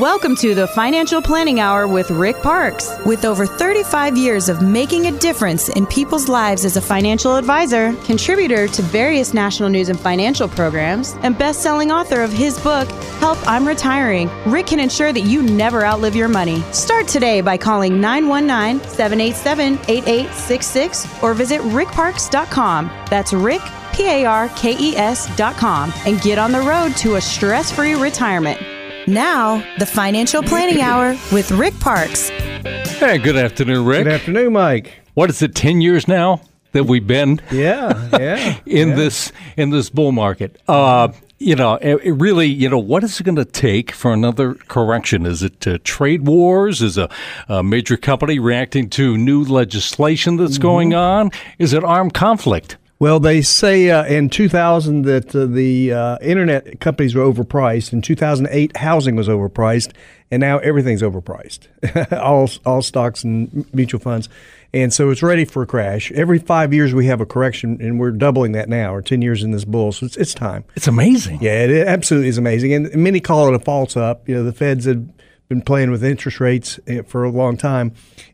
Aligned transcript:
Welcome 0.00 0.34
to 0.36 0.56
the 0.56 0.66
Financial 0.66 1.22
Planning 1.22 1.60
Hour 1.60 1.86
with 1.86 2.10
Rick 2.10 2.42
Parkes. 2.42 2.90
With 3.06 3.24
over 3.24 3.46
35 3.46 4.16
years 4.16 4.48
of 4.48 4.60
making 4.60 5.06
a 5.06 5.16
difference 5.20 5.68
in 5.68 5.86
people's 5.86 6.28
lives 6.28 6.64
as 6.64 6.76
a 6.76 6.80
financial 6.80 7.36
advisor, 7.36 7.94
contributor 8.02 8.66
to 8.66 8.82
various 8.82 9.32
national 9.32 9.68
news 9.68 9.90
and 9.90 10.00
financial 10.00 10.48
programs, 10.48 11.12
and 11.22 11.38
best 11.38 11.62
selling 11.62 11.92
author 11.92 12.22
of 12.22 12.32
his 12.32 12.58
book, 12.58 12.90
Help 13.20 13.38
I'm 13.46 13.68
Retiring, 13.68 14.28
Rick 14.46 14.66
can 14.66 14.80
ensure 14.80 15.12
that 15.12 15.20
you 15.20 15.44
never 15.44 15.84
outlive 15.84 16.16
your 16.16 16.28
money. 16.28 16.60
Start 16.72 17.06
today 17.06 17.40
by 17.40 17.56
calling 17.56 18.00
919 18.00 18.84
787 18.88 19.74
8866 19.86 21.22
or 21.22 21.34
visit 21.34 21.60
rickparkes.com. 21.60 22.90
That's 23.10 23.32
Rick, 23.32 23.62
P 23.92 24.08
A 24.08 24.24
R 24.24 24.48
K 24.56 24.76
E 24.76 24.96
S.com, 24.96 25.92
and 26.04 26.20
get 26.20 26.40
on 26.40 26.50
the 26.50 26.62
road 26.62 26.96
to 26.96 27.14
a 27.14 27.20
stress 27.20 27.70
free 27.70 27.94
retirement. 27.94 28.73
Now, 29.06 29.62
the 29.78 29.84
Financial 29.86 30.42
Planning 30.42 30.80
Hour 30.80 31.10
with 31.30 31.50
Rick 31.50 31.78
Parkes. 31.78 32.30
Hey, 32.30 33.18
good 33.18 33.36
afternoon, 33.36 33.84
Rick. 33.84 34.04
Good 34.04 34.12
afternoon, 34.14 34.54
Mike. 34.54 34.94
What 35.12 35.28
is 35.28 35.42
it? 35.42 35.54
Ten 35.54 35.82
years 35.82 36.08
now 36.08 36.40
that 36.72 36.84
we've 36.84 37.06
been 37.06 37.40
Yeah, 37.50 38.08
yeah. 38.18 38.58
in 38.66 38.90
yeah. 38.90 38.94
this 38.94 39.32
in 39.58 39.70
this 39.70 39.90
bull 39.90 40.12
market. 40.12 40.58
Uh, 40.66 41.08
you 41.38 41.54
know, 41.54 41.74
it, 41.74 41.96
it 42.02 42.12
really, 42.12 42.46
you 42.46 42.70
know, 42.70 42.78
what 42.78 43.04
is 43.04 43.20
it 43.20 43.24
going 43.24 43.36
to 43.36 43.44
take 43.44 43.90
for 43.92 44.12
another 44.14 44.54
correction? 44.54 45.26
Is 45.26 45.42
it 45.42 45.66
uh, 45.66 45.78
trade 45.84 46.26
wars? 46.26 46.80
Is 46.80 46.96
a, 46.96 47.10
a 47.48 47.62
major 47.62 47.98
company 47.98 48.38
reacting 48.38 48.88
to 48.90 49.18
new 49.18 49.44
legislation 49.44 50.36
that's 50.36 50.56
going 50.56 50.94
on? 50.94 51.30
Is 51.58 51.74
it 51.74 51.84
armed 51.84 52.14
conflict? 52.14 52.78
Well, 53.04 53.20
they 53.20 53.42
say 53.42 53.90
uh, 53.90 54.06
in 54.06 54.30
2000 54.30 55.02
that 55.02 55.36
uh, 55.36 55.44
the 55.44 55.92
uh, 55.92 56.16
internet 56.22 56.80
companies 56.80 57.14
were 57.14 57.22
overpriced. 57.22 57.92
In 57.92 58.00
2008, 58.00 58.78
housing 58.78 59.14
was 59.14 59.28
overpriced, 59.28 59.92
and 60.30 60.40
now 60.40 60.56
everything's 60.60 61.02
overpriced. 61.02 61.68
all 62.18 62.48
all 62.64 62.80
stocks 62.80 63.22
and 63.22 63.66
mutual 63.74 64.00
funds, 64.00 64.30
and 64.72 64.90
so 64.90 65.10
it's 65.10 65.22
ready 65.22 65.44
for 65.44 65.64
a 65.64 65.66
crash. 65.66 66.12
Every 66.12 66.38
five 66.38 66.72
years 66.72 66.94
we 66.94 67.04
have 67.04 67.20
a 67.20 67.26
correction, 67.26 67.76
and 67.78 68.00
we're 68.00 68.10
doubling 68.10 68.52
that 68.52 68.70
now. 68.70 68.94
Or 68.94 69.02
10 69.02 69.20
years 69.20 69.42
in 69.42 69.50
this 69.50 69.66
bull, 69.66 69.92
so 69.92 70.06
it's, 70.06 70.16
it's 70.16 70.32
time. 70.32 70.64
It's 70.74 70.88
amazing. 70.88 71.42
Yeah, 71.42 71.64
it 71.64 71.86
absolutely 71.86 72.30
is 72.30 72.38
amazing, 72.38 72.72
and 72.72 72.96
many 72.96 73.20
call 73.20 73.48
it 73.48 73.54
a 73.54 73.58
false 73.58 73.98
up. 73.98 74.26
You 74.26 74.36
know, 74.36 74.44
the 74.44 74.52
Feds 74.54 74.86
have 74.86 75.06
been 75.48 75.62
playing 75.62 75.90
with 75.90 76.02
interest 76.02 76.40
rates 76.40 76.80
eh, 76.86 77.02
for 77.02 77.24
a 77.24 77.30
long 77.30 77.56
time, 77.56 77.92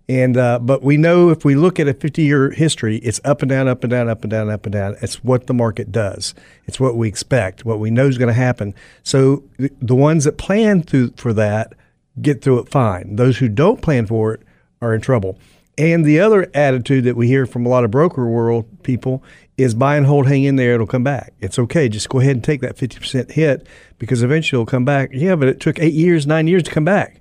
and 0.08 0.36
uh, 0.36 0.58
but 0.58 0.82
we 0.82 0.96
know 0.96 1.30
if 1.30 1.44
we 1.44 1.54
look 1.54 1.78
at 1.78 1.88
a 1.88 1.94
50-year 1.94 2.50
history, 2.50 2.96
it's 2.98 3.20
up 3.24 3.42
and 3.42 3.48
down, 3.48 3.68
up 3.68 3.84
and 3.84 3.90
down, 3.90 4.08
up 4.08 4.22
and 4.22 4.30
down, 4.30 4.50
up 4.50 4.66
and 4.66 4.72
down. 4.72 4.96
It's 5.02 5.22
what 5.22 5.46
the 5.46 5.54
market 5.54 5.92
does. 5.92 6.34
It's 6.66 6.80
what 6.80 6.96
we 6.96 7.08
expect, 7.08 7.64
what 7.64 7.78
we 7.78 7.90
know 7.90 8.06
is 8.06 8.18
going 8.18 8.28
to 8.28 8.34
happen. 8.34 8.74
So 9.02 9.44
the, 9.58 9.70
the 9.80 9.94
ones 9.94 10.24
that 10.24 10.38
plan 10.38 10.82
through 10.82 11.12
for 11.16 11.32
that 11.34 11.74
get 12.20 12.42
through 12.42 12.60
it 12.60 12.68
fine. 12.68 13.16
Those 13.16 13.38
who 13.38 13.48
don't 13.48 13.80
plan 13.80 14.06
for 14.06 14.34
it 14.34 14.42
are 14.82 14.94
in 14.94 15.00
trouble. 15.00 15.38
And 15.78 16.04
the 16.04 16.20
other 16.20 16.50
attitude 16.52 17.04
that 17.04 17.16
we 17.16 17.26
hear 17.26 17.46
from 17.46 17.64
a 17.64 17.68
lot 17.68 17.84
of 17.84 17.90
broker 17.90 18.28
world 18.28 18.82
people 18.82 19.22
is 19.62 19.74
buy 19.74 19.96
and 19.96 20.06
hold, 20.06 20.26
hang 20.26 20.44
in 20.44 20.56
there, 20.56 20.74
it'll 20.74 20.86
come 20.86 21.04
back. 21.04 21.32
It's 21.40 21.58
okay. 21.58 21.88
Just 21.88 22.08
go 22.08 22.20
ahead 22.20 22.36
and 22.36 22.44
take 22.44 22.60
that 22.60 22.76
50% 22.76 23.30
hit 23.30 23.66
because 23.98 24.22
eventually 24.22 24.60
it'll 24.60 24.70
come 24.70 24.84
back. 24.84 25.10
Yeah, 25.12 25.36
but 25.36 25.48
it 25.48 25.60
took 25.60 25.78
eight 25.78 25.94
years, 25.94 26.26
nine 26.26 26.46
years 26.46 26.62
to 26.64 26.70
come 26.70 26.84
back. 26.84 27.20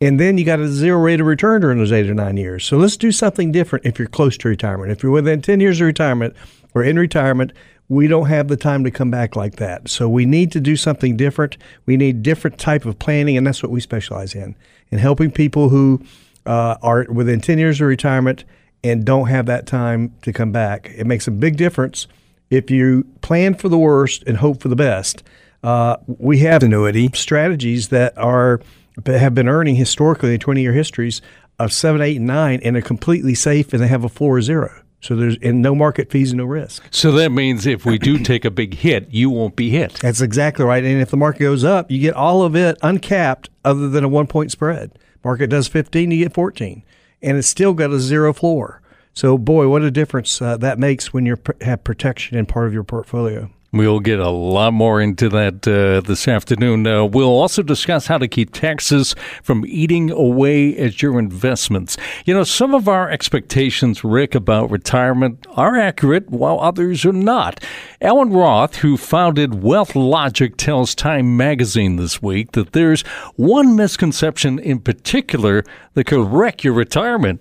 And 0.00 0.18
then 0.18 0.36
you 0.36 0.44
got 0.44 0.58
a 0.58 0.68
zero 0.68 0.98
rate 0.98 1.20
of 1.20 1.26
return 1.26 1.60
during 1.60 1.78
those 1.78 1.92
eight 1.92 2.10
or 2.10 2.14
nine 2.14 2.36
years. 2.36 2.64
So 2.64 2.76
let's 2.76 2.96
do 2.96 3.12
something 3.12 3.52
different 3.52 3.86
if 3.86 3.98
you're 3.98 4.08
close 4.08 4.36
to 4.38 4.48
retirement. 4.48 4.90
If 4.90 5.02
you're 5.02 5.12
within 5.12 5.42
10 5.42 5.60
years 5.60 5.80
of 5.80 5.86
retirement 5.86 6.34
or 6.74 6.82
in 6.82 6.98
retirement, 6.98 7.52
we 7.88 8.08
don't 8.08 8.26
have 8.26 8.48
the 8.48 8.56
time 8.56 8.84
to 8.84 8.90
come 8.90 9.10
back 9.10 9.36
like 9.36 9.56
that. 9.56 9.88
So 9.88 10.08
we 10.08 10.24
need 10.24 10.50
to 10.52 10.60
do 10.60 10.76
something 10.76 11.16
different. 11.16 11.56
We 11.86 11.96
need 11.96 12.22
different 12.22 12.58
type 12.58 12.84
of 12.84 12.98
planning, 12.98 13.36
and 13.36 13.46
that's 13.46 13.62
what 13.62 13.70
we 13.70 13.80
specialize 13.80 14.34
in, 14.34 14.56
in 14.90 14.98
helping 14.98 15.30
people 15.30 15.68
who 15.68 16.02
uh, 16.46 16.76
are 16.82 17.06
within 17.10 17.40
10 17.40 17.58
years 17.58 17.80
of 17.80 17.86
retirement 17.86 18.44
and 18.84 19.04
don't 19.04 19.28
have 19.28 19.46
that 19.46 19.66
time 19.66 20.14
to 20.22 20.32
come 20.32 20.52
back. 20.52 20.90
It 20.96 21.06
makes 21.06 21.26
a 21.26 21.30
big 21.30 21.56
difference 21.56 22.06
if 22.50 22.70
you 22.70 23.04
plan 23.20 23.54
for 23.54 23.68
the 23.68 23.78
worst 23.78 24.22
and 24.26 24.36
hope 24.38 24.60
for 24.60 24.68
the 24.68 24.76
best. 24.76 25.22
Uh, 25.62 25.96
we 26.06 26.38
have 26.38 26.62
annuity 26.62 27.08
strategies 27.14 27.88
that 27.88 28.16
are 28.18 28.60
have 29.06 29.34
been 29.34 29.48
earning 29.48 29.76
historically 29.76 30.34
in 30.34 30.40
20 30.40 30.60
year 30.60 30.72
histories 30.72 31.22
of 31.58 31.72
seven, 31.72 32.00
eight, 32.00 32.16
and 32.16 32.26
nine, 32.26 32.60
and 32.64 32.76
are 32.76 32.82
completely 32.82 33.34
safe, 33.34 33.72
and 33.72 33.82
they 33.82 33.88
have 33.88 34.04
a 34.04 34.08
floor 34.08 34.38
of 34.38 34.44
zero. 34.44 34.82
So 35.00 35.16
there's 35.16 35.36
and 35.42 35.60
no 35.62 35.74
market 35.74 36.10
fees 36.10 36.30
and 36.30 36.38
no 36.38 36.44
risk. 36.44 36.84
So 36.90 37.10
that 37.12 37.32
means 37.32 37.66
if 37.66 37.84
we 37.84 37.98
do 37.98 38.18
take 38.18 38.44
a 38.44 38.50
big 38.50 38.74
hit, 38.74 39.08
you 39.10 39.30
won't 39.30 39.56
be 39.56 39.70
hit. 39.70 39.94
That's 39.94 40.20
exactly 40.20 40.64
right. 40.64 40.84
And 40.84 41.00
if 41.00 41.10
the 41.10 41.16
market 41.16 41.40
goes 41.40 41.64
up, 41.64 41.90
you 41.90 41.98
get 41.98 42.14
all 42.14 42.42
of 42.42 42.54
it 42.54 42.78
uncapped, 42.82 43.50
other 43.64 43.88
than 43.88 44.04
a 44.04 44.08
one 44.08 44.28
point 44.28 44.52
spread. 44.52 44.92
Market 45.24 45.48
does 45.48 45.68
15, 45.68 46.10
you 46.10 46.24
get 46.24 46.34
14, 46.34 46.82
and 47.22 47.38
it's 47.38 47.48
still 47.48 47.74
got 47.74 47.90
a 47.90 48.00
zero 48.00 48.32
floor. 48.32 48.82
So 49.14 49.36
boy, 49.36 49.68
what 49.68 49.82
a 49.82 49.90
difference 49.90 50.40
uh, 50.40 50.56
that 50.58 50.78
makes 50.78 51.12
when 51.12 51.26
you 51.26 51.36
have 51.60 51.84
protection 51.84 52.38
in 52.38 52.46
part 52.46 52.66
of 52.66 52.72
your 52.72 52.84
portfolio. 52.84 53.50
We'll 53.74 54.00
get 54.00 54.18
a 54.18 54.28
lot 54.28 54.74
more 54.74 55.00
into 55.00 55.30
that 55.30 55.66
uh, 55.66 56.06
this 56.06 56.28
afternoon. 56.28 56.86
Uh, 56.86 57.06
we'll 57.06 57.28
also 57.28 57.62
discuss 57.62 58.06
how 58.06 58.18
to 58.18 58.28
keep 58.28 58.52
taxes 58.52 59.14
from 59.42 59.64
eating 59.66 60.10
away 60.10 60.76
at 60.76 61.00
your 61.00 61.18
investments. 61.18 61.96
You 62.26 62.34
know, 62.34 62.44
some 62.44 62.74
of 62.74 62.86
our 62.86 63.08
expectations, 63.08 64.04
Rick, 64.04 64.34
about 64.34 64.70
retirement 64.70 65.46
are 65.52 65.78
accurate, 65.78 66.28
while 66.28 66.60
others 66.60 67.06
are 67.06 67.14
not. 67.14 67.64
Alan 68.02 68.28
Roth, 68.28 68.76
who 68.76 68.98
founded 68.98 69.62
Wealth 69.62 69.96
Logic, 69.96 70.54
tells 70.58 70.94
Time 70.94 71.34
magazine 71.38 71.96
this 71.96 72.20
week 72.20 72.52
that 72.52 72.72
there's 72.72 73.00
one 73.36 73.74
misconception 73.74 74.58
in 74.58 74.80
particular 74.80 75.64
that 75.94 76.04
could 76.04 76.30
wreck 76.30 76.62
your 76.62 76.74
retirement. 76.74 77.40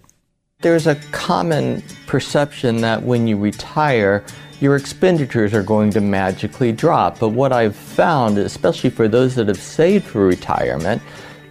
There's 0.61 0.87
a 0.87 0.95
common 1.11 1.83
perception 2.07 2.77
that 2.81 3.03
when 3.03 3.27
you 3.27 3.35
retire, 3.35 4.23
your 4.61 4.75
expenditures 4.75 5.53
are 5.53 5.63
going 5.63 5.89
to 5.89 5.99
magically 5.99 6.71
drop. 6.71 7.19
But 7.19 7.29
what 7.29 7.51
I've 7.51 7.75
found, 7.75 8.37
especially 8.37 8.91
for 8.91 9.07
those 9.07 9.35
that 9.35 9.47
have 9.47 9.59
saved 9.59 10.05
for 10.05 10.25
retirement, 10.25 11.01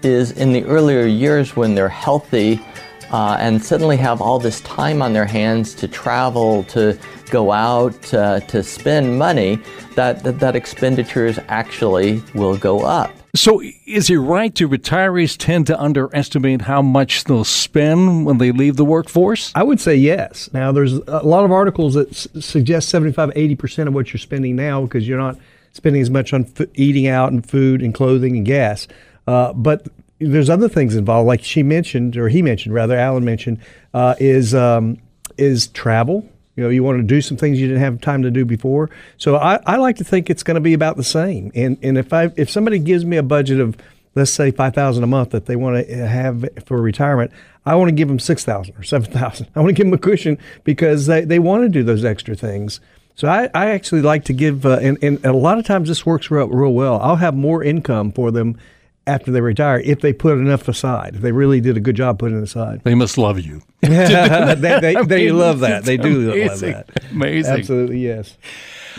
is 0.03 0.31
in 0.33 0.53
the 0.53 0.65
earlier 0.65 1.05
years 1.05 1.57
when 1.57 1.75
they're 1.75 1.89
healthy 1.89 2.65
uh, 3.11 3.37
and 3.41 3.63
suddenly 3.63 3.97
have 3.97 4.23
all 4.23 4.39
this 4.39 4.61
time 4.61 5.03
on 5.03 5.13
their 5.13 5.27
hands 5.27 5.75
to 5.75 5.89
travel, 5.89 6.63
to 6.65 6.97
go 7.31 7.53
out, 7.53 8.13
uh, 8.13 8.41
to 8.41 8.63
spend 8.63 9.19
money, 9.19 9.61
that, 9.95 10.23
that, 10.25 10.41
that 10.41 10.57
expenditures 10.57 11.39
actually 11.49 12.23
will 12.35 12.57
go 12.57 12.81
up. 12.81 13.11
So, 13.35 13.63
is 13.87 14.11
it 14.11 14.17
right 14.17 14.53
to 14.57 14.69
retirees 14.69 15.37
tend 15.39 15.69
to 15.69 15.81
underestimate 15.81 16.63
how 16.63 16.83
much 16.83 17.25
they'll 17.25 17.45
spend 17.45 18.27
when 18.27 18.39
they 18.39 18.51
leave 18.51 18.77
the 18.77 18.85
workforce? 18.85 19.53
I 19.55 19.63
would 19.63 19.81
say 19.81 19.95
yes. 19.95 20.51
Now, 20.53 20.73
there's 20.73 20.95
a 20.95 21.23
lot 21.23 21.45
of 21.45 21.53
articles 21.53 21.95
that 21.95 22.11
s- 22.11 22.27
suggest 22.41 22.89
75, 22.89 23.31
80% 23.31 23.87
of 23.87 23.95
what 23.95 24.13
you're 24.13 24.19
spending 24.19 24.57
now 24.57 24.83
because 24.83 25.07
you're 25.07 25.19
not 25.19 25.39
spending 25.73 26.03
as 26.03 26.11
much 26.11 26.33
on 26.33 26.45
f- 26.59 26.67
eating 26.75 27.07
out 27.07 27.31
and 27.31 27.49
food 27.49 27.83
and 27.83 27.95
clothing 27.95 28.37
and 28.37 28.45
gas. 28.45 28.89
Uh, 29.29 29.53
but 29.53 29.87
there's 30.19 30.51
other 30.51 30.69
things 30.69 30.97
involved, 30.97 31.29
like 31.29 31.45
she 31.45 31.63
mentioned, 31.63 32.17
or 32.17 32.29
he 32.29 32.43
mentioned, 32.43 32.75
rather, 32.75 32.97
Alan 32.97 33.25
mentioned, 33.25 33.59
uh, 33.95 34.17
is 34.19 34.57
um, 34.57 34.99
is 35.39 35.69
travel. 35.69 36.29
You 36.57 36.65
know, 36.65 36.71
you 36.71 36.83
want 36.83 36.99
to 36.99 37.03
do 37.03 37.21
some 37.21 37.37
things 37.37 37.61
you 37.61 37.69
didn't 37.69 37.83
have 37.83 38.01
time 38.01 38.23
to 38.23 38.31
do 38.31 38.45
before. 38.45 38.91
So 39.17 39.37
I, 39.37 39.61
I 39.67 39.77
like 39.77 39.97
to 39.97 40.05
think 40.05 40.29
it's 40.29 40.43
going 40.43 40.57
to 40.57 40.61
be 40.61 40.75
about 40.75 40.97
the 40.97 41.05
same. 41.05 41.53
And 41.55 41.79
and 41.83 41.97
if 41.97 42.13
I 42.13 42.31
if 42.37 42.51
somebody 42.51 42.79
gives 42.79 43.05
me 43.05 43.17
a 43.17 43.23
budget 43.23 43.61
of 43.61 43.77
let's 44.15 44.33
say 44.33 44.51
five 44.51 44.75
thousand 44.75 45.05
a 45.05 45.07
month 45.07 45.31
that 45.31 45.47
they 45.47 45.57
want 45.57 45.87
to 45.87 46.07
have 46.07 46.47
for 46.67 46.81
retirement, 46.81 47.31
I 47.65 47.77
want 47.77 47.89
to 47.89 47.95
give 47.95 48.09
them 48.09 48.19
six 48.19 48.45
thousand 48.45 48.77
or 48.77 48.83
seven 48.83 49.11
thousand. 49.13 49.49
I 49.55 49.61
want 49.61 49.71
to 49.71 49.75
give 49.75 49.87
them 49.87 49.95
a 49.95 49.99
cushion 49.99 50.39
because 50.65 51.07
they, 51.07 51.25
they 51.25 51.39
want 51.39 51.65
to 51.65 51.69
do 51.69 51.83
those 51.83 52.05
extra 52.05 52.35
things. 52.35 52.81
So 53.15 53.29
I, 53.29 53.51
I 53.55 53.71
actually 53.73 54.01
like 54.01 54.25
to 54.27 54.33
give, 54.33 54.65
uh, 54.65 54.79
and, 54.81 54.97
and 55.03 55.23
a 55.27 55.33
lot 55.35 55.59
of 55.59 55.67
times 55.67 55.89
this 55.89 56.07
works 56.07 56.31
real, 56.31 56.49
real 56.49 56.73
well. 56.73 56.99
I'll 57.01 57.17
have 57.17 57.35
more 57.35 57.63
income 57.63 58.13
for 58.13 58.31
them 58.31 58.59
after 59.07 59.31
they 59.31 59.41
retire 59.41 59.81
if 59.81 60.01
they 60.01 60.13
put 60.13 60.39
enough 60.39 60.69
aside. 60.69 61.17
If 61.17 61.23
they 61.23 61.33
really 61.33 61.61
did 61.61 61.77
a 61.77 61.81
good 61.81 61.97
job 61.97 62.19
putting 62.19 62.39
it 62.39 62.43
aside. 62.43 62.83
They 62.85 62.95
must 62.95 63.19
love 63.19 63.41
you. 63.41 63.63
they 63.81 64.57
they, 64.57 64.95
they 65.05 65.27
mean, 65.27 65.39
love 65.39 65.61
that. 65.61 65.85
They 65.85 65.97
do 65.97 66.33
love 66.33 66.61
that. 66.61 66.89
Amazing. 67.11 67.53
Absolutely, 67.53 67.99
yes. 67.99 68.37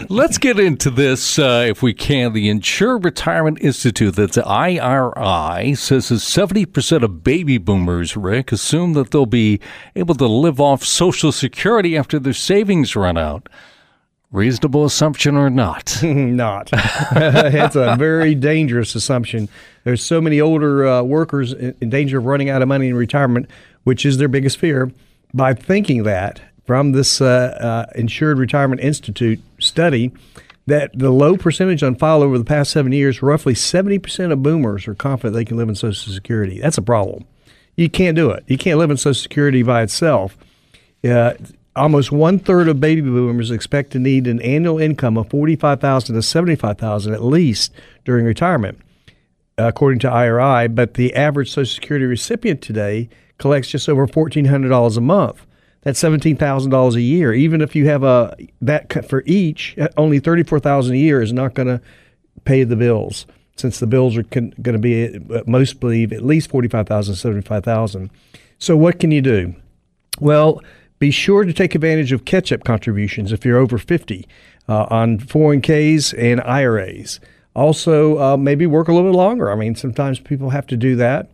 Let's 0.10 0.38
get 0.38 0.58
into 0.58 0.90
this, 0.90 1.38
uh, 1.38 1.66
if 1.68 1.84
we 1.84 1.94
can. 1.94 2.34
The 2.34 2.50
Insured 2.50 3.04
Retirement 3.04 3.60
Institute, 3.62 4.16
that's 4.16 4.38
IRI, 4.38 5.76
says 5.76 6.10
that 6.10 6.16
70% 6.16 7.04
of 7.04 7.24
baby 7.24 7.58
boomers, 7.58 8.16
Rick, 8.16 8.52
assume 8.52 8.94
that 8.94 9.12
they'll 9.12 9.26
be 9.26 9.60
able 9.96 10.16
to 10.16 10.28
live 10.28 10.62
off 10.62 10.84
Social 10.84 11.32
Security 11.32 11.98
after 11.98 12.20
their 12.20 12.34
savings 12.34 12.96
run 12.96 13.18
out. 13.18 13.50
Reasonable 14.32 14.86
assumption 14.86 15.36
or 15.36 15.50
not? 15.50 16.00
Not. 16.04 16.70
it's 16.74 17.76
a 17.76 17.96
very 17.98 18.34
dangerous 18.34 18.96
assumption. 18.96 19.50
There's 19.84 20.02
so 20.02 20.22
many 20.22 20.40
older 20.40 20.88
uh, 20.88 21.04
workers 21.04 21.52
in, 21.52 21.90
danger 21.90 22.20
of 22.20 22.26
running 22.26 22.50
out 22.50 22.62
of 22.62 22.70
money 22.70 22.88
in 22.88 22.96
retirement, 22.96 23.50
which 23.84 24.06
is 24.06 24.18
their 24.18 24.30
biggest 24.30 24.58
fear. 24.58 24.90
By 25.34 25.54
thinking 25.54 26.04
that, 26.04 26.42
from 26.66 26.94
this 26.94 27.20
uh, 27.20 27.58
uh, 27.60 27.92
Insured 27.96 28.38
Retirement 28.38 28.80
Institute 28.80 29.42
study, 29.60 30.14
that 30.66 30.92
the 30.98 31.12
low 31.12 31.36
percentage 31.36 31.84
on 31.84 31.96
file 31.96 32.24
over 32.24 32.38
the 32.38 32.46
past 32.46 32.72
seven 32.72 32.94
years, 32.94 33.22
roughly 33.22 33.54
70% 33.54 34.32
of 34.32 34.42
boomers 34.42 34.88
are 34.88 34.96
confident 34.96 35.34
they 35.34 35.44
can 35.44 35.58
live 35.58 35.68
in 35.68 35.76
Social 35.76 36.14
Security. 36.14 36.62
That's 36.62 36.78
a 36.78 36.82
problem. 36.82 37.26
You 37.76 37.90
can't 37.90 38.16
do 38.16 38.30
it. 38.32 38.46
You 38.48 38.58
can't 38.58 38.80
live 38.80 38.92
in 38.92 38.98
Social 38.98 39.22
Security 39.22 39.64
by 39.64 39.82
itself. 39.82 40.38
Uh, 41.04 41.34
almost 41.76 42.12
one 42.12 42.40
third 42.40 42.68
of 42.68 42.80
baby 42.80 43.02
boomers 43.02 43.52
expect 43.52 43.92
to 43.92 44.00
need 44.00 44.28
an 44.28 44.42
annual 44.42 44.80
income 44.80 45.18
of 45.18 45.30
45000 45.30 46.16
to 46.16 46.22
75000 46.22 47.14
at 47.14 47.24
least 47.24 47.74
during 48.06 48.26
retirement, 48.26 48.80
according 49.58 50.00
to 50.00 50.10
IRI. 50.10 50.68
But 50.68 50.96
the 50.96 51.14
average 51.16 51.50
Social 51.52 51.74
Security 51.74 52.06
recipient 52.06 52.62
today 52.62 53.10
collects 53.38 53.70
just 53.70 53.90
over 53.90 54.08
$1,400 54.08 54.98
a 54.98 55.02
month. 55.02 55.46
That's 55.84 56.00
seventeen 56.00 56.38
thousand 56.38 56.70
dollars 56.70 56.96
a 56.96 57.02
year. 57.02 57.34
Even 57.34 57.60
if 57.60 57.76
you 57.76 57.88
have 57.88 58.04
a 58.04 58.36
that 58.62 59.10
for 59.10 59.24
each, 59.26 59.76
uh, 59.80 59.88
only 59.98 60.20
thirty 60.20 60.44
four 60.44 60.60
thousand 60.60 60.94
a 60.96 61.00
year 61.00 61.22
is 61.22 61.34
not 61.34 61.56
going 61.56 61.68
to 61.68 61.82
pay 62.46 62.64
the 62.64 62.76
bills, 62.76 63.26
since 63.56 63.80
the 63.80 63.88
bills 63.88 64.16
are 64.16 64.22
going 64.22 64.54
to 64.64 64.78
be 64.78 65.08
uh, 65.34 65.42
most 65.48 65.80
believe 65.80 66.14
at 66.14 66.24
least 66.24 66.52
forty 66.52 66.68
five 66.68 66.88
thousand, 66.88 67.16
seventy 67.16 67.42
five 67.42 67.64
thousand. 67.64 68.12
So 68.60 68.78
what 68.78 69.00
can 69.00 69.10
you 69.10 69.24
do? 69.24 69.56
Well, 70.20 70.62
be 71.02 71.10
sure 71.10 71.44
to 71.44 71.52
take 71.52 71.74
advantage 71.74 72.12
of 72.12 72.26
catch-up 72.26 72.64
contributions 72.64 73.32
if 73.32 73.44
you're 73.44 73.58
over 73.58 73.80
fifty 73.80 74.28
uh, 74.70 74.86
on 74.92 75.18
401ks 75.18 76.14
and 76.16 76.40
IRAs. 76.42 77.20
Also, 77.56 78.20
uh, 78.20 78.38
maybe 78.38 78.68
work 78.68 78.88
a 78.88 78.94
little 78.94 79.12
bit 79.12 79.18
longer. 79.18 79.52
I 79.52 79.56
mean, 79.56 79.74
sometimes 79.74 80.20
people 80.20 80.52
have 80.52 80.68
to 80.68 80.78
do 80.78 80.96
that. 80.98 81.30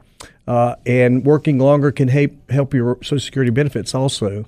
Uh, 0.47 0.75
and 0.85 1.25
working 1.25 1.59
longer 1.59 1.91
can 1.91 2.07
help, 2.07 2.31
help 2.49 2.73
your 2.73 2.97
Social 3.03 3.19
Security 3.19 3.51
benefits 3.51 3.93
also. 3.93 4.45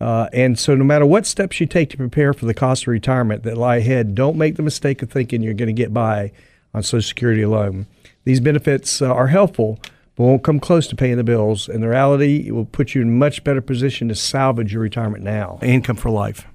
Uh, 0.00 0.28
and 0.32 0.58
so, 0.58 0.74
no 0.74 0.82
matter 0.82 1.06
what 1.06 1.24
steps 1.26 1.60
you 1.60 1.66
take 1.66 1.88
to 1.90 1.96
prepare 1.96 2.34
for 2.34 2.44
the 2.44 2.52
cost 2.52 2.82
of 2.82 2.88
retirement 2.88 3.44
that 3.44 3.56
lie 3.56 3.76
ahead, 3.76 4.16
don't 4.16 4.36
make 4.36 4.56
the 4.56 4.62
mistake 4.62 5.00
of 5.00 5.10
thinking 5.10 5.42
you're 5.42 5.54
going 5.54 5.68
to 5.68 5.72
get 5.72 5.94
by 5.94 6.32
on 6.74 6.82
Social 6.82 7.08
Security 7.08 7.42
alone. 7.42 7.86
These 8.24 8.40
benefits 8.40 9.00
uh, 9.00 9.14
are 9.14 9.28
helpful, 9.28 9.78
but 10.16 10.24
won't 10.24 10.42
come 10.42 10.58
close 10.58 10.86
to 10.88 10.96
paying 10.96 11.16
the 11.16 11.24
bills. 11.24 11.68
In 11.68 11.84
reality, 11.84 12.48
it 12.48 12.52
will 12.52 12.64
put 12.64 12.94
you 12.94 13.02
in 13.02 13.08
a 13.08 13.12
much 13.12 13.44
better 13.44 13.60
position 13.60 14.08
to 14.08 14.14
salvage 14.14 14.72
your 14.72 14.82
retirement 14.82 15.22
now, 15.22 15.58
income 15.62 15.96
for 15.96 16.10
life. 16.10 16.46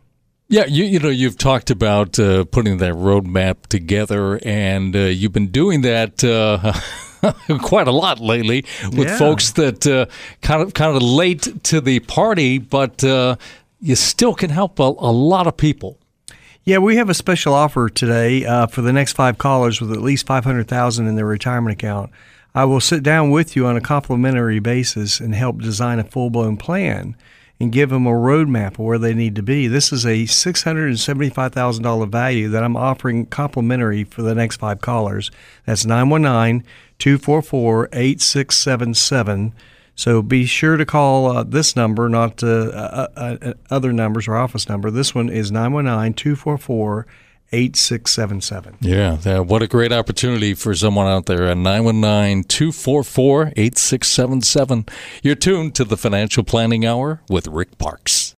Yeah, 0.47 0.65
you, 0.65 0.83
you 0.83 0.99
know, 0.99 1.09
you've 1.09 1.37
talked 1.37 1.71
about 1.71 2.19
uh, 2.19 2.43
putting 2.43 2.79
that 2.79 2.93
roadmap 2.95 3.67
together, 3.67 4.37
and 4.43 4.93
uh, 4.93 4.99
you've 4.99 5.31
been 5.31 5.47
doing 5.47 5.81
that. 5.81 6.23
Uh, 6.23 6.73
quite 7.61 7.87
a 7.87 7.91
lot 7.91 8.19
lately 8.19 8.65
with 8.91 9.07
yeah. 9.07 9.17
folks 9.17 9.51
that 9.51 9.85
uh, 9.85 10.07
kind 10.41 10.61
of 10.61 10.73
kind 10.73 10.95
of 10.95 11.03
late 11.03 11.63
to 11.63 11.79
the 11.79 11.99
party, 12.01 12.57
but 12.57 13.03
uh, 13.03 13.35
you 13.79 13.95
still 13.95 14.33
can 14.33 14.49
help 14.49 14.79
a, 14.79 14.83
a, 14.83 15.11
lot 15.11 15.47
of 15.47 15.55
people. 15.55 15.99
Yeah, 16.63 16.79
we 16.79 16.95
have 16.97 17.09
a 17.09 17.13
special 17.13 17.53
offer 17.53 17.89
today 17.89 18.43
uh, 18.45 18.67
for 18.67 18.81
the 18.81 18.91
next 18.91 19.13
five 19.13 19.37
callers 19.37 19.79
with 19.79 19.91
at 19.91 20.01
least 20.01 20.25
five 20.25 20.43
hundred 20.43 20.67
thousand 20.67 21.07
in 21.07 21.15
their 21.15 21.25
retirement 21.25 21.73
account. 21.73 22.11
I 22.53 22.65
will 22.65 22.81
sit 22.81 23.01
down 23.01 23.31
with 23.31 23.55
you 23.55 23.65
on 23.65 23.77
a 23.77 23.81
complimentary 23.81 24.59
basis 24.59 25.21
and 25.21 25.33
help 25.33 25.61
design 25.61 25.99
a 25.99 26.03
full 26.03 26.29
blown 26.29 26.57
plan 26.57 27.15
and 27.61 27.71
give 27.71 27.91
them 27.91 28.05
a 28.07 28.11
roadmap 28.11 28.73
of 28.73 28.79
where 28.79 28.97
they 28.97 29.13
need 29.13 29.35
to 29.35 29.43
be. 29.43 29.67
This 29.67 29.93
is 29.93 30.05
a 30.05 30.23
$675,000 30.23 32.11
value 32.11 32.49
that 32.49 32.63
I'm 32.63 32.75
offering 32.75 33.27
complimentary 33.27 34.03
for 34.03 34.21
the 34.23 34.35
next 34.35 34.57
five 34.57 34.81
callers. 34.81 35.31
That's 35.65 35.85
919 35.85 36.67
244 36.99 37.89
8677. 37.93 39.53
So 39.95 40.21
be 40.21 40.45
sure 40.45 40.75
to 40.75 40.85
call 40.85 41.27
uh, 41.27 41.43
this 41.43 41.75
number, 41.75 42.09
not 42.09 42.43
uh, 42.43 42.47
uh, 42.47 43.07
uh 43.15 43.53
other 43.69 43.93
numbers 43.93 44.27
or 44.27 44.35
office 44.35 44.67
number. 44.67 44.89
This 44.89 45.13
one 45.13 45.29
is 45.29 45.51
919 45.51 46.13
244 46.15 47.05
8677. 47.51 48.77
Yeah, 48.81 49.39
what 49.39 49.61
a 49.61 49.67
great 49.67 49.91
opportunity 49.91 50.53
for 50.53 50.73
someone 50.73 51.07
out 51.07 51.25
there 51.25 51.47
at 51.47 51.57
919 51.57 52.43
244 52.45 53.53
8677. 53.55 54.85
You're 55.21 55.35
tuned 55.35 55.75
to 55.75 55.83
the 55.83 55.97
Financial 55.97 56.43
Planning 56.43 56.85
Hour 56.85 57.21
with 57.29 57.47
Rick 57.47 57.77
Parkes 57.77 58.30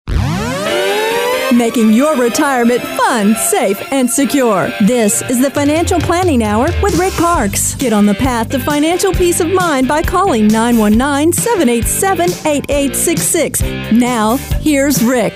making 1.58 1.94
your 1.94 2.16
retirement 2.16 2.82
fun, 2.82 3.36
safe, 3.36 3.82
and 3.92 4.10
secure. 4.10 4.70
This 4.82 5.22
is 5.24 5.42
the 5.42 5.52
Financial 5.52 6.00
Planning 6.00 6.44
Hour 6.44 6.68
with 6.82 6.98
Rick 6.98 7.14
Parkes. 7.14 7.76
Get 7.76 7.94
on 7.94 8.06
the 8.06 8.14
path 8.14 8.50
to 8.50 8.60
financial 8.60 9.14
peace 9.14 9.40
of 9.40 9.48
mind 9.52 9.88
by 9.88 10.02
calling 10.02 10.48
919 10.48 11.34
787 11.34 12.30
8866. 12.46 13.62
Now, 13.92 14.38
here's 14.62 15.04
Rick. 15.04 15.34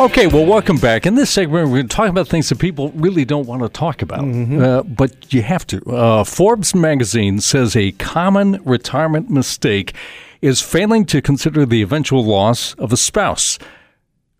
Okay, 0.00 0.26
well, 0.26 0.44
welcome 0.44 0.76
back. 0.76 1.06
In 1.06 1.14
this 1.14 1.30
segment, 1.30 1.68
we're 1.68 1.76
going 1.76 1.88
to 1.88 1.96
talk 1.96 2.08
about 2.08 2.26
things 2.26 2.48
that 2.48 2.58
people 2.58 2.90
really 2.96 3.24
don't 3.24 3.46
want 3.46 3.62
to 3.62 3.68
talk 3.68 4.02
about, 4.02 4.24
mm-hmm. 4.24 4.60
uh, 4.60 4.82
but 4.82 5.32
you 5.32 5.42
have 5.42 5.64
to. 5.68 5.80
Uh, 5.88 6.24
Forbes 6.24 6.74
magazine 6.74 7.40
says 7.40 7.76
a 7.76 7.92
common 7.92 8.60
retirement 8.64 9.30
mistake 9.30 9.94
is 10.42 10.60
failing 10.60 11.06
to 11.06 11.22
consider 11.22 11.64
the 11.64 11.80
eventual 11.80 12.24
loss 12.24 12.74
of 12.74 12.92
a 12.92 12.96
spouse. 12.96 13.58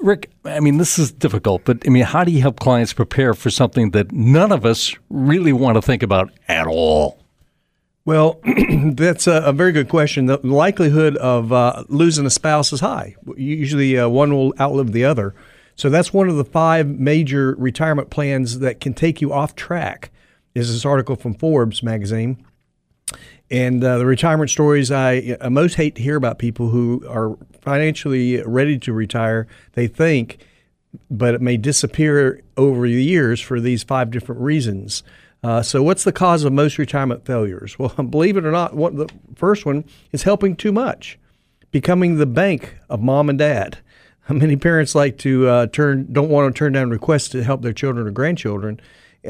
Rick, 0.00 0.30
I 0.44 0.60
mean, 0.60 0.76
this 0.76 0.98
is 0.98 1.12
difficult, 1.12 1.64
but 1.64 1.78
I 1.86 1.90
mean, 1.90 2.02
how 2.02 2.24
do 2.24 2.32
you 2.32 2.40
help 2.40 2.60
clients 2.60 2.92
prepare 2.92 3.32
for 3.32 3.50
something 3.50 3.90
that 3.92 4.12
none 4.12 4.52
of 4.52 4.66
us 4.66 4.94
really 5.08 5.52
want 5.52 5.76
to 5.76 5.82
think 5.82 6.02
about 6.02 6.30
at 6.48 6.66
all? 6.66 7.18
Well, 8.04 8.38
that's 8.92 9.26
a, 9.26 9.42
a, 9.44 9.52
very 9.52 9.72
good 9.72 9.88
question. 9.88 10.26
The 10.26 10.38
likelihood 10.46 11.16
of 11.16 11.52
uh, 11.52 11.84
losing 11.88 12.26
a 12.26 12.30
spouse 12.30 12.70
is 12.72 12.80
high. 12.80 13.16
Usually, 13.36 13.98
uh, 13.98 14.08
one 14.08 14.34
will 14.34 14.52
outlive 14.60 14.92
the 14.92 15.06
other. 15.06 15.34
So 15.74 15.88
that's 15.88 16.12
one 16.12 16.28
of 16.28 16.36
the 16.36 16.44
five 16.44 16.86
major 16.86 17.54
retirement 17.58 18.10
plans 18.10 18.58
that 18.58 18.80
can 18.80 18.92
take 18.92 19.22
you 19.22 19.32
off 19.32 19.56
track. 19.56 20.10
Is 20.54 20.72
this 20.72 20.84
article 20.84 21.16
from 21.16 21.34
Forbes 21.34 21.82
magazine? 21.82 22.44
And 23.54 23.84
uh, 23.84 23.98
the 23.98 24.06
retirement 24.06 24.50
stories 24.50 24.90
I, 24.90 25.36
most 25.48 25.76
hate 25.76 25.94
to 25.94 26.02
hear 26.02 26.16
about 26.16 26.40
people 26.40 26.70
who 26.70 27.04
are 27.08 27.38
financially 27.60 28.42
ready 28.42 28.80
to 28.80 28.92
retire, 28.92 29.46
they 29.74 29.86
think, 29.86 30.44
but 31.08 31.36
it 31.36 31.40
may 31.40 31.56
disappear 31.56 32.42
over 32.56 32.88
the 32.88 33.00
years 33.00 33.40
for 33.40 33.60
these 33.60 33.84
five 33.84 34.10
different 34.10 34.40
reasons. 34.40 35.04
Uh, 35.44 35.62
so, 35.62 35.84
what's 35.84 36.02
the 36.02 36.10
cause 36.10 36.42
of 36.42 36.52
most 36.52 36.78
retirement 36.78 37.24
failures? 37.24 37.76
Well, 37.78 37.90
believe 37.90 38.36
it 38.36 38.44
or 38.44 38.50
not, 38.50 38.74
the 38.74 39.08
first 39.36 39.64
one 39.64 39.84
is 40.10 40.24
helping 40.24 40.56
too 40.56 40.72
much, 40.72 41.16
becoming 41.70 42.16
the 42.16 42.26
bank 42.26 42.74
of 42.90 43.02
mom 43.02 43.28
and 43.28 43.38
dad. 43.38 43.78
Many 44.28 44.56
parents 44.56 44.96
like 44.96 45.16
to 45.18 45.46
uh, 45.46 45.66
turn, 45.68 46.08
don't 46.12 46.28
want 46.28 46.52
to 46.52 46.58
turn 46.58 46.72
down 46.72 46.90
requests 46.90 47.28
to 47.28 47.44
help 47.44 47.62
their 47.62 47.72
children 47.72 48.08
or 48.08 48.10
grandchildren, 48.10 48.80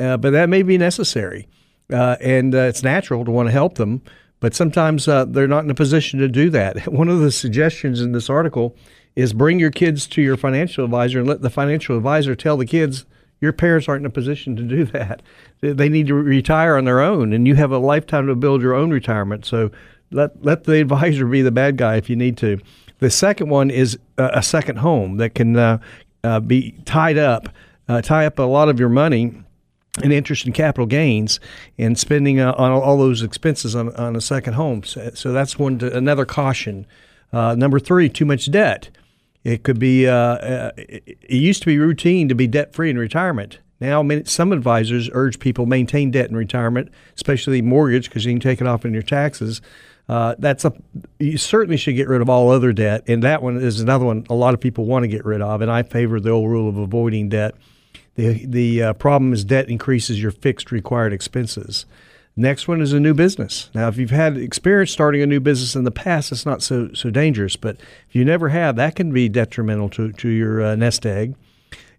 uh, 0.01 0.17
but 0.17 0.31
that 0.31 0.49
may 0.49 0.63
be 0.63 0.79
necessary 0.79 1.47
uh, 1.93 2.17
and 2.21 2.55
uh, 2.55 2.59
it's 2.59 2.83
natural 2.83 3.25
to 3.25 3.31
want 3.31 3.49
to 3.49 3.53
help 3.53 3.77
them. 3.77 4.03
But 4.41 4.55
sometimes 4.55 5.09
uh, 5.09 5.25
they're 5.25 5.49
not 5.49 5.65
in 5.65 5.71
a 5.71 5.75
position 5.75 6.21
to 6.21 6.29
do 6.29 6.51
that. 6.51 6.89
One 6.93 7.09
of 7.09 7.21
the 7.21 7.33
suggestions 7.33 8.01
in 8.01 8.13
this 8.13 8.29
article 8.29 8.77
is 9.17 9.33
bring 9.33 9.59
your 9.59 9.71
kids 9.71 10.07
to 10.09 10.23
your 10.23 10.37
financial 10.37 10.85
advisor 10.85 11.21
and 11.21 11.29
let 11.29 11.41
the 11.41 11.51
financial 11.51 11.97
advisor 11.97 12.35
tell 12.35 12.57
the 12.57 12.67
kids 12.67 13.07
your 13.41 13.53
parents 13.53 13.89
aren't 13.89 14.03
in 14.03 14.07
a 14.07 14.11
position 14.11 14.57
to 14.57 14.63
do 14.63 14.85
that. 14.87 15.23
They 15.61 15.89
need 15.89 16.07
to 16.09 16.15
retire 16.15 16.77
on 16.77 16.85
their 16.85 17.01
own, 17.01 17.33
and 17.33 17.47
you 17.47 17.55
have 17.57 17.71
a 17.71 17.79
lifetime 17.79 18.27
to 18.27 18.35
build 18.35 18.63
your 18.63 18.75
own 18.75 18.91
retirement. 18.91 19.45
So 19.45 19.71
let 20.11 20.45
let 20.45 20.65
the 20.65 20.81
advisor 20.81 21.27
be 21.27 21.43
the 21.43 21.51
bad 21.51 21.77
guy 21.77 21.97
if 21.97 22.09
you 22.09 22.17
need 22.17 22.37
to. 22.39 22.59
The 22.99 23.11
second 23.11 23.49
one 23.51 23.71
is 23.71 23.99
a 24.17 24.43
second 24.43 24.77
home 24.77 25.17
that 25.19 25.35
can 25.35 25.57
uh, 25.57 25.79
uh, 26.23 26.41
be 26.41 26.73
tied 26.85 27.19
up, 27.19 27.49
uh, 27.89 28.01
tie 28.01 28.25
up 28.25 28.39
a 28.39 28.43
lot 28.43 28.69
of 28.69 28.81
your 28.81 28.89
money 28.89 29.35
and 30.03 30.13
interest 30.13 30.47
in 30.47 30.53
capital 30.53 30.87
gains 30.87 31.39
and 31.79 31.99
spending 31.99 32.41
uh, 32.41 32.53
on 32.59 32.73
all 32.73 32.99
those 32.99 33.23
expenses 33.23 33.77
on, 33.77 33.95
on 33.97 34.17
a 34.17 34.21
second 34.21 34.55
home. 34.55 34.83
So, 34.83 35.11
so 35.15 35.33
that's 35.33 35.59
one 35.59 35.79
to, 35.79 35.97
another 35.97 36.25
caution. 36.25 36.87
Uh, 37.33 37.55
number 37.55 37.79
three, 37.79 38.09
too 38.09 38.25
much 38.25 38.51
debt. 38.51 38.91
It 39.45 39.63
could 39.63 39.79
be. 39.79 40.09
Uh, 40.09 40.15
uh 40.15 40.71
it 40.77 41.19
used 41.29 41.63
to 41.63 41.67
be 41.67 41.79
routine 41.79 42.29
to 42.29 42.35
be 42.35 42.47
debt 42.47 42.73
free 42.73 42.91
in 42.91 42.99
retirement. 42.99 43.59
Now, 43.81 44.07
some 44.25 44.53
advisors 44.53 45.11
urge 45.13 45.39
people 45.39 45.67
maintain 45.67 46.11
debt 46.11 46.31
in 46.31 46.37
retirement, 46.37 46.91
especially 47.17 47.61
mortgage, 47.61 48.09
because 48.09 48.25
you 48.25 48.33
can 48.33 48.41
take 48.41 48.61
it 48.61 48.67
off 48.67 48.85
in 48.85 48.95
your 48.95 49.03
taxes. 49.03 49.61
Uh, 50.09 50.35
that's 50.39 50.65
a 50.65 50.73
you 51.19 51.39
certainly 51.39 51.77
should 51.77 51.97
get 51.97 52.09
rid 52.09 52.21
of 52.21 52.29
all 52.29 52.51
other 52.51 52.73
debt, 52.73 53.05
and 53.09 53.23
that 53.23 53.43
one 53.43 53.57
is 53.57 53.81
another 53.81 54.05
one 54.05 54.27
a 54.29 54.35
lot 54.35 54.55
of 54.55 54.61
people 54.61 54.85
want 54.85 55.03
to 55.03 55.09
get 55.09 55.25
rid 55.25 55.41
of. 55.41 55.61
And 55.61 55.71
I 55.71 55.83
favor 55.83 56.21
the 56.21 56.31
old 56.31 56.49
rule 56.51 56.69
of 56.69 56.77
avoiding 56.77 57.29
debt. 57.29 57.55
The, 58.15 58.47
the 58.47 58.83
uh, 58.83 58.93
problem 58.95 59.33
is 59.33 59.45
debt 59.45 59.69
increases 59.69 60.23
your 60.23 60.31
fixed 60.31 60.71
required 60.71 61.13
expenses. 61.13 61.85
Next 62.37 62.67
one 62.67 62.81
is 62.81 62.93
a 62.93 62.99
new 62.99 63.15
business. 63.15 63.71
Now, 63.75 63.89
if 63.89 63.97
you've 63.97 64.11
had 64.11 64.37
experience 64.37 64.91
starting 64.91 65.23
a 65.23 65.27
new 65.27 65.41
business 65.41 65.77
in 65.77 65.85
the 65.85 65.93
past, 65.93 66.33
it's 66.33 66.45
not 66.45 66.63
so 66.63 66.93
so 66.93 67.11
dangerous. 67.11 67.55
But 67.55 67.77
if 68.09 68.15
you 68.17 68.25
never 68.25 68.49
have, 68.49 68.75
that 68.77 68.97
can 68.97 69.13
be 69.13 69.29
detrimental 69.29 69.89
to, 69.91 70.13
to 70.13 70.29
your 70.29 70.61
uh, 70.61 70.75
nest 70.75 71.07
egg. 71.07 71.37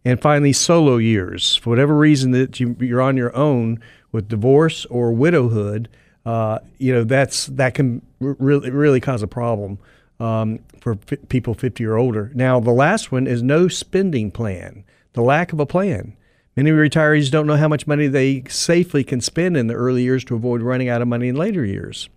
And 0.03 0.21
finally, 0.21 0.51
solo 0.51 0.97
years. 0.97 1.55
For 1.55 1.69
whatever 1.69 1.95
reason 1.95 2.31
that 2.31 2.59
you, 2.59 2.75
are 2.95 3.01
on 3.01 3.15
your 3.15 3.35
own 3.35 3.79
with 4.11 4.27
divorce 4.27 4.85
or 4.85 5.13
widowhood, 5.13 5.87
uh, 6.25 6.59
you 6.79 6.93
know 6.93 7.05
that's 7.05 7.47
that 7.47 7.73
can 7.73 8.01
really 8.19 8.71
really 8.71 8.99
cause 8.99 9.23
a 9.23 9.27
problem 9.27 9.79
um, 10.19 10.59
for 10.81 10.97
f- 11.09 11.19
people 11.29 11.53
50 11.53 11.85
or 11.85 11.95
older. 11.95 12.31
Now, 12.35 12.59
the 12.59 12.71
last 12.71 13.09
one 13.09 13.25
is 13.25 13.41
no 13.41 13.69
spending 13.69 14.31
plan 14.31 14.83
the 15.15 15.21
lack 15.21 15.51
of 15.51 15.59
a 15.59 15.65
plan. 15.65 16.15
Many 16.55 16.71
retirees 16.71 17.31
don't 17.31 17.47
know 17.47 17.57
how 17.57 17.67
much 17.67 17.87
money 17.87 18.07
they 18.07 18.43
safely 18.47 19.03
can 19.03 19.19
spend 19.19 19.57
in 19.57 19.67
the 19.67 19.73
early 19.73 20.03
years 20.03 20.23
to 20.25 20.35
avoid 20.35 20.61
running 20.61 20.87
out 20.87 21.01
of 21.01 21.07
money 21.07 21.27
in 21.27 21.35
later 21.35 21.65
years. 21.65 22.07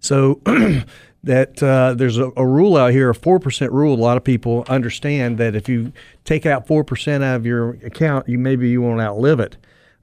So 0.00 0.40
that 1.24 1.62
uh, 1.62 1.94
there's 1.94 2.18
a, 2.18 2.30
a, 2.36 2.46
rule 2.46 2.76
out 2.76 2.92
here, 2.92 3.10
a 3.10 3.14
four 3.14 3.38
percent 3.38 3.72
rule. 3.72 3.94
A 3.94 4.00
lot 4.00 4.16
of 4.16 4.24
people 4.24 4.64
understand 4.68 5.36
that 5.38 5.54
if 5.54 5.68
you 5.68 5.92
take 6.24 6.46
out 6.46 6.66
four 6.66 6.84
percent 6.84 7.24
out 7.24 7.36
of 7.36 7.46
your 7.46 7.70
account, 7.84 8.28
you 8.28 8.38
maybe 8.38 8.70
you 8.70 8.80
won't 8.80 9.00
outlive 9.00 9.40
it. 9.40 9.56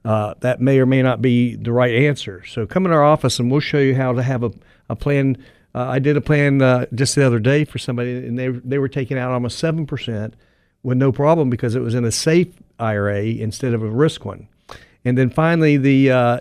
Uh, 0.03 0.35
that 0.41 0.61
may 0.61 0.77
or 0.79 0.85
may 0.85 1.01
not 1.01 1.19
be 1.19 1.55
the 1.55 1.71
right 1.71 1.95
answer. 1.95 2.43
So 2.45 2.67
come 2.67 2.85
in 2.85 2.91
our 2.91 3.03
office 3.03 3.39
and 3.39 3.49
we'll 3.49 3.59
show 3.59 3.79
you 3.79 3.95
how 3.95 4.13
to 4.13 4.21
have 4.21 4.43
a, 4.43 4.51
a 4.87 4.95
plan. 4.95 5.37
Uh, 5.73 5.87
I 5.87 5.97
did 5.97 6.15
a 6.15 6.21
plan 6.21 6.61
uh, 6.61 6.85
just 6.93 7.15
the 7.15 7.25
other 7.25 7.39
day 7.39 7.65
for 7.65 7.79
somebody, 7.79 8.27
and 8.27 8.37
they 8.37 8.49
they 8.49 8.77
were 8.77 8.89
taking 8.89 9.17
out 9.17 9.31
almost 9.31 9.57
seven 9.57 9.87
percent 9.87 10.35
with 10.85 10.97
no 10.97 11.11
problem 11.11 11.49
because 11.49 11.75
it 11.75 11.81
was 11.81 11.95
in 11.95 12.05
a 12.05 12.11
safe 12.11 12.47
IRA 12.79 13.23
instead 13.23 13.73
of 13.73 13.81
a 13.81 13.89
risk 13.89 14.23
one. 14.23 14.47
And 15.03 15.17
then 15.17 15.31
finally, 15.31 15.77
the 15.77 16.11
uh, 16.11 16.39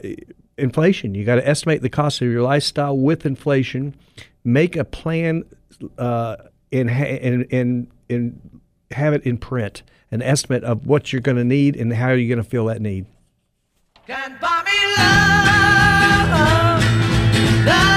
inflation. 0.58 1.14
You 1.14 1.24
got 1.24 1.36
to 1.36 1.48
estimate 1.48 1.80
the 1.82 1.88
cost 1.88 2.20
of 2.20 2.28
your 2.28 2.42
lifestyle 2.42 2.96
with 2.96 3.24
inflation. 3.26 3.94
Make 4.44 4.76
a 4.76 4.84
plan 4.84 5.44
uh, 5.98 6.36
and, 6.70 6.90
and 6.90 7.46
and 7.50 7.86
and 8.10 8.60
have 8.90 9.14
it 9.14 9.22
in 9.24 9.38
print. 9.38 9.82
An 10.10 10.20
estimate 10.22 10.62
of 10.62 10.86
what 10.86 11.12
you're 11.12 11.22
going 11.22 11.38
to 11.38 11.44
need 11.44 11.74
and 11.76 11.92
how 11.92 12.10
you're 12.12 12.28
going 12.28 12.44
to 12.44 12.48
feel 12.48 12.66
that 12.66 12.80
need. 12.80 13.06
Can't 14.06 14.40
buy 14.40 14.62
me 14.64 14.72
love, 17.58 17.66
love. 17.66 17.93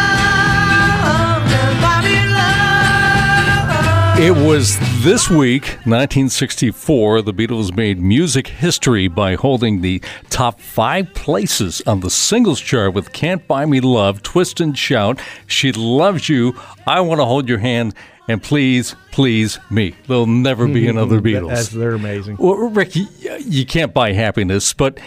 It 4.19 4.35
was 4.35 4.79
this 5.03 5.29
week, 5.29 5.65
1964, 5.85 7.21
the 7.21 7.31
Beatles 7.35 7.75
made 7.75 8.01
music 8.01 8.47
history 8.47 9.07
by 9.07 9.35
holding 9.35 9.81
the 9.81 10.01
top 10.31 10.59
five 10.59 11.13
places 11.13 11.83
on 11.85 11.99
the 11.99 12.09
singles 12.09 12.59
chart 12.59 12.95
with 12.95 13.13
Can't 13.13 13.47
Buy 13.47 13.67
Me 13.67 13.79
Love, 13.79 14.23
Twist 14.23 14.59
and 14.59 14.75
Shout, 14.75 15.19
She 15.45 15.71
Loves 15.71 16.29
You, 16.29 16.59
I 16.87 16.99
Want 17.01 17.21
to 17.21 17.25
Hold 17.25 17.47
Your 17.47 17.59
Hand, 17.59 17.93
and 18.27 18.41
Please, 18.41 18.95
Please 19.11 19.59
Me. 19.69 19.95
There'll 20.07 20.25
never 20.25 20.65
be 20.65 20.85
mm-hmm. 20.85 20.97
another 20.97 21.21
Beatles. 21.21 21.49
That's, 21.49 21.67
they're 21.69 21.93
amazing. 21.93 22.37
Well, 22.39 22.55
Rick, 22.55 22.95
you, 22.95 23.05
you 23.19 23.67
can't 23.67 23.93
buy 23.93 24.13
happiness, 24.13 24.73
but 24.73 24.97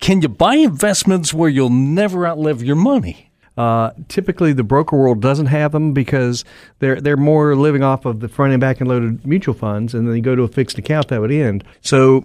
can 0.00 0.22
you 0.22 0.28
buy 0.28 0.54
investments 0.54 1.34
where 1.34 1.48
you'll 1.48 1.70
never 1.70 2.24
outlive 2.24 2.62
your 2.62 2.76
money? 2.76 3.29
Uh, 3.60 3.92
typically, 4.08 4.54
the 4.54 4.64
broker 4.64 4.96
world 4.96 5.20
doesn't 5.20 5.44
have 5.44 5.72
them 5.72 5.92
because 5.92 6.46
they're 6.78 6.98
they're 6.98 7.18
more 7.18 7.54
living 7.54 7.82
off 7.82 8.06
of 8.06 8.20
the 8.20 8.28
front 8.28 8.54
and 8.54 8.60
back 8.60 8.80
and 8.80 8.88
loaded 8.88 9.26
mutual 9.26 9.52
funds, 9.52 9.92
and 9.92 10.08
then 10.08 10.16
you 10.16 10.22
go 10.22 10.34
to 10.34 10.44
a 10.44 10.48
fixed 10.48 10.78
account 10.78 11.08
that 11.08 11.20
would 11.20 11.30
end. 11.30 11.62
So 11.82 12.24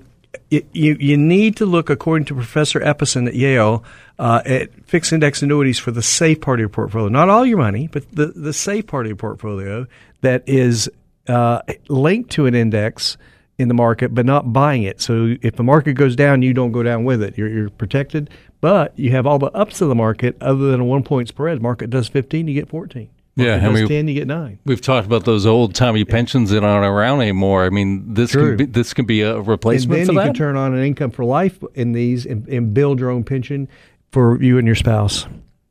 it, 0.49 0.65
you 0.71 0.95
you 0.97 1.17
need 1.17 1.57
to 1.57 1.65
look, 1.65 1.89
according 1.89 2.23
to 2.27 2.35
Professor 2.35 2.79
Ibbotson 2.79 3.27
at 3.27 3.35
Yale, 3.35 3.83
uh, 4.17 4.43
at 4.45 4.69
fixed 4.85 5.11
index 5.11 5.41
annuities 5.41 5.77
for 5.77 5.91
the 5.91 6.01
safe 6.01 6.39
part 6.39 6.59
of 6.59 6.61
your 6.61 6.69
portfolio. 6.69 7.09
Not 7.09 7.27
all 7.27 7.45
your 7.45 7.57
money, 7.57 7.89
but 7.91 8.09
the 8.15 8.27
the 8.27 8.53
safe 8.53 8.87
part 8.87 9.05
of 9.05 9.09
your 9.09 9.17
portfolio 9.17 9.87
that 10.21 10.47
is 10.47 10.89
uh, 11.27 11.59
linked 11.89 12.29
to 12.31 12.45
an 12.45 12.55
index 12.55 13.17
in 13.57 13.67
the 13.67 13.73
market, 13.73 14.13
but 14.13 14.25
not 14.25 14.53
buying 14.53 14.83
it. 14.83 15.01
So 15.01 15.35
if 15.41 15.55
the 15.57 15.63
market 15.63 15.93
goes 15.93 16.15
down, 16.15 16.41
you 16.41 16.53
don't 16.53 16.71
go 16.71 16.83
down 16.83 17.05
with 17.05 17.21
it. 17.21 17.37
You're, 17.37 17.47
you're 17.47 17.69
protected, 17.69 18.29
but 18.65 18.97
you 18.97 19.11
have 19.11 19.27
all 19.27 19.37
the 19.37 19.51
ups 19.51 19.79
of 19.79 19.89
the 19.89 19.93
market. 19.95 20.35
Other 20.41 20.71
than 20.71 20.79
a 20.79 20.83
one 20.83 21.03
point 21.03 21.27
spread, 21.27 21.61
market 21.61 21.91
does 21.91 22.07
15, 22.07 22.47
you 22.47 22.55
get 22.55 22.67
14. 22.67 23.03
Market 23.03 23.11
yeah, 23.35 23.67
I 23.67 23.71
mean, 23.71 23.87
10, 23.87 24.07
you 24.07 24.15
get 24.15 24.25
9. 24.25 24.57
We've 24.65 24.81
talked 24.81 25.05
about 25.05 25.23
those 25.23 25.45
old 25.45 25.75
timey 25.75 26.03
pensions 26.03 26.49
that 26.49 26.63
aren't 26.63 26.83
around 26.83 27.21
anymore. 27.21 27.63
I 27.63 27.69
mean, 27.69 28.15
this 28.15 28.31
True. 28.31 28.57
can 28.57 28.65
be, 28.65 28.65
this 28.65 28.95
can 28.95 29.05
be 29.05 29.21
a 29.21 29.39
replacement 29.39 29.99
and 29.99 30.07
then 30.07 30.15
you 30.15 30.19
that? 30.19 30.25
can 30.29 30.33
turn 30.33 30.57
on 30.57 30.73
an 30.73 30.83
income 30.83 31.11
for 31.11 31.23
life 31.23 31.63
in 31.75 31.91
these 31.91 32.25
and, 32.25 32.47
and 32.47 32.73
build 32.73 32.99
your 32.99 33.11
own 33.11 33.23
pension 33.23 33.67
for 34.11 34.41
you 34.41 34.57
and 34.57 34.65
your 34.65 34.75
spouse. 34.75 35.27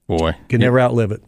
Boy, 0.07 0.37
can 0.49 0.61
yeah. 0.61 0.67
never 0.69 0.79
outlive 0.79 1.11
it. 1.11 1.25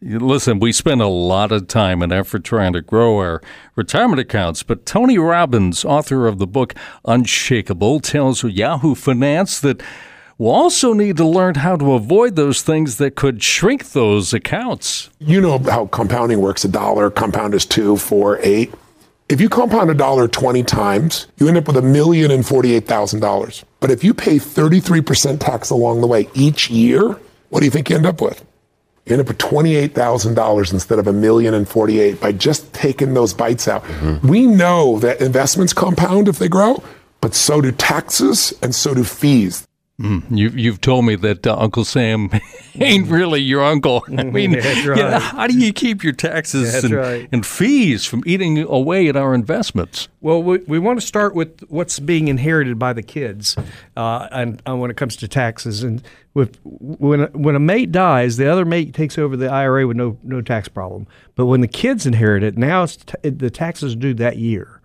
Listen, 0.00 0.60
we 0.60 0.70
spend 0.70 1.02
a 1.02 1.08
lot 1.08 1.50
of 1.50 1.66
time 1.66 2.00
and 2.00 2.12
effort 2.12 2.44
trying 2.44 2.74
to 2.74 2.80
grow 2.80 3.18
our 3.18 3.42
retirement 3.74 4.20
accounts, 4.20 4.62
but 4.62 4.86
Tony 4.86 5.18
Robbins, 5.18 5.84
author 5.84 6.28
of 6.28 6.38
the 6.38 6.46
book 6.46 6.74
Unshakable, 7.04 7.98
tells 7.98 8.44
Yahoo 8.44 8.94
Finance 8.94 9.58
that 9.58 9.82
we'll 10.38 10.52
also 10.52 10.92
need 10.92 11.16
to 11.16 11.24
learn 11.26 11.56
how 11.56 11.76
to 11.76 11.92
avoid 11.92 12.36
those 12.36 12.62
things 12.62 12.96
that 12.98 13.16
could 13.16 13.42
shrink 13.42 13.92
those 13.92 14.32
accounts. 14.32 15.10
You 15.18 15.40
know 15.40 15.58
how 15.58 15.86
compounding 15.86 16.40
works 16.40 16.64
a 16.64 16.68
dollar, 16.68 17.10
compound 17.10 17.54
is 17.54 17.66
two, 17.66 17.96
four, 17.96 18.38
eight. 18.42 18.72
If 19.28 19.40
you 19.40 19.48
compound 19.48 19.90
a 19.90 19.94
dollar 19.94 20.28
20 20.28 20.62
times, 20.62 21.26
you 21.38 21.48
end 21.48 21.56
up 21.56 21.66
with 21.66 21.76
a 21.76 21.82
million 21.82 22.30
and 22.30 22.44
$48,000. 22.44 23.64
But 23.80 23.90
if 23.90 24.04
you 24.04 24.14
pay 24.14 24.36
33% 24.36 25.40
tax 25.40 25.70
along 25.70 26.00
the 26.00 26.06
way 26.06 26.28
each 26.32 26.70
year, 26.70 27.18
what 27.48 27.60
do 27.60 27.64
you 27.64 27.70
think 27.72 27.90
you 27.90 27.96
end 27.96 28.06
up 28.06 28.20
with? 28.20 28.44
you 29.06 29.12
end 29.12 29.20
up 29.20 29.28
with 29.28 29.38
$28,000 29.38 30.72
instead 30.72 30.98
of 30.98 31.06
a 31.06 31.12
million 31.12 31.54
and 31.54 31.68
48 31.68 32.20
by 32.20 32.32
just 32.32 32.72
taking 32.74 33.14
those 33.14 33.32
bites 33.32 33.68
out. 33.68 33.84
Mm-hmm. 33.84 34.28
We 34.28 34.46
know 34.46 34.98
that 34.98 35.20
investments 35.20 35.72
compound 35.72 36.28
if 36.28 36.38
they 36.38 36.48
grow, 36.48 36.82
but 37.20 37.32
so 37.32 37.60
do 37.60 37.70
taxes 37.70 38.52
and 38.62 38.74
so 38.74 38.94
do 38.94 39.04
fees. 39.04 39.66
Mm, 40.00 40.24
you, 40.30 40.50
you've 40.50 40.82
told 40.82 41.06
me 41.06 41.16
that 41.16 41.46
uh, 41.46 41.56
Uncle 41.58 41.82
Sam 41.82 42.30
ain't 42.74 43.08
really 43.08 43.40
your 43.40 43.64
uncle. 43.64 44.04
I 44.08 44.24
mean, 44.24 44.52
right. 44.52 44.76
you 44.76 44.94
know, 44.94 45.18
how 45.18 45.46
do 45.46 45.58
you 45.58 45.72
keep 45.72 46.04
your 46.04 46.12
taxes 46.12 46.84
and, 46.84 46.92
right. 46.92 47.28
and, 47.32 47.46
fees 47.46 48.04
from 48.04 48.22
eating 48.26 48.58
away 48.58 49.08
at 49.08 49.16
our 49.16 49.34
investments? 49.34 50.08
Well, 50.20 50.42
we, 50.42 50.58
we 50.58 50.78
want 50.78 51.00
to 51.00 51.06
start 51.06 51.34
with 51.34 51.62
what's 51.68 51.98
being 51.98 52.28
inherited 52.28 52.78
by 52.78 52.92
the 52.92 53.02
kids, 53.02 53.56
uh, 53.96 54.28
and, 54.32 54.60
and, 54.66 54.82
when 54.82 54.90
it 54.90 54.98
comes 54.98 55.16
to 55.16 55.28
taxes. 55.28 55.82
And 55.82 56.02
with 56.34 56.58
when 56.64 57.32
when 57.32 57.56
a 57.56 57.60
mate 57.60 57.90
dies, 57.90 58.36
the 58.36 58.52
other 58.52 58.66
mate 58.66 58.92
takes 58.92 59.16
over 59.16 59.34
the 59.34 59.48
IRA 59.48 59.86
with 59.86 59.96
no 59.96 60.18
no 60.22 60.42
tax 60.42 60.68
problem. 60.68 61.06
But 61.36 61.46
when 61.46 61.62
the 61.62 61.68
kids 61.68 62.04
inherit 62.04 62.42
it, 62.42 62.58
now 62.58 62.82
it's 62.82 62.96
t- 62.96 63.30
the 63.30 63.48
taxes 63.48 63.94
are 63.94 63.98
due 63.98 64.12
that 64.14 64.36
year. 64.36 64.75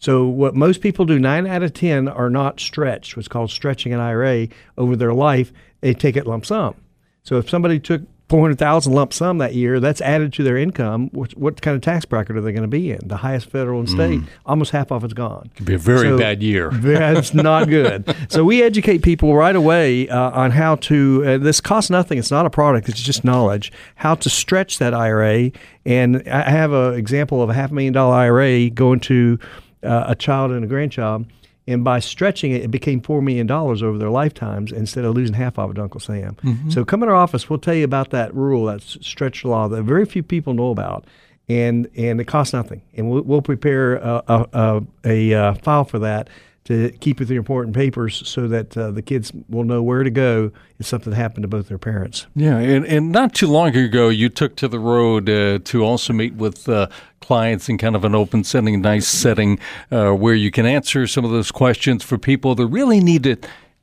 So 0.00 0.26
what 0.26 0.54
most 0.54 0.80
people 0.80 1.04
do, 1.04 1.18
nine 1.18 1.46
out 1.46 1.62
of 1.62 1.74
ten 1.74 2.08
are 2.08 2.30
not 2.30 2.58
stretched. 2.58 3.16
What's 3.16 3.28
called 3.28 3.50
stretching 3.50 3.92
an 3.92 4.00
IRA 4.00 4.48
over 4.76 4.96
their 4.96 5.12
life. 5.12 5.52
They 5.82 5.94
take 5.94 6.16
it 6.16 6.26
lump 6.26 6.46
sum. 6.46 6.74
So 7.22 7.36
if 7.36 7.48
somebody 7.48 7.78
took 7.78 8.02
four 8.30 8.40
hundred 8.40 8.58
thousand 8.58 8.94
lump 8.94 9.12
sum 9.12 9.38
that 9.38 9.54
year, 9.54 9.78
that's 9.78 10.00
added 10.00 10.32
to 10.34 10.42
their 10.42 10.56
income. 10.56 11.10
What, 11.12 11.36
what 11.36 11.60
kind 11.60 11.74
of 11.74 11.82
tax 11.82 12.06
bracket 12.06 12.34
are 12.34 12.40
they 12.40 12.52
going 12.52 12.62
to 12.62 12.68
be 12.68 12.90
in? 12.90 13.08
The 13.08 13.18
highest 13.18 13.50
federal 13.50 13.78
and 13.78 13.90
state. 13.90 14.20
Mm. 14.20 14.26
Almost 14.46 14.70
half 14.70 14.90
of 14.90 15.04
it's 15.04 15.12
gone. 15.12 15.50
Could 15.56 15.66
be 15.66 15.74
a 15.74 15.78
very 15.78 16.08
so, 16.08 16.18
bad 16.18 16.42
year. 16.42 16.70
That's 16.72 17.34
not 17.34 17.68
good. 17.68 18.14
so 18.30 18.42
we 18.42 18.62
educate 18.62 19.02
people 19.02 19.34
right 19.34 19.54
away 19.54 20.08
uh, 20.08 20.30
on 20.30 20.52
how 20.52 20.76
to. 20.76 21.24
Uh, 21.26 21.38
this 21.38 21.60
costs 21.60 21.90
nothing. 21.90 22.16
It's 22.16 22.30
not 22.30 22.46
a 22.46 22.50
product. 22.50 22.88
It's 22.88 23.02
just 23.02 23.22
knowledge. 23.22 23.70
How 23.96 24.14
to 24.14 24.30
stretch 24.30 24.78
that 24.78 24.94
IRA. 24.94 25.50
And 25.84 26.26
I 26.26 26.48
have 26.48 26.72
an 26.72 26.94
example 26.94 27.42
of 27.42 27.50
a 27.50 27.54
half 27.54 27.70
million 27.70 27.92
dollar 27.92 28.14
IRA 28.14 28.70
going 28.70 29.00
to 29.00 29.38
uh, 29.82 30.04
a 30.08 30.14
child 30.14 30.52
and 30.52 30.64
a 30.64 30.68
grandchild. 30.68 31.26
And 31.66 31.84
by 31.84 32.00
stretching 32.00 32.52
it, 32.52 32.62
it 32.62 32.70
became 32.70 33.00
$4 33.00 33.22
million 33.22 33.50
over 33.50 33.98
their 33.98 34.10
lifetimes 34.10 34.72
instead 34.72 35.04
of 35.04 35.14
losing 35.14 35.34
half 35.34 35.58
of 35.58 35.70
it 35.70 35.74
to 35.74 35.82
Uncle 35.82 36.00
Sam. 36.00 36.36
Mm-hmm. 36.42 36.70
So 36.70 36.84
come 36.84 37.02
in 37.02 37.08
our 37.08 37.14
office, 37.14 37.48
we'll 37.48 37.60
tell 37.60 37.74
you 37.74 37.84
about 37.84 38.10
that 38.10 38.34
rule, 38.34 38.64
that 38.66 38.82
stretch 38.82 39.44
law 39.44 39.68
that 39.68 39.82
very 39.82 40.04
few 40.04 40.22
people 40.22 40.54
know 40.54 40.70
about. 40.70 41.04
And, 41.48 41.88
and 41.96 42.20
it 42.20 42.24
costs 42.24 42.52
nothing. 42.52 42.82
And 42.94 43.10
we'll, 43.10 43.22
we'll 43.22 43.42
prepare 43.42 43.96
a, 43.96 44.22
a, 44.26 44.46
a, 44.52 44.82
a 45.04 45.34
uh, 45.34 45.54
file 45.54 45.84
for 45.84 45.98
that 46.00 46.28
to 46.70 46.92
keep 47.00 47.18
with 47.18 47.26
the 47.26 47.34
important 47.34 47.74
papers 47.74 48.22
so 48.28 48.46
that 48.46 48.76
uh, 48.76 48.92
the 48.92 49.02
kids 49.02 49.32
will 49.48 49.64
know 49.64 49.82
where 49.82 50.04
to 50.04 50.10
go 50.10 50.52
if 50.78 50.86
something 50.86 51.12
happened 51.12 51.42
to 51.42 51.48
both 51.48 51.66
their 51.66 51.78
parents. 51.78 52.28
Yeah, 52.36 52.58
and, 52.58 52.86
and 52.86 53.10
not 53.10 53.34
too 53.34 53.48
long 53.48 53.74
ago, 53.74 54.08
you 54.08 54.28
took 54.28 54.54
to 54.56 54.68
the 54.68 54.78
road 54.78 55.28
uh, 55.28 55.58
to 55.64 55.82
also 55.82 56.12
meet 56.12 56.34
with 56.34 56.68
uh, 56.68 56.86
clients 57.20 57.68
in 57.68 57.76
kind 57.76 57.96
of 57.96 58.04
an 58.04 58.14
open 58.14 58.44
setting, 58.44 58.80
nice 58.80 59.08
setting 59.08 59.58
uh, 59.90 60.12
where 60.12 60.34
you 60.34 60.52
can 60.52 60.64
answer 60.64 61.08
some 61.08 61.24
of 61.24 61.32
those 61.32 61.50
questions 61.50 62.04
for 62.04 62.18
people 62.18 62.54
that 62.54 62.66
really 62.68 63.00
need 63.00 63.24
to 63.24 63.36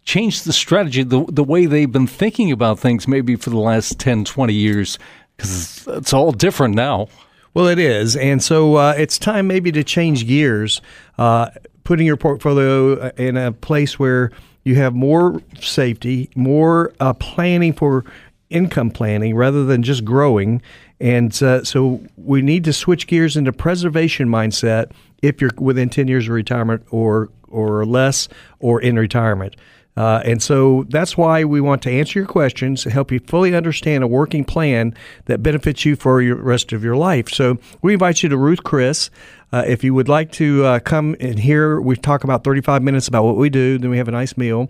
change 0.05 0.43
the 0.43 0.53
strategy, 0.53 1.03
the, 1.03 1.25
the 1.25 1.43
way 1.43 1.65
they've 1.65 1.91
been 1.91 2.07
thinking 2.07 2.53
about 2.53 2.79
things 2.79 3.05
maybe 3.05 3.35
for 3.35 3.49
the 3.49 3.59
last 3.59 3.99
10, 3.99 4.23
20 4.23 4.53
years, 4.53 4.97
because 5.35 5.85
it's 5.89 6.13
all 6.13 6.31
different 6.31 6.73
now. 6.73 7.09
Well, 7.53 7.67
it 7.67 7.79
is. 7.79 8.15
And 8.15 8.41
so 8.41 8.75
uh, 8.75 8.93
it's 8.97 9.17
time 9.17 9.47
maybe 9.47 9.71
to 9.71 9.83
change 9.83 10.27
gears. 10.27 10.79
Uh, 11.17 11.49
putting 11.87 12.05
your 12.05 12.17
portfolio 12.17 12.99
uh, 12.99 13.11
in 13.15 13.37
a 13.37 13.49
place 13.49 13.97
where 13.97 14.29
you 14.65 14.75
have 14.75 14.93
more 14.93 15.41
safety, 15.61 16.29
more 16.35 16.93
uh, 16.99 17.13
planning 17.13 17.71
for 17.71 18.03
income 18.49 18.91
planning 18.91 19.33
rather 19.33 19.63
than 19.63 19.81
just 19.81 20.03
growing. 20.03 20.61
And 20.99 21.31
uh, 21.41 21.63
so 21.63 22.01
we 22.17 22.41
need 22.41 22.65
to 22.65 22.73
switch 22.73 23.07
gears 23.07 23.37
into 23.37 23.53
preservation 23.53 24.27
mindset 24.27 24.91
if 25.21 25.39
you're 25.39 25.51
within 25.57 25.87
10 25.87 26.09
years 26.09 26.27
of 26.27 26.33
retirement 26.33 26.83
or 26.91 27.29
or 27.47 27.85
less 27.85 28.27
or 28.59 28.81
in 28.81 28.99
retirement. 28.99 29.55
Uh, 29.97 30.21
and 30.25 30.43
so 30.43 30.85
that's 30.89 31.17
why 31.17 31.43
we 31.43 31.59
want 31.59 31.81
to 31.81 31.89
answer 31.89 32.19
your 32.19 32.27
questions, 32.27 32.83
help 32.83 33.11
you 33.11 33.19
fully 33.19 33.55
understand 33.55 34.03
a 34.03 34.07
working 34.07 34.45
plan 34.45 34.93
that 35.25 35.41
benefits 35.41 35.85
you 35.85 35.95
for 35.95 36.21
the 36.21 36.33
rest 36.33 36.71
of 36.71 36.83
your 36.83 36.95
life. 36.95 37.29
So 37.29 37.57
we 37.81 37.93
invite 37.93 38.21
you 38.21 38.29
to 38.29 38.37
Ruth 38.37 38.63
Chris. 38.63 39.09
Uh, 39.51 39.63
if 39.65 39.83
you 39.83 39.93
would 39.93 40.09
like 40.09 40.31
to 40.33 40.65
uh, 40.65 40.79
come 40.79 41.15
and 41.19 41.39
hear, 41.39 41.79
we 41.79 41.95
talk 41.95 42.23
about 42.23 42.43
35 42.43 42.83
minutes 42.83 43.07
about 43.07 43.23
what 43.23 43.37
we 43.37 43.49
do, 43.49 43.77
then 43.77 43.89
we 43.89 43.97
have 43.97 44.07
a 44.07 44.11
nice 44.11 44.35
meal. 44.37 44.69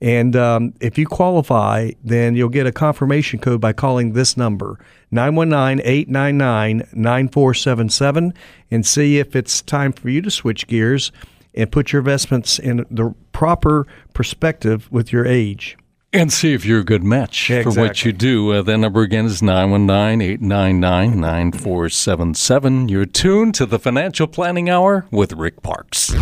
And 0.00 0.34
um, 0.34 0.74
if 0.80 0.98
you 0.98 1.06
qualify, 1.06 1.92
then 2.02 2.34
you'll 2.34 2.48
get 2.48 2.66
a 2.66 2.72
confirmation 2.72 3.38
code 3.38 3.60
by 3.60 3.72
calling 3.72 4.14
this 4.14 4.36
number, 4.36 4.78
919 5.12 5.80
899 5.86 6.88
9477, 6.92 8.34
and 8.70 8.84
see 8.84 9.18
if 9.18 9.36
it's 9.36 9.62
time 9.62 9.92
for 9.92 10.08
you 10.08 10.20
to 10.22 10.30
switch 10.30 10.66
gears 10.66 11.12
and 11.54 11.70
put 11.70 11.92
your 11.92 12.00
investments 12.00 12.58
in 12.58 12.84
the 12.90 13.14
proper 13.30 13.86
perspective 14.12 14.90
with 14.90 15.12
your 15.12 15.24
age. 15.24 15.76
And 16.14 16.30
see 16.30 16.52
if 16.52 16.66
you're 16.66 16.80
a 16.80 16.84
good 16.84 17.02
match 17.02 17.48
Yeah, 17.48 17.62
for 17.62 17.70
what 17.72 18.04
you 18.04 18.12
do. 18.12 18.52
Uh, 18.52 18.62
that 18.62 18.76
number 18.76 19.00
again 19.00 19.24
is 19.24 19.40
919 19.42 20.20
899 20.20 21.18
9477. 21.18 22.88
You're 22.90 23.06
tuned 23.06 23.54
to 23.54 23.64
the 23.64 23.78
Financial 23.78 24.26
Planning 24.26 24.68
Hour 24.68 25.06
with 25.10 25.32
Rick 25.32 25.62
Parkes. 25.62 26.12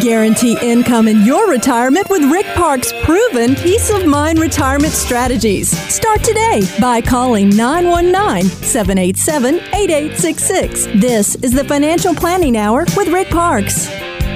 Guarantee 0.00 0.56
income 0.62 1.06
in 1.06 1.20
your 1.22 1.48
retirement 1.50 2.08
with 2.10 2.24
Rick 2.24 2.46
Park's 2.56 2.92
proven 3.04 3.54
peace 3.54 3.90
of 3.90 4.04
mind 4.06 4.38
retirement 4.40 4.92
strategies. 4.94 5.70
Start 5.94 6.24
today 6.24 6.62
by 6.80 7.00
calling 7.02 7.50
919 7.50 8.50
787 8.64 9.56
8866. 9.56 10.86
This 11.00 11.34
is 11.36 11.52
the 11.52 11.62
Financial 11.64 12.14
Planning 12.14 12.56
Hour 12.56 12.84
with 12.96 13.08
Rick 13.08 13.28
Parkes. 13.28 13.86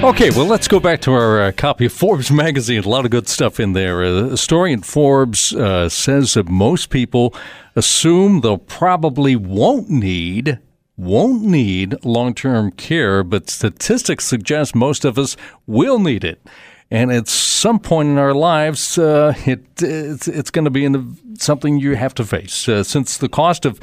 Okay, 0.06 0.30
well, 0.30 0.46
let's 0.46 0.68
go 0.68 0.78
back 0.78 1.00
to 1.00 1.12
our 1.12 1.42
uh, 1.42 1.52
copy 1.52 1.86
of 1.86 1.92
Forbes 1.92 2.30
magazine. 2.30 2.84
A 2.84 2.88
lot 2.88 3.04
of 3.04 3.10
good 3.10 3.28
stuff 3.28 3.58
in 3.58 3.72
there. 3.72 4.04
Uh, 4.04 4.26
a 4.26 4.36
story 4.36 4.72
in 4.72 4.82
Forbes 4.82 5.52
uh, 5.52 5.88
says 5.88 6.34
that 6.34 6.48
most 6.48 6.90
people 6.90 7.34
assume 7.74 8.40
they'll 8.40 8.56
probably 8.56 9.34
won't 9.34 9.90
need 9.90 10.60
won't 10.96 11.42
need 11.42 12.04
long-term 12.04 12.70
care, 12.70 13.24
but 13.24 13.50
statistics 13.50 14.24
suggest 14.24 14.76
most 14.76 15.04
of 15.04 15.18
us 15.18 15.36
will 15.66 15.98
need 15.98 16.22
it. 16.22 16.40
And 16.88 17.10
at 17.10 17.26
some 17.26 17.80
point 17.80 18.08
in 18.08 18.16
our 18.16 18.32
lives, 18.32 18.96
uh, 18.96 19.34
it, 19.44 19.64
it's, 19.82 20.28
it's 20.28 20.50
going 20.52 20.66
to 20.66 20.70
be 20.70 20.86
the, 20.86 21.04
something 21.36 21.78
you 21.78 21.96
have 21.96 22.14
to 22.14 22.24
face. 22.24 22.68
Uh, 22.68 22.84
since 22.84 23.18
the 23.18 23.28
cost 23.28 23.66
of 23.66 23.80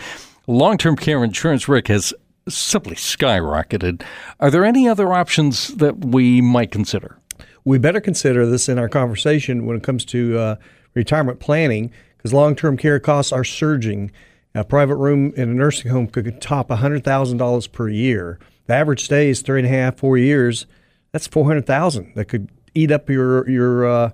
long-term 0.47 0.95
care 0.95 1.21
insurance, 1.21 1.67
Rick, 1.67 1.89
has 1.89 2.13
simply 2.47 2.95
skyrocketed. 2.95 4.03
Are 4.39 4.51
there 4.51 4.65
any 4.65 4.87
other 4.87 5.13
options 5.13 5.69
that 5.75 6.03
we 6.03 6.41
might 6.41 6.71
consider? 6.71 7.17
we 7.65 7.77
better 7.77 8.01
consider 8.01 8.45
this 8.45 8.67
in 8.67 8.77
our 8.77 8.89
conversation 8.89 9.65
when 9.65 9.77
it 9.77 9.83
comes 9.83 10.03
to 10.05 10.37
uh, 10.37 10.55
retirement 10.93 11.39
planning 11.39 11.91
because 12.17 12.33
long 12.33 12.55
term 12.55 12.77
care 12.77 12.99
costs 12.99 13.31
are 13.31 13.43
surging. 13.43 14.11
A 14.55 14.63
private 14.63 14.97
room 14.97 15.33
in 15.35 15.49
a 15.49 15.53
nursing 15.53 15.89
home 15.89 16.05
could 16.05 16.39
top 16.39 16.69
$100,000 16.69 17.71
per 17.71 17.89
year. 17.89 18.37
The 18.67 18.73
average 18.73 19.03
stay 19.03 19.29
is 19.29 19.41
three 19.41 19.59
and 19.59 19.67
a 19.67 19.71
half, 19.71 19.97
four 19.97 20.15
years. 20.17 20.67
That's 21.11 21.25
400000 21.25 22.13
That 22.15 22.25
could 22.25 22.49
eat 22.75 22.91
up 22.91 23.09
your, 23.09 23.49
your, 23.49 23.87
uh, 23.87 24.11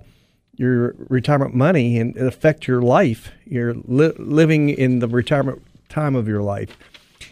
your 0.56 0.96
retirement 1.10 1.56
money 1.56 2.00
and 2.00 2.16
affect 2.16 2.68
your 2.68 2.82
life. 2.82 3.32
You're 3.46 3.74
li- 3.74 4.14
living 4.18 4.70
in 4.70 5.00
the 5.00 5.10
retirement 5.10 5.62
time 5.90 6.16
of 6.16 6.28
your 6.28 6.42
life. 6.42 6.78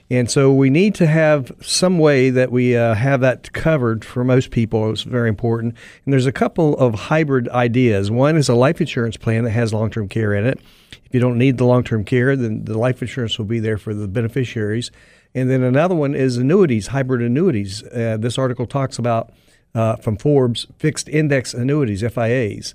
And 0.09 0.31
so 0.31 0.53
we 0.53 0.69
need 0.69 0.95
to 0.95 1.07
have 1.07 1.51
some 1.61 1.99
way 1.99 2.29
that 2.29 2.49
we 2.49 2.77
uh, 2.77 2.93
have 2.93 3.19
that 3.21 3.51
covered 3.51 4.05
for 4.05 4.23
most 4.23 4.51
people. 4.51 4.89
It's 4.91 5.01
very 5.01 5.27
important. 5.27 5.75
And 6.05 6.13
there's 6.13 6.25
a 6.25 6.31
couple 6.31 6.77
of 6.77 6.93
hybrid 6.93 7.49
ideas. 7.49 8.09
One 8.09 8.37
is 8.37 8.47
a 8.47 8.55
life 8.55 8.79
insurance 8.79 9.17
plan 9.17 9.43
that 9.43 9.51
has 9.51 9.73
long 9.73 9.91
term 9.91 10.07
care 10.07 10.33
in 10.33 10.45
it. 10.45 10.59
If 10.91 11.13
you 11.13 11.19
don't 11.19 11.37
need 11.37 11.57
the 11.57 11.65
long 11.65 11.83
term 11.83 12.05
care, 12.05 12.37
then 12.37 12.63
the 12.63 12.77
life 12.77 13.01
insurance 13.01 13.37
will 13.37 13.45
be 13.45 13.59
there 13.59 13.77
for 13.77 13.93
the 13.93 14.07
beneficiaries. 14.07 14.91
And 15.35 15.49
then 15.49 15.61
another 15.61 15.95
one 15.95 16.15
is 16.15 16.37
annuities, 16.37 16.87
hybrid 16.87 17.21
annuities. 17.21 17.83
Uh, 17.83 18.17
this 18.17 18.37
article 18.37 18.65
talks 18.65 18.97
about 18.97 19.33
uh, 19.75 19.97
from 19.97 20.15
Forbes 20.15 20.67
fixed 20.77 21.09
index 21.09 21.53
annuities, 21.53 22.01
FIAs. 22.01 22.73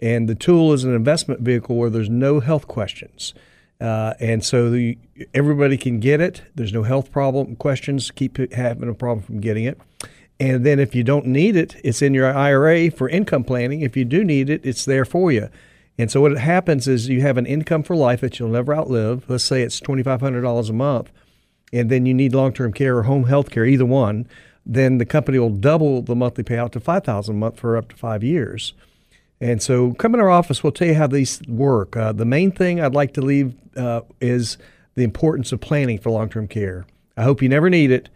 And 0.00 0.28
the 0.28 0.34
tool 0.34 0.72
is 0.72 0.82
an 0.82 0.94
investment 0.94 1.40
vehicle 1.42 1.76
where 1.76 1.88
there's 1.88 2.10
no 2.10 2.40
health 2.40 2.66
questions. 2.66 3.34
Uh, 3.82 4.14
and 4.20 4.44
so 4.44 4.70
the, 4.70 4.96
everybody 5.34 5.76
can 5.76 5.98
get 5.98 6.20
it. 6.20 6.42
There's 6.54 6.72
no 6.72 6.84
health 6.84 7.10
problem 7.10 7.56
questions. 7.56 8.12
Keep 8.12 8.52
having 8.52 8.88
a 8.88 8.94
problem 8.94 9.26
from 9.26 9.40
getting 9.40 9.64
it. 9.64 9.78
And 10.38 10.64
then 10.64 10.78
if 10.78 10.94
you 10.94 11.02
don't 11.02 11.26
need 11.26 11.56
it, 11.56 11.76
it's 11.82 12.00
in 12.00 12.14
your 12.14 12.32
IRA 12.32 12.90
for 12.92 13.08
income 13.08 13.42
planning. 13.42 13.80
If 13.80 13.96
you 13.96 14.04
do 14.04 14.22
need 14.22 14.50
it, 14.50 14.64
it's 14.64 14.84
there 14.84 15.04
for 15.04 15.32
you. 15.32 15.48
And 15.98 16.10
so 16.10 16.20
what 16.20 16.36
happens 16.38 16.88
is 16.88 17.08
you 17.08 17.20
have 17.22 17.36
an 17.36 17.46
income 17.46 17.82
for 17.82 17.94
life 17.96 18.20
that 18.20 18.38
you'll 18.38 18.48
never 18.48 18.74
outlive. 18.74 19.24
Let's 19.28 19.44
say 19.44 19.62
it's 19.62 19.80
$2,500 19.80 20.68
a 20.68 20.72
month, 20.72 21.12
and 21.72 21.90
then 21.90 22.06
you 22.06 22.14
need 22.14 22.34
long-term 22.34 22.72
care 22.72 22.96
or 22.96 23.02
home 23.02 23.24
health 23.24 23.50
care, 23.50 23.66
either 23.66 23.84
one. 23.84 24.26
Then 24.64 24.98
the 24.98 25.04
company 25.04 25.38
will 25.38 25.50
double 25.50 26.02
the 26.02 26.14
monthly 26.14 26.44
payout 26.44 26.72
to 26.72 26.80
5,000 26.80 27.34
a 27.34 27.38
month 27.38 27.58
for 27.58 27.76
up 27.76 27.90
to 27.90 27.96
five 27.96 28.22
years. 28.22 28.74
And 29.42 29.60
so, 29.60 29.92
come 29.94 30.14
in 30.14 30.20
our 30.20 30.30
office. 30.30 30.62
We'll 30.62 30.70
tell 30.70 30.86
you 30.86 30.94
how 30.94 31.08
these 31.08 31.42
work. 31.48 31.96
Uh, 31.96 32.12
the 32.12 32.24
main 32.24 32.52
thing 32.52 32.80
I'd 32.80 32.94
like 32.94 33.12
to 33.14 33.20
leave 33.20 33.56
uh, 33.76 34.02
is 34.20 34.56
the 34.94 35.02
importance 35.02 35.50
of 35.50 35.60
planning 35.60 35.98
for 35.98 36.10
long-term 36.10 36.46
care. 36.46 36.86
I 37.16 37.24
hope 37.24 37.42
you 37.42 37.48
never 37.48 37.68
need 37.68 37.90
it, 37.90 38.08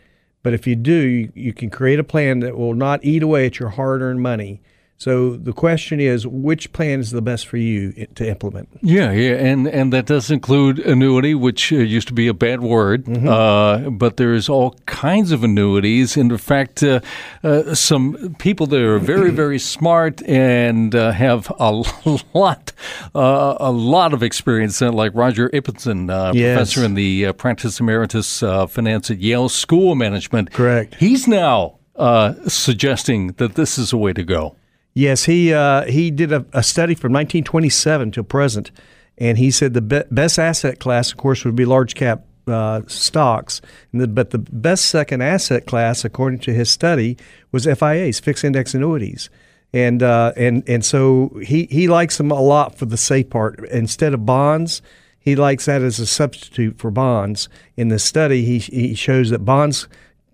but 0.44 0.54
if 0.54 0.68
you 0.68 0.76
do, 0.76 0.94
you, 0.94 1.32
you 1.34 1.52
can 1.52 1.68
create 1.68 1.98
a 1.98 2.04
plan 2.04 2.38
that 2.40 2.56
will 2.56 2.74
not 2.74 3.04
eat 3.04 3.24
away 3.24 3.44
at 3.44 3.58
your 3.58 3.70
hard-earned 3.70 4.22
money. 4.22 4.60
So 4.98 5.36
the 5.36 5.52
question 5.52 6.00
is, 6.00 6.26
which 6.26 6.72
plan 6.72 7.00
is 7.00 7.10
the 7.10 7.20
best 7.20 7.46
for 7.46 7.58
you 7.58 8.06
to 8.14 8.26
implement? 8.26 8.68
Yeah, 8.80 9.12
yeah, 9.12 9.34
and 9.34 9.68
and 9.68 9.92
that 9.92 10.06
does 10.06 10.30
include 10.30 10.78
annuity, 10.78 11.34
which 11.34 11.70
uh, 11.70 11.76
used 11.76 12.08
to 12.08 12.14
be 12.14 12.28
a 12.28 12.32
bad 12.34 12.62
word, 12.62 13.06
uh, 13.26 13.90
but 13.90 14.16
there's 14.16 14.48
all 14.48 14.70
kinds 14.86 15.32
of 15.32 15.44
annuities. 15.44 16.16
And 16.16 16.32
in 16.32 16.38
fact, 16.38 16.82
uh, 16.82 17.00
uh, 17.44 17.74
some 17.74 18.34
people 18.38 18.66
that 18.68 18.80
are 18.80 18.98
very, 18.98 19.30
very 19.44 19.58
smart 19.58 20.22
and 20.26 20.94
uh, 20.94 21.12
have 21.12 21.52
a 21.58 21.72
lot, 22.34 22.72
uh, 23.14 23.56
a 23.60 23.70
lot 23.70 24.14
of 24.14 24.22
experience, 24.22 24.80
uh, 24.80 24.90
like 24.90 25.12
Roger 25.14 25.50
Ibbotson, 25.50 26.10
uh, 26.10 26.32
Yes. 26.34 26.56
professor 26.56 26.84
in 26.86 26.94
the 26.94 27.26
uh, 27.26 27.32
Practice 27.34 27.80
Emeritus 27.80 28.42
uh, 28.42 28.66
Finance 28.66 29.10
at 29.10 29.18
Yale 29.18 29.50
School 29.50 29.92
of 29.92 29.98
Management. 29.98 30.52
Correct. 30.52 30.94
He's 30.94 31.28
now 31.28 31.78
uh, 31.96 32.32
suggesting 32.48 33.32
that 33.32 33.56
this 33.56 33.76
is 33.76 33.92
a 33.92 33.98
way 33.98 34.14
to 34.14 34.24
go. 34.24 34.56
Yes, 34.96 35.26
he 35.26 35.52
uh, 35.52 35.84
he 35.84 36.10
did 36.10 36.32
a, 36.32 36.46
a 36.54 36.62
study 36.62 36.94
from 36.94 37.12
1927 37.12 38.12
to 38.12 38.24
present, 38.24 38.70
and 39.18 39.36
he 39.36 39.50
said 39.50 39.74
the 39.74 39.82
be- 39.82 40.04
best 40.10 40.38
asset 40.38 40.80
class, 40.80 41.10
of 41.10 41.18
course, 41.18 41.44
would 41.44 41.54
be 41.54 41.66
large 41.66 41.94
cap 41.94 42.24
uh, 42.46 42.80
stocks, 42.86 43.60
the, 43.92 44.08
but 44.08 44.30
the 44.30 44.38
best 44.38 44.86
second 44.86 45.20
asset 45.20 45.66
class, 45.66 46.02
according 46.02 46.38
to 46.38 46.54
his 46.54 46.70
study, 46.70 47.18
was 47.52 47.66
FIAs, 47.66 48.20
fixed 48.20 48.42
index 48.42 48.72
annuities. 48.72 49.28
And 49.74 50.02
uh, 50.02 50.32
and 50.34 50.66
and 50.66 50.82
so 50.82 51.38
he, 51.44 51.66
he 51.66 51.88
likes 51.88 52.16
them 52.16 52.30
a 52.30 52.40
lot 52.40 52.78
for 52.78 52.86
the 52.86 52.96
safe 52.96 53.28
part. 53.28 53.68
Instead 53.68 54.14
of 54.14 54.24
bonds, 54.24 54.80
he 55.18 55.36
likes 55.36 55.66
that 55.66 55.82
as 55.82 55.98
a 55.98 56.06
substitute 56.06 56.78
for 56.78 56.90
bonds. 56.90 57.50
In 57.76 57.88
the 57.88 57.98
study, 57.98 58.46
he 58.46 58.60
he 58.60 58.94
shows 58.94 59.28
that 59.28 59.40
bonds 59.40 59.88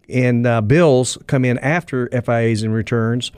and 0.09 0.47
uh, 0.47 0.61
bills 0.61 1.19
come 1.27 1.45
in 1.45 1.59
after 1.59 2.09
FIAs 2.11 2.63
and 2.63 2.73
returns, 2.73 3.33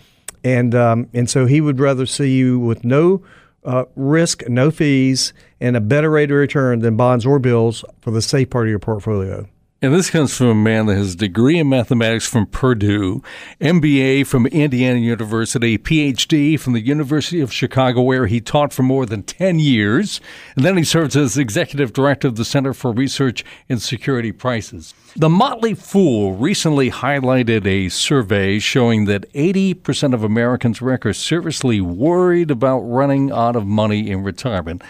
and 0.45 0.75
um, 0.75 1.09
and 1.13 1.29
so 1.29 1.47
he 1.47 1.61
would 1.61 1.81
rather 1.81 2.07
see 2.07 2.37
you 2.37 2.59
with 2.59 2.85
no 2.85 3.23
uh, 3.65 3.87
risk, 3.97 4.47
no 4.49 4.71
fees, 4.71 5.33
and 5.61 5.77
a 5.77 5.81
better 5.81 6.11
rate 6.11 6.31
of 6.31 6.37
return 6.37 6.81
than 6.81 6.97
bonds 6.97 7.25
or 7.25 7.39
bills 7.39 7.85
for 8.01 8.11
the 8.11 8.23
safe 8.23 8.51
part 8.51 8.67
of 8.67 8.71
your 8.71 8.79
portfolio. 8.79 9.49
And 9.85 9.95
this 9.95 10.09
comes 10.09 10.35
from 10.35 10.47
a 10.47 10.55
man 10.55 10.87
that 10.87 10.95
has 10.95 11.13
a 11.13 11.19
degree 11.19 11.59
in 11.59 11.69
mathematics 11.69 12.27
from 12.27 12.47
Purdue, 12.47 13.23
MBA 13.61 14.27
from 14.27 14.47
Indiana 14.47 14.99
University, 14.99 15.77
PhD 15.77 16.59
from 16.59 16.73
the 16.73 16.81
University 16.81 17.43
of 17.43 17.53
Chicago, 17.53 18.01
where 18.01 18.27
he 18.27 18.41
taught 18.41 18.73
for 18.73 18.83
more 18.83 19.05
than 19.05 19.23
10 19.25 19.59
years. 19.59 20.23
And 20.57 20.65
then 20.65 20.79
he 20.79 20.85
serves 20.85 21.19
as 21.19 21.37
executive 21.37 21.93
director 21.93 22.29
of 22.29 22.37
the 22.37 22.47
Center 22.47 22.73
for 22.73 22.93
Research 22.93 23.45
in 23.69 23.79
Security 23.79 24.33
Prices. 24.33 24.95
The 25.17 25.29
Motley 25.29 25.75
Fool 25.75 26.33
recently 26.33 26.91
highlighted 26.91 27.67
a 27.67 27.91
survey 27.91 28.61
showing 28.61 29.05
that 29.05 29.31
80% 29.35 30.15
of 30.15 30.25
Americans 30.25 30.81
are 30.81 31.13
seriously 31.13 31.83
worried 31.83 32.51
about 32.51 32.79
running 32.79 33.31
out 33.31 33.55
of 33.55 33.67
money 33.67 34.11
in 34.11 34.23
retirement. 34.23 34.81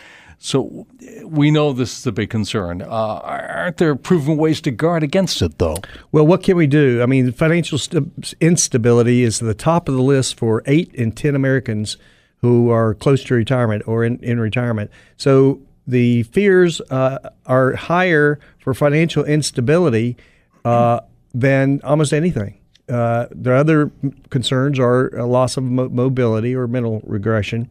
So 0.45 0.87
we 1.25 1.51
know 1.51 1.73
this 1.73 1.99
is 1.99 2.07
a 2.07 2.13
big 2.13 2.29
concern. 2.29 2.83
Uh, 2.83 2.87
aren't 2.87 3.79
there 3.79 3.97
proven 3.97 4.37
ways 4.37 4.61
to 4.61 4.71
guard 4.71 5.03
against 5.03 5.41
it, 5.41 5.59
though? 5.59 5.79
Well, 6.13 6.27
what 6.27 6.43
can 6.43 6.59
we 6.59 6.67
do? 6.67 7.03
I 7.03 7.07
mean, 7.07 7.33
financial 7.33 7.79
st- 7.79 8.35
instability 8.43 9.23
is 9.23 9.39
the 9.39 9.55
top 9.55 9.89
of 9.89 9.95
the 9.95 10.03
list 10.03 10.39
for 10.39 10.63
eight 10.67 10.93
in 10.93 11.13
10 11.13 11.35
Americans 11.35 11.97
who 12.43 12.69
are 12.69 12.93
close 12.93 13.25
to 13.25 13.35
retirement 13.35 13.85
or 13.87 14.05
in, 14.05 14.19
in 14.19 14.39
retirement. 14.39 14.91
So 15.17 15.63
the 15.87 16.25
fears 16.25 16.83
uh, 16.91 17.31
are 17.47 17.73
higher 17.73 18.39
for 18.59 18.75
financial 18.75 19.25
instability 19.25 20.15
uh, 20.67 21.01
than 21.33 21.81
almost 21.85 22.13
anything. 22.13 22.59
Uh, 22.87 23.29
the 23.31 23.55
other 23.55 23.91
concerns 24.29 24.79
are 24.79 25.09
a 25.17 25.25
loss 25.25 25.57
of 25.57 25.65
mo- 25.65 25.89
mobility 25.89 26.55
or 26.55 26.67
mental 26.67 27.01
regression. 27.07 27.71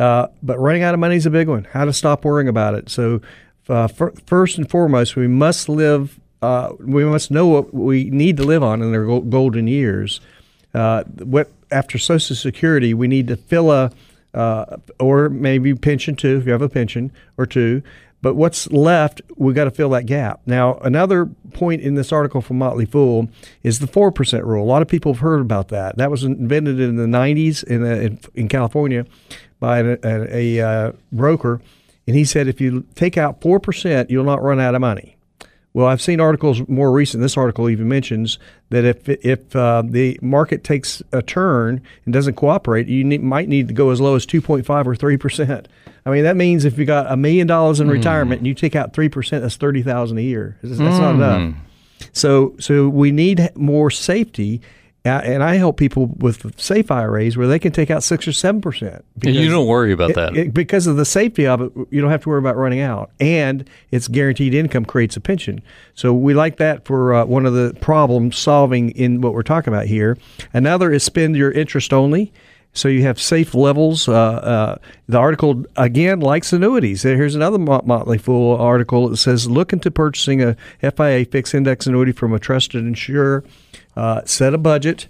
Uh, 0.00 0.28
but 0.42 0.58
running 0.58 0.82
out 0.82 0.94
of 0.94 1.00
money 1.00 1.14
is 1.14 1.26
a 1.26 1.30
big 1.30 1.46
one. 1.46 1.64
How 1.72 1.84
to 1.84 1.92
stop 1.92 2.24
worrying 2.24 2.48
about 2.48 2.74
it. 2.74 2.88
So, 2.88 3.20
uh, 3.68 3.84
f- 3.84 4.18
first 4.24 4.56
and 4.56 4.68
foremost, 4.68 5.14
we 5.14 5.28
must 5.28 5.68
live. 5.68 6.18
Uh, 6.40 6.72
we 6.80 7.04
must 7.04 7.30
know 7.30 7.46
what 7.46 7.74
we 7.74 8.04
need 8.08 8.38
to 8.38 8.42
live 8.42 8.62
on 8.62 8.80
in 8.80 8.94
our 8.94 9.20
golden 9.20 9.66
years. 9.66 10.22
Uh, 10.72 11.04
what 11.04 11.52
after 11.70 11.98
Social 11.98 12.34
Security, 12.34 12.94
we 12.94 13.08
need 13.08 13.28
to 13.28 13.36
fill 13.36 13.70
a 13.70 13.92
uh, 14.32 14.76
or 14.98 15.28
maybe 15.28 15.74
pension 15.74 16.16
too, 16.16 16.38
if 16.38 16.46
you 16.46 16.52
have 16.52 16.62
a 16.62 16.68
pension 16.68 17.12
or 17.36 17.44
two. 17.44 17.82
But 18.22 18.36
what's 18.36 18.70
left, 18.70 19.20
we've 19.36 19.54
got 19.54 19.64
to 19.64 19.70
fill 19.70 19.90
that 19.90 20.06
gap. 20.06 20.40
Now, 20.46 20.76
another 20.78 21.26
point 21.52 21.82
in 21.82 21.94
this 21.94 22.12
article 22.12 22.40
from 22.40 22.58
Motley 22.58 22.84
Fool 22.84 23.28
is 23.62 23.78
the 23.78 23.86
4% 23.86 24.44
rule. 24.44 24.62
A 24.62 24.66
lot 24.66 24.82
of 24.82 24.88
people 24.88 25.14
have 25.14 25.20
heard 25.20 25.40
about 25.40 25.68
that. 25.68 25.96
That 25.96 26.10
was 26.10 26.22
invented 26.22 26.80
in 26.80 26.96
the 26.96 27.06
90s 27.06 27.64
in, 27.64 27.84
in, 27.84 28.20
in 28.34 28.48
California 28.48 29.06
by 29.60 29.78
a, 29.78 29.98
a, 30.02 30.58
a 30.58 30.68
uh, 30.68 30.92
broker. 31.12 31.60
And 32.06 32.16
he 32.16 32.24
said 32.24 32.48
if 32.48 32.60
you 32.60 32.84
take 32.94 33.16
out 33.16 33.40
4%, 33.40 34.10
you'll 34.10 34.24
not 34.24 34.42
run 34.42 34.58
out 34.58 34.74
of 34.74 34.80
money. 34.80 35.16
Well, 35.72 35.86
I've 35.86 36.02
seen 36.02 36.20
articles 36.20 36.66
more 36.68 36.90
recent. 36.90 37.20
This 37.20 37.36
article 37.36 37.70
even 37.70 37.88
mentions 37.88 38.40
that 38.70 38.84
if 38.84 39.08
if 39.08 39.54
uh, 39.54 39.84
the 39.86 40.18
market 40.20 40.64
takes 40.64 41.00
a 41.12 41.22
turn 41.22 41.80
and 42.04 42.12
doesn't 42.12 42.34
cooperate, 42.34 42.88
you 42.88 43.04
need, 43.04 43.22
might 43.22 43.48
need 43.48 43.68
to 43.68 43.74
go 43.74 43.90
as 43.90 44.00
low 44.00 44.16
as 44.16 44.26
2.5 44.26 44.86
or 44.86 44.96
3 44.96 45.16
percent. 45.16 45.68
I 46.04 46.10
mean, 46.10 46.24
that 46.24 46.34
means 46.34 46.64
if 46.64 46.76
you 46.76 46.86
got 46.86 47.10
a 47.10 47.16
million 47.16 47.46
dollars 47.46 47.78
in 47.78 47.86
mm. 47.86 47.92
retirement 47.92 48.40
and 48.40 48.48
you 48.48 48.54
take 48.54 48.74
out 48.74 48.92
3 48.94 49.08
percent, 49.08 49.42
that's 49.42 49.56
30,000 49.56 50.18
a 50.18 50.20
year. 50.20 50.58
That's, 50.60 50.78
that's 50.78 50.98
mm. 50.98 51.00
not 51.00 51.14
enough. 51.14 51.54
So 52.12 52.56
so 52.58 52.88
we 52.88 53.12
need 53.12 53.50
more 53.54 53.92
safety 53.92 54.60
and 55.04 55.42
I 55.42 55.54
help 55.54 55.78
people 55.78 56.06
with 56.06 56.60
safe 56.60 56.90
IRAs 56.90 57.36
where 57.36 57.46
they 57.46 57.58
can 57.58 57.72
take 57.72 57.90
out 57.90 58.02
six 58.02 58.28
or 58.28 58.32
seven 58.32 58.60
percent. 58.60 59.04
You 59.22 59.48
don't 59.48 59.66
worry 59.66 59.92
about 59.92 60.14
that 60.14 60.36
it, 60.36 60.52
because 60.52 60.86
of 60.86 60.96
the 60.96 61.04
safety 61.04 61.46
of 61.46 61.62
it. 61.62 61.72
You 61.90 62.00
don't 62.00 62.10
have 62.10 62.22
to 62.22 62.28
worry 62.28 62.38
about 62.38 62.56
running 62.56 62.80
out, 62.80 63.10
and 63.18 63.68
it's 63.90 64.08
guaranteed 64.08 64.52
income 64.54 64.84
creates 64.84 65.16
a 65.16 65.20
pension. 65.20 65.62
So 65.94 66.12
we 66.12 66.34
like 66.34 66.58
that 66.58 66.84
for 66.84 67.14
uh, 67.14 67.24
one 67.24 67.46
of 67.46 67.54
the 67.54 67.74
problem 67.80 68.30
solving 68.32 68.90
in 68.90 69.20
what 69.22 69.32
we're 69.32 69.42
talking 69.42 69.72
about 69.72 69.86
here. 69.86 70.18
Another 70.52 70.92
is 70.92 71.02
spend 71.02 71.36
your 71.36 71.50
interest 71.50 71.92
only. 71.92 72.32
So 72.72 72.88
you 72.88 73.02
have 73.02 73.20
safe 73.20 73.54
levels. 73.54 74.08
Uh, 74.08 74.14
uh, 74.14 74.78
the 75.08 75.18
article 75.18 75.64
again 75.76 76.20
likes 76.20 76.52
annuities. 76.52 77.02
Here's 77.02 77.34
another 77.34 77.58
Motley 77.58 78.18
Fool 78.18 78.56
article 78.56 79.08
that 79.08 79.16
says 79.16 79.50
look 79.50 79.72
into 79.72 79.90
purchasing 79.90 80.42
a 80.42 80.56
FIA 80.80 81.24
fixed 81.24 81.54
index 81.54 81.86
annuity 81.86 82.12
from 82.12 82.32
a 82.32 82.38
trusted 82.38 82.84
insurer. 82.84 83.42
Uh, 83.96 84.22
set 84.24 84.54
a 84.54 84.58
budget. 84.58 85.08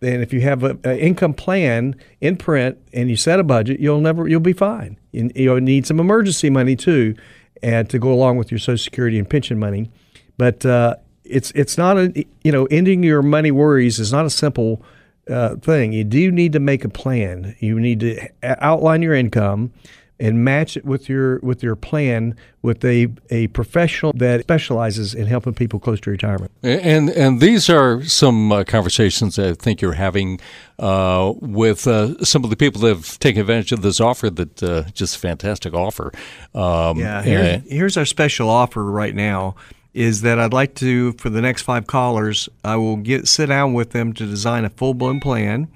And 0.00 0.22
if 0.22 0.32
you 0.32 0.40
have 0.42 0.62
an 0.62 0.78
income 0.84 1.34
plan 1.34 1.96
in 2.20 2.36
print 2.36 2.78
and 2.92 3.10
you 3.10 3.16
set 3.16 3.40
a 3.40 3.44
budget, 3.44 3.80
you'll 3.80 4.00
never 4.00 4.28
you'll 4.28 4.40
be 4.40 4.52
fine. 4.52 4.96
You, 5.12 5.30
you 5.34 5.60
need 5.60 5.86
some 5.86 5.98
emergency 5.98 6.50
money 6.50 6.76
too, 6.76 7.16
and 7.62 7.90
to 7.90 7.98
go 7.98 8.12
along 8.12 8.36
with 8.36 8.52
your 8.52 8.58
Social 8.58 8.78
Security 8.78 9.18
and 9.18 9.28
pension 9.28 9.58
money. 9.58 9.90
But 10.36 10.64
uh, 10.64 10.96
it's 11.24 11.50
it's 11.52 11.76
not 11.76 11.98
a 11.98 12.26
you 12.44 12.52
know 12.52 12.66
ending 12.66 13.02
your 13.02 13.22
money 13.22 13.50
worries 13.50 13.98
is 13.98 14.12
not 14.12 14.24
a 14.24 14.30
simple 14.30 14.82
uh, 15.28 15.56
thing. 15.56 15.92
You 15.92 16.04
do 16.04 16.30
need 16.30 16.52
to 16.52 16.60
make 16.60 16.84
a 16.84 16.88
plan. 16.88 17.56
You 17.58 17.78
need 17.80 18.00
to 18.00 18.28
outline 18.42 19.02
your 19.02 19.14
income 19.14 19.72
and 20.20 20.44
match 20.44 20.76
it 20.76 20.84
with 20.84 21.08
your 21.08 21.38
with 21.40 21.62
your 21.62 21.76
plan 21.76 22.36
with 22.62 22.84
a, 22.84 23.08
a 23.30 23.46
professional 23.48 24.12
that 24.14 24.40
specializes 24.40 25.14
in 25.14 25.26
helping 25.26 25.54
people 25.54 25.78
close 25.78 26.00
to 26.00 26.10
retirement. 26.10 26.50
And 26.62 27.08
and 27.10 27.40
these 27.40 27.70
are 27.70 28.02
some 28.04 28.50
uh, 28.50 28.64
conversations 28.64 29.38
I 29.38 29.54
think 29.54 29.80
you're 29.80 29.92
having 29.92 30.40
uh, 30.78 31.32
with 31.36 31.86
uh, 31.86 32.22
some 32.24 32.44
of 32.44 32.50
the 32.50 32.56
people 32.56 32.80
that 32.82 32.88
have 32.88 33.18
taken 33.20 33.40
advantage 33.40 33.72
of 33.72 33.82
this 33.82 34.00
offer. 34.00 34.30
That 34.30 34.62
uh, 34.62 34.82
just 34.92 35.18
fantastic 35.18 35.72
offer. 35.72 36.12
Um, 36.54 36.98
yeah, 36.98 37.22
here's, 37.22 37.70
here's 37.70 37.96
our 37.96 38.06
special 38.06 38.50
offer 38.50 38.84
right 38.84 39.14
now. 39.14 39.54
Is 39.94 40.20
that 40.22 40.38
I'd 40.38 40.52
like 40.52 40.74
to 40.76 41.12
for 41.14 41.30
the 41.30 41.40
next 41.40 41.62
five 41.62 41.86
callers, 41.86 42.48
I 42.64 42.76
will 42.76 42.96
get 42.96 43.26
sit 43.26 43.46
down 43.46 43.72
with 43.72 43.90
them 43.90 44.12
to 44.14 44.26
design 44.26 44.64
a 44.64 44.70
full 44.70 44.94
blown 44.94 45.20
plan. 45.20 45.68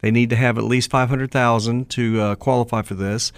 They 0.00 0.12
need 0.12 0.30
to 0.30 0.36
have 0.36 0.58
at 0.58 0.64
least 0.64 0.90
five 0.90 1.08
hundred 1.08 1.32
thousand 1.32 1.90
to 1.90 2.20
uh, 2.20 2.34
qualify 2.36 2.82
for 2.82 2.94
this 2.94 3.32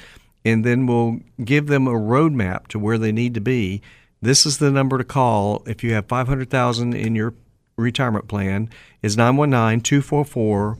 and 0.44 0.64
then 0.64 0.86
we'll 0.86 1.20
give 1.44 1.66
them 1.66 1.86
a 1.86 1.92
roadmap 1.92 2.68
to 2.68 2.78
where 2.78 2.98
they 2.98 3.12
need 3.12 3.34
to 3.34 3.40
be. 3.40 3.82
This 4.22 4.44
is 4.44 4.58
the 4.58 4.70
number 4.70 4.98
to 4.98 5.04
call 5.04 5.62
if 5.66 5.82
you 5.82 5.92
have 5.94 6.06
500,000 6.06 6.94
in 6.94 7.14
your 7.14 7.34
retirement 7.76 8.28
plan 8.28 8.68
is 9.02 9.16
919-244 9.16 10.78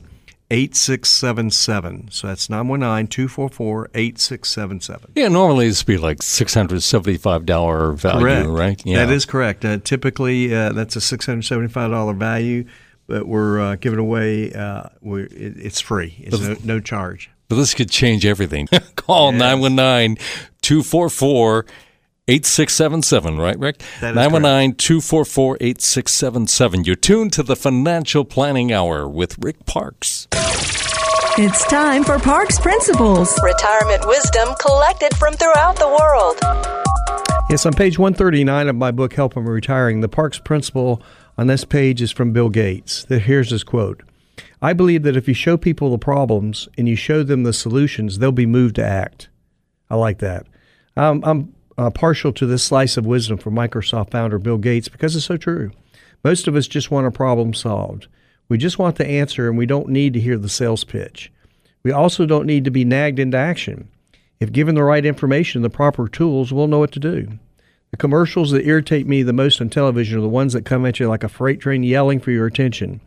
8677. 0.51 2.11
So 2.11 2.27
that's 2.27 2.49
919 2.49 3.07
244 3.07 3.89
8677. 3.95 5.11
Yeah, 5.15 5.29
normally 5.29 5.69
this 5.69 5.81
would 5.81 5.93
be 5.93 5.97
like 5.97 6.17
$675 6.17 7.95
value, 7.95 8.19
correct. 8.19 8.49
right? 8.49 8.85
Yeah. 8.85 9.05
That 9.05 9.13
is 9.13 9.25
correct. 9.25 9.63
Uh, 9.63 9.77
typically, 9.77 10.53
uh, 10.53 10.73
that's 10.73 10.97
a 10.97 10.99
$675 10.99 12.17
value, 12.17 12.65
but 13.07 13.27
we're 13.27 13.61
uh, 13.61 13.75
giving 13.77 13.99
away, 13.99 14.51
uh, 14.51 14.89
we're, 14.99 15.25
it, 15.25 15.57
it's 15.57 15.79
free, 15.79 16.15
it's 16.19 16.37
no, 16.37 16.57
no 16.65 16.79
charge. 16.81 17.31
But 17.51 17.57
this 17.57 17.73
could 17.73 17.89
change 17.89 18.25
everything. 18.25 18.69
Call 18.95 19.33
919 19.33 20.15
244 20.61 21.65
8677, 22.29 23.37
right, 23.37 23.59
Rick? 23.59 23.81
919 24.01 24.75
244 24.75 25.57
8677. 25.59 26.85
You're 26.85 26.95
tuned 26.95 27.33
to 27.33 27.43
the 27.43 27.57
Financial 27.57 28.23
Planning 28.23 28.71
Hour 28.71 29.05
with 29.05 29.37
Rick 29.37 29.65
Parkes. 29.65 30.29
It's 30.31 31.65
time 31.65 32.05
for 32.05 32.17
Parkes 32.19 32.57
Principles 32.57 33.37
retirement 33.43 34.07
wisdom 34.07 34.55
collected 34.57 35.13
from 35.17 35.33
throughout 35.33 35.75
the 35.75 35.89
world. 35.89 36.37
Yes, 37.49 37.65
on 37.65 37.73
page 37.73 37.99
139 37.99 38.69
of 38.69 38.77
my 38.77 38.91
book, 38.91 39.11
Help 39.11 39.35
I'm 39.35 39.45
Retiring, 39.45 39.99
the 39.99 40.07
Parkes 40.07 40.39
Principle 40.39 41.03
on 41.37 41.47
this 41.47 41.65
page 41.65 42.01
is 42.01 42.11
from 42.11 42.31
Bill 42.31 42.47
Gates. 42.47 43.05
Here's 43.09 43.49
his 43.49 43.65
quote 43.65 44.03
I 44.61 44.73
believe 44.73 45.03
that 45.03 45.17
if 45.17 45.27
you 45.27 45.33
show 45.33 45.57
people 45.57 45.89
the 45.89 45.97
problems 45.97 46.69
and 46.77 46.87
you 46.87 46.95
show 46.95 47.23
them 47.23 47.43
the 47.43 47.53
solutions, 47.53 48.19
they'll 48.19 48.31
be 48.31 48.45
moved 48.45 48.75
to 48.75 48.85
act. 48.85 49.29
I 49.89 49.95
like 49.95 50.19
that. 50.19 50.45
Um, 50.95 51.23
I'm 51.25 51.55
uh, 51.77 51.89
partial 51.89 52.31
to 52.33 52.45
this 52.45 52.63
slice 52.63 52.95
of 52.97 53.05
wisdom 53.05 53.37
from 53.37 53.55
Microsoft 53.55 54.11
founder 54.11 54.37
Bill 54.37 54.57
Gates 54.57 54.87
because 54.87 55.15
it's 55.15 55.25
so 55.25 55.37
true. 55.37 55.71
Most 56.23 56.47
of 56.47 56.55
us 56.55 56.67
just 56.67 56.91
want 56.91 57.07
a 57.07 57.11
problem 57.11 57.53
solved. 57.53 58.07
We 58.49 58.57
just 58.57 58.77
want 58.77 58.97
the 58.97 59.07
answer 59.07 59.49
and 59.49 59.57
we 59.57 59.65
don't 59.65 59.89
need 59.89 60.13
to 60.13 60.19
hear 60.19 60.37
the 60.37 60.49
sales 60.49 60.83
pitch. 60.83 61.31
We 61.83 61.91
also 61.91 62.25
don't 62.25 62.45
need 62.45 62.65
to 62.65 62.71
be 62.71 62.85
nagged 62.85 63.17
into 63.17 63.37
action. 63.37 63.87
If 64.39 64.51
given 64.51 64.75
the 64.75 64.83
right 64.83 65.05
information 65.05 65.61
the 65.61 65.69
proper 65.69 66.07
tools, 66.07 66.53
we'll 66.53 66.67
know 66.67 66.79
what 66.79 66.91
to 66.91 66.99
do. 66.99 67.39
The 67.91 67.97
commercials 67.97 68.51
that 68.51 68.65
irritate 68.65 69.07
me 69.07 69.23
the 69.23 69.33
most 69.33 69.59
on 69.59 69.69
television 69.69 70.17
are 70.19 70.21
the 70.21 70.29
ones 70.29 70.53
that 70.53 70.65
come 70.65 70.85
at 70.85 70.99
you 70.99 71.07
like 71.07 71.23
a 71.23 71.29
freight 71.29 71.59
train 71.59 71.83
yelling 71.83 72.19
for 72.19 72.31
your 72.31 72.45
attention. 72.45 73.01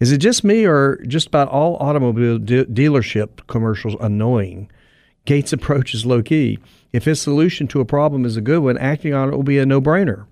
Is 0.00 0.10
it 0.10 0.18
just 0.18 0.42
me, 0.42 0.64
or 0.64 0.96
just 1.06 1.28
about 1.28 1.48
all 1.48 1.76
automobile 1.76 2.38
de- 2.38 2.64
dealership 2.64 3.46
commercials 3.46 3.96
annoying? 4.00 4.70
Gates' 5.24 5.52
approach 5.52 5.94
is 5.94 6.04
low 6.04 6.20
key. 6.20 6.58
If 6.92 7.04
his 7.04 7.22
solution 7.22 7.68
to 7.68 7.80
a 7.80 7.84
problem 7.84 8.24
is 8.24 8.36
a 8.36 8.42
good 8.42 8.60
one, 8.60 8.76
acting 8.76 9.14
on 9.14 9.28
it 9.28 9.36
will 9.36 9.44
be 9.44 9.58
a 9.58 9.64
no 9.64 9.80
brainer. 9.80 10.26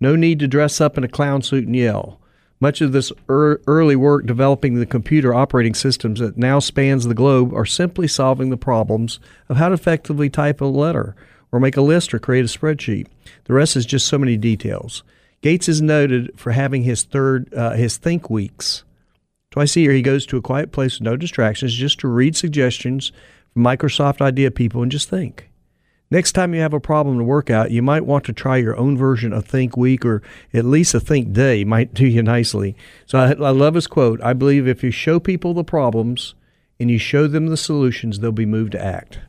No 0.00 0.16
need 0.16 0.38
to 0.40 0.48
dress 0.48 0.80
up 0.80 0.96
in 0.96 1.04
a 1.04 1.08
clown 1.08 1.42
suit 1.42 1.66
and 1.66 1.76
yell. 1.76 2.20
Much 2.58 2.80
of 2.80 2.92
this 2.92 3.12
er- 3.28 3.60
early 3.66 3.96
work 3.96 4.24
developing 4.24 4.74
the 4.74 4.86
computer 4.86 5.34
operating 5.34 5.74
systems 5.74 6.18
that 6.20 6.38
now 6.38 6.58
spans 6.58 7.04
the 7.04 7.14
globe 7.14 7.52
are 7.52 7.66
simply 7.66 8.08
solving 8.08 8.50
the 8.50 8.56
problems 8.56 9.20
of 9.48 9.58
how 9.58 9.68
to 9.68 9.74
effectively 9.74 10.30
type 10.30 10.60
a 10.60 10.64
letter 10.64 11.14
or 11.52 11.60
make 11.60 11.76
a 11.76 11.82
list 11.82 12.14
or 12.14 12.18
create 12.18 12.44
a 12.44 12.48
spreadsheet. 12.58 13.06
The 13.44 13.52
rest 13.52 13.76
is 13.76 13.84
just 13.84 14.06
so 14.06 14.16
many 14.16 14.36
details. 14.36 15.02
Gates 15.42 15.68
is 15.68 15.82
noted 15.82 16.32
for 16.36 16.52
having 16.52 16.82
his 16.82 17.02
third 17.02 17.52
uh, 17.52 17.72
his 17.72 17.98
think 17.98 18.30
weeks 18.30 18.84
Twice 19.52 19.76
a 19.76 19.80
year, 19.80 19.92
he 19.92 20.00
goes 20.00 20.24
to 20.26 20.38
a 20.38 20.42
quiet 20.42 20.72
place 20.72 20.98
with 20.98 21.04
no 21.04 21.14
distractions 21.14 21.74
just 21.74 22.00
to 22.00 22.08
read 22.08 22.34
suggestions 22.34 23.12
from 23.52 23.62
Microsoft 23.62 24.22
Idea 24.22 24.50
people 24.50 24.82
and 24.82 24.90
just 24.90 25.10
think. 25.10 25.50
Next 26.10 26.32
time 26.32 26.54
you 26.54 26.62
have 26.62 26.72
a 26.72 26.80
problem 26.80 27.18
to 27.18 27.24
work 27.24 27.50
out, 27.50 27.70
you 27.70 27.82
might 27.82 28.06
want 28.06 28.24
to 28.24 28.32
try 28.32 28.56
your 28.56 28.74
own 28.78 28.96
version 28.96 29.30
of 29.30 29.44
Think 29.44 29.76
Week 29.76 30.06
or 30.06 30.22
at 30.54 30.64
least 30.64 30.94
a 30.94 31.00
Think 31.00 31.34
Day 31.34 31.64
might 31.64 31.92
do 31.92 32.06
you 32.06 32.22
nicely. 32.22 32.74
So 33.04 33.18
I, 33.18 33.32
I 33.32 33.50
love 33.50 33.74
his 33.74 33.86
quote. 33.86 34.22
I 34.22 34.32
believe 34.32 34.66
if 34.66 34.82
you 34.82 34.90
show 34.90 35.20
people 35.20 35.52
the 35.52 35.64
problems 35.64 36.34
and 36.80 36.90
you 36.90 36.98
show 36.98 37.26
them 37.26 37.48
the 37.48 37.58
solutions, 37.58 38.20
they'll 38.20 38.32
be 38.32 38.46
moved 38.46 38.72
to 38.72 38.82
act. 38.82 39.20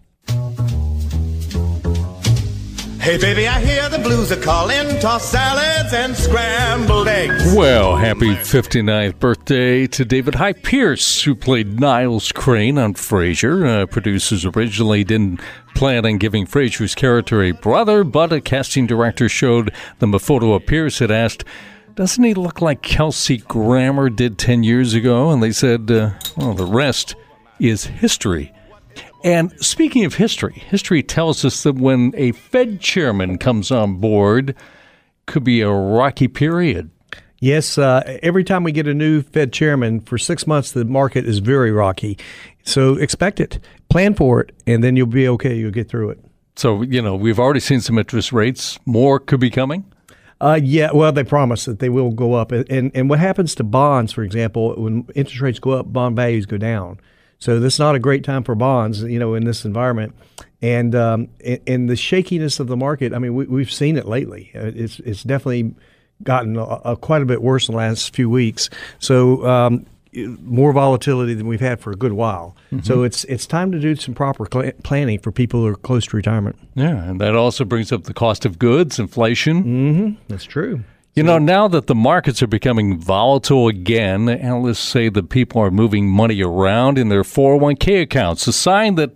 Hey, 3.04 3.18
baby, 3.18 3.50
I 3.50 3.60
hear 3.60 3.89
the 3.89 4.00
blues 4.00 4.32
are 4.32 4.39
calling. 4.39 4.98
Toss 5.02 5.30
salads 5.30 5.94
and 5.94 6.16
scrambled 6.16 7.10
eggs. 7.10 7.54
Well, 7.54 7.98
happy 7.98 8.30
59th 8.30 9.20
birthday 9.20 9.88
to 9.88 10.06
David 10.06 10.36
Hyde 10.36 10.63
Pierce, 10.63 11.22
who 11.22 11.36
played 11.36 11.82
Niles 11.82 12.32
Crane 12.32 12.78
on 12.78 12.94
Frasier. 12.94 13.68
Uh, 13.68 13.86
producers 13.88 14.46
originally 14.46 15.04
didn't 15.04 15.42
plan 15.76 16.06
on 16.06 16.18
giving 16.18 16.46
Frasier's 16.46 16.96
character 16.96 17.44
a 17.44 17.52
brother, 17.52 18.06
but 18.06 18.32
a 18.32 18.39
casting 18.39 18.88
director 18.88 19.28
showed 19.28 19.74
them 20.00 20.13
a 20.13 20.20
photo 20.20 20.54
of 20.54 20.66
Pierce 20.66 21.00
had 21.00 21.12
asked 21.12 21.44
doesn't 21.96 22.24
he 22.24 22.34
look 22.34 22.62
like 22.62 22.82
Kelsey 22.82 23.38
Grammer 23.38 24.10
did 24.10 24.38
10 24.38 24.63
years 24.63 24.94
ago? 24.94 25.30
And 25.30 25.44
they 25.44 25.52
said, 25.52 25.92
uh, 25.92 26.12
well, 26.38 26.54
the 26.54 26.66
rest 26.66 27.16
is 27.60 27.86
history. 27.86 28.54
And 29.23 29.53
speaking 29.63 30.03
of 30.03 30.15
history, 30.15 30.53
history 30.53 31.01
tells 31.01 31.45
us 31.45 31.63
that 31.63 31.75
when 31.75 32.13
a 32.15 32.33
Fed 32.33 32.81
chairman 32.81 33.38
comes 33.38 33.71
on 33.71 33.95
board, 33.95 34.53
could 35.25 35.45
be 35.45 35.62
a 35.62 35.71
rocky 35.71 36.27
period. 36.27 36.89
Yes, 37.39 37.77
uh, 37.77 38.19
every 38.21 38.43
time 38.43 38.63
we 38.63 38.71
get 38.71 38.88
a 38.88 38.93
new 38.93 39.21
Fed 39.21 39.51
chairman 39.51 40.01
for 40.01 40.17
six 40.17 40.45
months, 40.47 40.71
the 40.71 40.86
market 40.86 41.25
is 41.25 41.39
very 41.39 41.71
rocky. 41.71 42.17
So 42.63 42.95
expect 42.95 43.39
it, 43.39 43.59
plan 43.89 44.13
for 44.13 44.41
it, 44.41 44.53
and 44.65 44.83
then 44.83 44.95
you'll 44.95 45.07
be 45.07 45.27
okay. 45.29 45.55
You'll 45.55 45.71
get 45.71 45.89
through 45.89 46.12
it. 46.12 46.19
So, 46.55 46.83
you 46.83 47.01
know, 47.01 47.15
we've 47.15 47.39
already 47.39 47.59
seen 47.59 47.81
some 47.81 47.97
interest 47.97 48.31
rates. 48.31 48.77
More 48.86 49.19
could 49.19 49.39
be 49.39 49.49
coming. 49.49 49.86
Uh, 50.39 50.59
yeah, 50.62 50.91
well, 50.93 51.12
they 51.12 51.23
promise 51.23 51.65
that 51.65 51.79
they 51.79 51.89
will 51.89 52.12
go 52.12 52.33
up. 52.33 52.51
And, 52.51 52.91
and 52.93 53.09
what 53.09 53.19
happens 53.19 53.55
to 53.55 53.63
bonds, 53.63 54.12
for 54.12 54.23
example, 54.23 54.73
when 54.75 55.07
interest 55.15 55.41
rates 55.41 55.59
go 55.59 55.71
up, 55.71 55.91
bond 55.91 56.15
values 56.15 56.45
go 56.45 56.57
down. 56.57 56.99
So 57.43 57.60
this 57.60 57.73
is 57.73 57.79
not 57.79 57.93
a 57.93 57.99
great 57.99 58.23
time 58.23 58.45
for 58.45 58.56
bonds, 58.56 59.03
you 59.03 59.19
know, 59.19 59.34
in 59.34 59.43
this 59.43 59.65
environment. 59.65 60.15
And 60.62 60.95
um, 60.95 61.27
and 61.67 61.89
the 61.89 61.97
shakiness 61.97 62.62
of 62.62 62.67
the 62.67 62.77
market, 62.77 63.13
I 63.13 63.19
mean, 63.19 63.36
we, 63.36 63.62
have 63.62 63.71
seen 63.71 63.97
it 63.97 64.08
lately. 64.08 64.49
Uh, 64.56 64.71
it's 64.73 64.99
it's 65.01 65.23
definitely 65.23 65.75
gotten 66.23 66.56
a, 66.56 66.63
a 66.63 66.95
quite 66.95 67.21
a 67.21 67.25
bit 67.25 67.41
worse 67.41 67.67
in 67.67 67.73
the 67.73 67.79
last 67.79 68.15
few 68.15 68.29
weeks. 68.29 68.69
So 68.99 69.45
um, 69.45 69.86
more 70.13 70.71
volatility 70.71 71.34
than 71.34 71.45
we've 71.45 71.60
had 71.60 71.82
for 71.82 71.91
a 71.91 71.97
good 71.97 72.13
while. 72.13 72.56
Mm-hmm. 72.71 72.86
So 72.86 73.03
it's 73.03 73.25
it's 73.25 73.45
time 73.45 73.73
to 73.73 73.79
do 73.79 73.97
some 73.97 74.13
proper 74.13 74.47
cl- 74.49 74.71
planning 74.84 75.19
for 75.19 75.34
people 75.34 75.60
who 75.60 75.67
are 75.67 75.75
close 75.75 76.06
to 76.08 76.15
retirement. 76.15 76.58
Yeah, 76.75 77.03
and 77.03 77.19
that 77.19 77.36
also 77.36 77.65
brings 77.65 77.91
up 77.91 78.03
the 78.03 78.13
cost 78.13 78.45
of 78.45 78.58
goods, 78.58 78.99
inflation. 78.99 79.63
Mm-hmm. 79.65 80.23
That's 80.29 80.45
true. 80.45 80.86
You 81.15 81.21
know, 81.21 81.38
now 81.38 81.67
that 81.67 81.86
the 81.86 81.93
markets 81.93 82.41
are 82.41 82.47
becoming 82.47 82.97
volatile 82.97 83.67
again, 83.67 84.28
analysts 84.28 84.80
say 84.80 85.10
that 85.10 85.30
people 85.30 85.62
are 85.62 85.69
moving 85.69 86.10
money 86.10 86.41
around 86.41 86.97
in 86.97 87.10
their 87.10 87.21
401k 87.21 88.02
accounts, 88.02 88.47
a 88.47 88.54
sign 88.54 88.95
that 88.95 89.12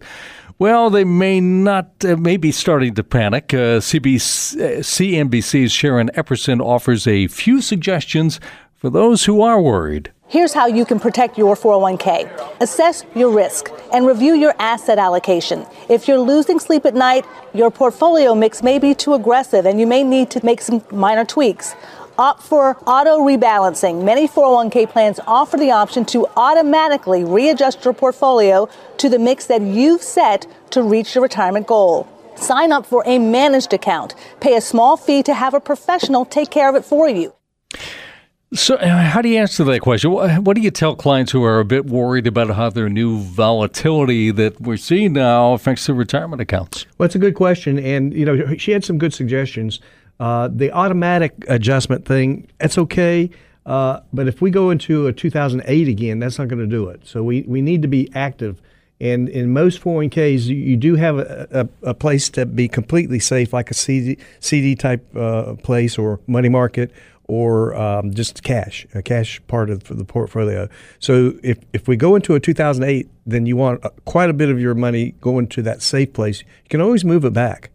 well, 0.59 0.89
they 0.89 1.03
may 1.03 1.39
not, 1.39 2.03
uh, 2.03 2.17
may 2.17 2.35
be 2.35 2.51
starting 2.51 2.95
to 2.95 3.03
panic. 3.03 3.53
Uh, 3.53 3.79
CBC, 3.79 4.59
uh, 4.59 4.79
CNBC's 4.79 5.71
Sharon 5.71 6.09
Epperson 6.15 6.59
offers 6.59 7.05
a 7.05 7.27
few 7.27 7.61
suggestions 7.61 8.39
for 8.75 8.89
those 8.89 9.25
who 9.25 9.41
are 9.41 9.61
worried. 9.61 10.11
Here's 10.29 10.51
how 10.51 10.67
you 10.67 10.83
can 10.83 10.99
protect 10.99 11.37
your 11.37 11.55
401k. 11.55 12.59
Assess 12.59 13.05
your 13.15 13.29
risk 13.29 13.71
and 13.93 14.05
review 14.05 14.33
your 14.33 14.53
asset 14.59 14.99
allocation. 14.99 15.65
If 15.87 16.05
you're 16.05 16.19
losing 16.19 16.59
sleep 16.59 16.85
at 16.85 16.93
night, 16.93 17.25
your 17.53 17.71
portfolio 17.71 18.35
mix 18.35 18.61
may 18.61 18.77
be 18.77 18.93
too 18.93 19.13
aggressive 19.13 19.65
and 19.65 19.79
you 19.79 19.87
may 19.87 20.03
need 20.03 20.29
to 20.31 20.45
make 20.45 20.59
some 20.59 20.83
minor 20.91 21.23
tweaks. 21.23 21.75
Opt 22.17 22.43
for 22.43 22.75
auto 22.85 23.19
rebalancing. 23.19 24.03
Many 24.03 24.27
401k 24.27 24.89
plans 24.89 25.21
offer 25.25 25.55
the 25.55 25.71
option 25.71 26.03
to 26.07 26.27
automatically 26.35 27.23
readjust 27.23 27.85
your 27.85 27.93
portfolio 27.93 28.67
to 28.97 29.07
the 29.07 29.19
mix 29.19 29.45
that 29.45 29.61
you've 29.61 30.01
set 30.01 30.45
to 30.71 30.83
reach 30.83 31.15
your 31.15 31.21
retirement 31.21 31.67
goal. 31.67 32.05
Sign 32.35 32.73
up 32.73 32.85
for 32.85 33.01
a 33.05 33.17
managed 33.17 33.71
account. 33.71 34.13
Pay 34.41 34.57
a 34.57 34.61
small 34.61 34.97
fee 34.97 35.23
to 35.23 35.33
have 35.33 35.53
a 35.53 35.61
professional 35.61 36.25
take 36.25 36.51
care 36.51 36.67
of 36.67 36.75
it 36.75 36.83
for 36.83 37.07
you. 37.07 37.36
So, 38.53 38.75
uh, 38.75 38.87
how 38.87 39.21
do 39.21 39.27
you 39.27 39.39
answer 39.39 39.65
that 39.65 39.81
question? 39.81 40.11
What 40.11 40.55
do 40.55 40.61
you 40.61 40.71
tell 40.71 40.95
clients 40.95 41.33
who 41.33 41.43
are 41.43 41.59
a 41.59 41.65
bit 41.65 41.85
worried 41.85 42.27
about 42.27 42.49
how 42.51 42.69
their 42.69 42.87
new 42.87 43.19
volatility 43.19 44.31
that 44.31 44.61
we're 44.61 44.77
seeing 44.77 45.13
now 45.13 45.51
affects 45.51 45.85
their 45.85 45.95
retirement 45.95 46.41
accounts? 46.41 46.85
Well, 46.97 47.07
it's 47.07 47.15
a 47.15 47.19
good 47.19 47.35
question, 47.35 47.77
and 47.77 48.13
you 48.13 48.23
know, 48.23 48.55
she 48.55 48.71
had 48.71 48.85
some 48.85 48.97
good 48.97 49.13
suggestions. 49.13 49.81
Uh, 50.21 50.47
the 50.49 50.71
automatic 50.71 51.33
adjustment 51.49 52.05
thing, 52.05 52.47
that's 52.59 52.77
okay, 52.77 53.29
uh, 53.65 53.99
but 54.13 54.29
if 54.29 54.41
we 54.41 54.49
go 54.49 54.69
into 54.69 55.07
a 55.07 55.13
2008 55.13 55.87
again, 55.89 56.19
that's 56.19 56.39
not 56.39 56.47
going 56.47 56.61
to 56.61 56.65
do 56.65 56.87
it. 56.87 57.05
So 57.05 57.23
we, 57.23 57.41
we 57.41 57.61
need 57.61 57.81
to 57.81 57.89
be 57.89 58.09
active. 58.15 58.61
And 58.99 59.27
in 59.29 59.51
most 59.51 59.81
401ks, 59.81 60.45
you, 60.45 60.55
you 60.55 60.77
do 60.77 60.95
have 60.95 61.19
a, 61.19 61.69
a, 61.83 61.89
a, 61.89 61.93
place 61.93 62.29
to 62.29 62.47
be 62.47 62.67
completely 62.67 63.19
safe, 63.19 63.53
like 63.53 63.69
a 63.69 63.75
CD, 63.75 64.17
CD 64.39 64.73
type 64.73 65.05
uh, 65.15 65.53
place 65.55 65.99
or 65.99 66.19
money 66.25 66.49
market 66.49 66.91
or 67.27 67.75
um, 67.75 68.13
just 68.13 68.43
cash, 68.43 68.87
a 68.93 69.01
cash 69.01 69.41
part 69.47 69.69
of 69.69 69.83
the 69.85 70.05
portfolio. 70.05 70.69
So 70.99 71.33
if, 71.43 71.59
if 71.73 71.87
we 71.87 71.97
go 71.97 72.15
into 72.15 72.35
a 72.35 72.39
2008, 72.39 73.09
then 73.25 73.45
you 73.45 73.57
want 73.57 73.83
uh, 73.85 73.89
quite 74.05 74.29
a 74.29 74.33
bit 74.33 74.49
of 74.49 74.59
your 74.59 74.73
money 74.73 75.11
going 75.19 75.47
to 75.47 75.61
that 75.63 75.81
safe 75.81 76.13
place. 76.13 76.41
You 76.41 76.69
can 76.69 76.81
always 76.81 77.03
move 77.03 77.25
it 77.25 77.33
back, 77.33 77.71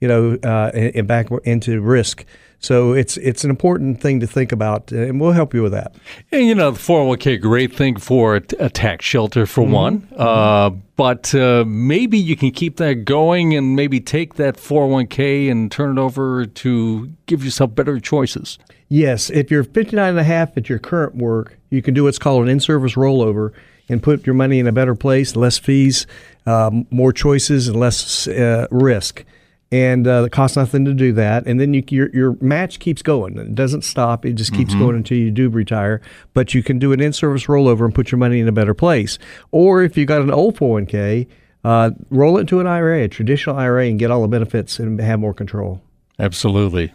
you 0.00 0.08
know, 0.08 0.38
uh, 0.42 0.70
and, 0.74 0.96
and 0.96 1.08
back 1.08 1.28
into 1.44 1.80
risk. 1.80 2.24
So 2.64 2.94
it's 2.94 3.18
it's 3.18 3.44
an 3.44 3.50
important 3.50 4.00
thing 4.00 4.20
to 4.20 4.26
think 4.26 4.50
about, 4.50 4.90
and 4.90 5.20
we'll 5.20 5.32
help 5.32 5.52
you 5.52 5.62
with 5.62 5.72
that. 5.72 5.94
And 6.32 6.46
you 6.46 6.54
know, 6.54 6.70
the 6.70 6.80
401k, 6.80 7.38
great 7.38 7.74
thing 7.74 7.98
for 7.98 8.36
a 8.36 8.70
tax 8.70 9.04
shelter 9.04 9.44
for 9.44 9.64
mm-hmm. 9.64 9.72
one. 9.72 10.00
Mm-hmm. 10.00 10.14
Uh, 10.18 10.70
but 10.96 11.34
uh, 11.34 11.64
maybe 11.66 12.16
you 12.16 12.36
can 12.36 12.52
keep 12.52 12.78
that 12.78 13.04
going 13.04 13.54
and 13.54 13.76
maybe 13.76 14.00
take 14.00 14.36
that 14.36 14.56
401k 14.56 15.50
and 15.50 15.70
turn 15.70 15.98
it 15.98 16.00
over 16.00 16.46
to 16.46 17.12
give 17.26 17.44
yourself 17.44 17.74
better 17.74 18.00
choices. 18.00 18.58
Yes, 18.94 19.28
if 19.28 19.50
you're 19.50 19.64
59 19.64 20.10
and 20.10 20.18
a 20.20 20.22
half 20.22 20.56
at 20.56 20.68
your 20.68 20.78
current 20.78 21.16
work, 21.16 21.58
you 21.68 21.82
can 21.82 21.94
do 21.94 22.04
what's 22.04 22.16
called 22.16 22.44
an 22.44 22.48
in-service 22.48 22.94
rollover 22.94 23.52
and 23.88 24.00
put 24.00 24.24
your 24.24 24.34
money 24.34 24.60
in 24.60 24.68
a 24.68 24.72
better 24.72 24.94
place, 24.94 25.34
less 25.34 25.58
fees, 25.58 26.06
um, 26.46 26.86
more 26.90 27.12
choices, 27.12 27.66
and 27.66 27.78
less 27.80 28.28
uh, 28.28 28.68
risk 28.70 29.24
and 29.72 30.06
uh, 30.06 30.22
it 30.24 30.30
costs 30.30 30.56
nothing 30.56 30.84
to 30.84 30.94
do 30.94 31.12
that. 31.14 31.48
And 31.48 31.58
then 31.58 31.74
you, 31.74 31.82
your 31.88 32.08
your 32.10 32.36
match 32.40 32.78
keeps 32.78 33.02
going; 33.02 33.36
it 33.36 33.56
doesn't 33.56 33.82
stop. 33.82 34.24
It 34.24 34.34
just 34.34 34.54
keeps 34.54 34.70
mm-hmm. 34.70 34.80
going 34.80 34.96
until 34.96 35.18
you 35.18 35.32
do 35.32 35.48
retire. 35.48 36.00
But 36.32 36.54
you 36.54 36.62
can 36.62 36.78
do 36.78 36.92
an 36.92 37.00
in-service 37.00 37.46
rollover 37.46 37.84
and 37.84 37.92
put 37.92 38.12
your 38.12 38.20
money 38.20 38.38
in 38.38 38.46
a 38.46 38.52
better 38.52 38.74
place. 38.74 39.18
Or 39.50 39.82
if 39.82 39.96
you 39.96 40.06
got 40.06 40.22
an 40.22 40.30
old 40.30 40.56
401k, 40.56 41.26
uh, 41.64 41.90
roll 42.10 42.38
it 42.38 42.42
into 42.42 42.60
an 42.60 42.68
IRA, 42.68 43.02
a 43.02 43.08
traditional 43.08 43.56
IRA, 43.56 43.86
and 43.86 43.98
get 43.98 44.12
all 44.12 44.22
the 44.22 44.28
benefits 44.28 44.78
and 44.78 45.00
have 45.00 45.18
more 45.18 45.34
control. 45.34 45.82
Absolutely. 46.20 46.92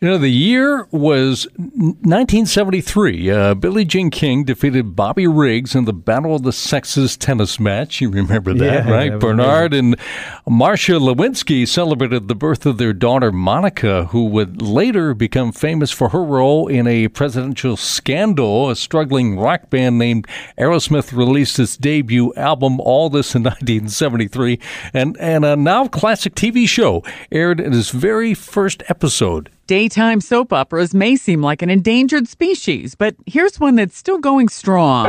You 0.00 0.08
know, 0.08 0.18
the 0.18 0.30
year 0.30 0.88
was 0.90 1.46
1973. 1.56 3.30
Uh, 3.30 3.54
Billie 3.54 3.84
Jean 3.84 4.10
King 4.10 4.42
defeated 4.42 4.96
Bobby 4.96 5.28
Riggs 5.28 5.76
in 5.76 5.84
the 5.84 5.92
Battle 5.92 6.34
of 6.34 6.42
the 6.42 6.52
Sexes 6.52 7.16
tennis 7.16 7.60
match. 7.60 8.00
You 8.00 8.10
remember 8.10 8.52
that, 8.52 8.86
yeah, 8.86 8.90
right? 8.90 9.16
Bernard 9.16 9.72
and 9.72 9.96
Marsha 10.44 10.98
Lewinsky 10.98 11.68
celebrated 11.68 12.26
the 12.26 12.34
birth 12.34 12.66
of 12.66 12.78
their 12.78 12.92
daughter, 12.92 13.30
Monica, 13.30 14.06
who 14.06 14.24
would 14.26 14.60
later 14.60 15.14
become 15.14 15.52
famous 15.52 15.92
for 15.92 16.08
her 16.08 16.24
role 16.24 16.66
in 16.66 16.88
a 16.88 17.06
presidential 17.06 17.76
scandal. 17.76 18.70
A 18.70 18.74
struggling 18.76 19.38
rock 19.38 19.70
band 19.70 19.98
named 19.98 20.26
Aerosmith 20.58 21.16
released 21.16 21.60
its 21.60 21.76
debut 21.76 22.34
album, 22.34 22.80
All 22.80 23.08
This 23.08 23.36
in 23.36 23.42
1973, 23.44 24.58
and, 24.92 25.16
and 25.20 25.44
a 25.44 25.54
now 25.54 25.86
classic 25.86 26.34
TV 26.34 26.66
show 26.66 27.04
aired 27.30 27.60
in 27.60 27.72
its 27.72 27.90
very 27.90 28.34
first 28.34 28.82
episode. 28.88 29.51
Daytime 29.72 30.20
soap 30.20 30.52
operas 30.52 30.92
may 30.92 31.16
seem 31.16 31.40
like 31.40 31.62
an 31.62 31.70
endangered 31.70 32.28
species, 32.28 32.94
but 32.94 33.16
here's 33.24 33.58
one 33.58 33.74
that's 33.74 33.96
still 33.96 34.18
going 34.18 34.50
strong. 34.50 35.06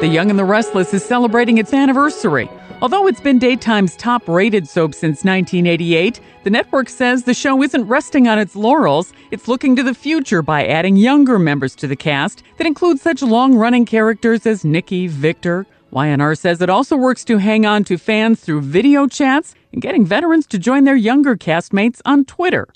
The 0.00 0.08
Young 0.10 0.30
and 0.30 0.38
the 0.38 0.46
Restless 0.46 0.94
is 0.94 1.04
celebrating 1.04 1.58
its 1.58 1.74
anniversary. 1.74 2.48
Although 2.80 3.06
it's 3.06 3.20
been 3.20 3.38
daytime's 3.38 3.96
top 3.96 4.26
rated 4.26 4.66
soap 4.66 4.94
since 4.94 5.24
1988, 5.24 6.18
the 6.44 6.48
network 6.48 6.88
says 6.88 7.24
the 7.24 7.34
show 7.34 7.62
isn't 7.62 7.86
resting 7.86 8.28
on 8.28 8.38
its 8.38 8.56
laurels. 8.56 9.12
It's 9.30 9.46
looking 9.46 9.76
to 9.76 9.82
the 9.82 9.92
future 9.92 10.40
by 10.40 10.66
adding 10.66 10.96
younger 10.96 11.38
members 11.38 11.74
to 11.74 11.86
the 11.86 11.96
cast 11.96 12.42
that 12.56 12.66
include 12.66 12.98
such 12.98 13.20
long 13.20 13.56
running 13.56 13.84
characters 13.84 14.46
as 14.46 14.64
Nikki, 14.64 15.06
Victor, 15.06 15.66
YNR 15.94 16.36
says 16.36 16.60
it 16.60 16.68
also 16.68 16.96
works 16.96 17.24
to 17.24 17.38
hang 17.38 17.64
on 17.64 17.84
to 17.84 17.96
fans 17.96 18.40
through 18.40 18.62
video 18.62 19.06
chats 19.06 19.54
and 19.72 19.80
getting 19.80 20.04
veterans 20.04 20.44
to 20.48 20.58
join 20.58 20.82
their 20.82 20.96
younger 20.96 21.36
castmates 21.36 22.00
on 22.04 22.24
Twitter. 22.24 22.66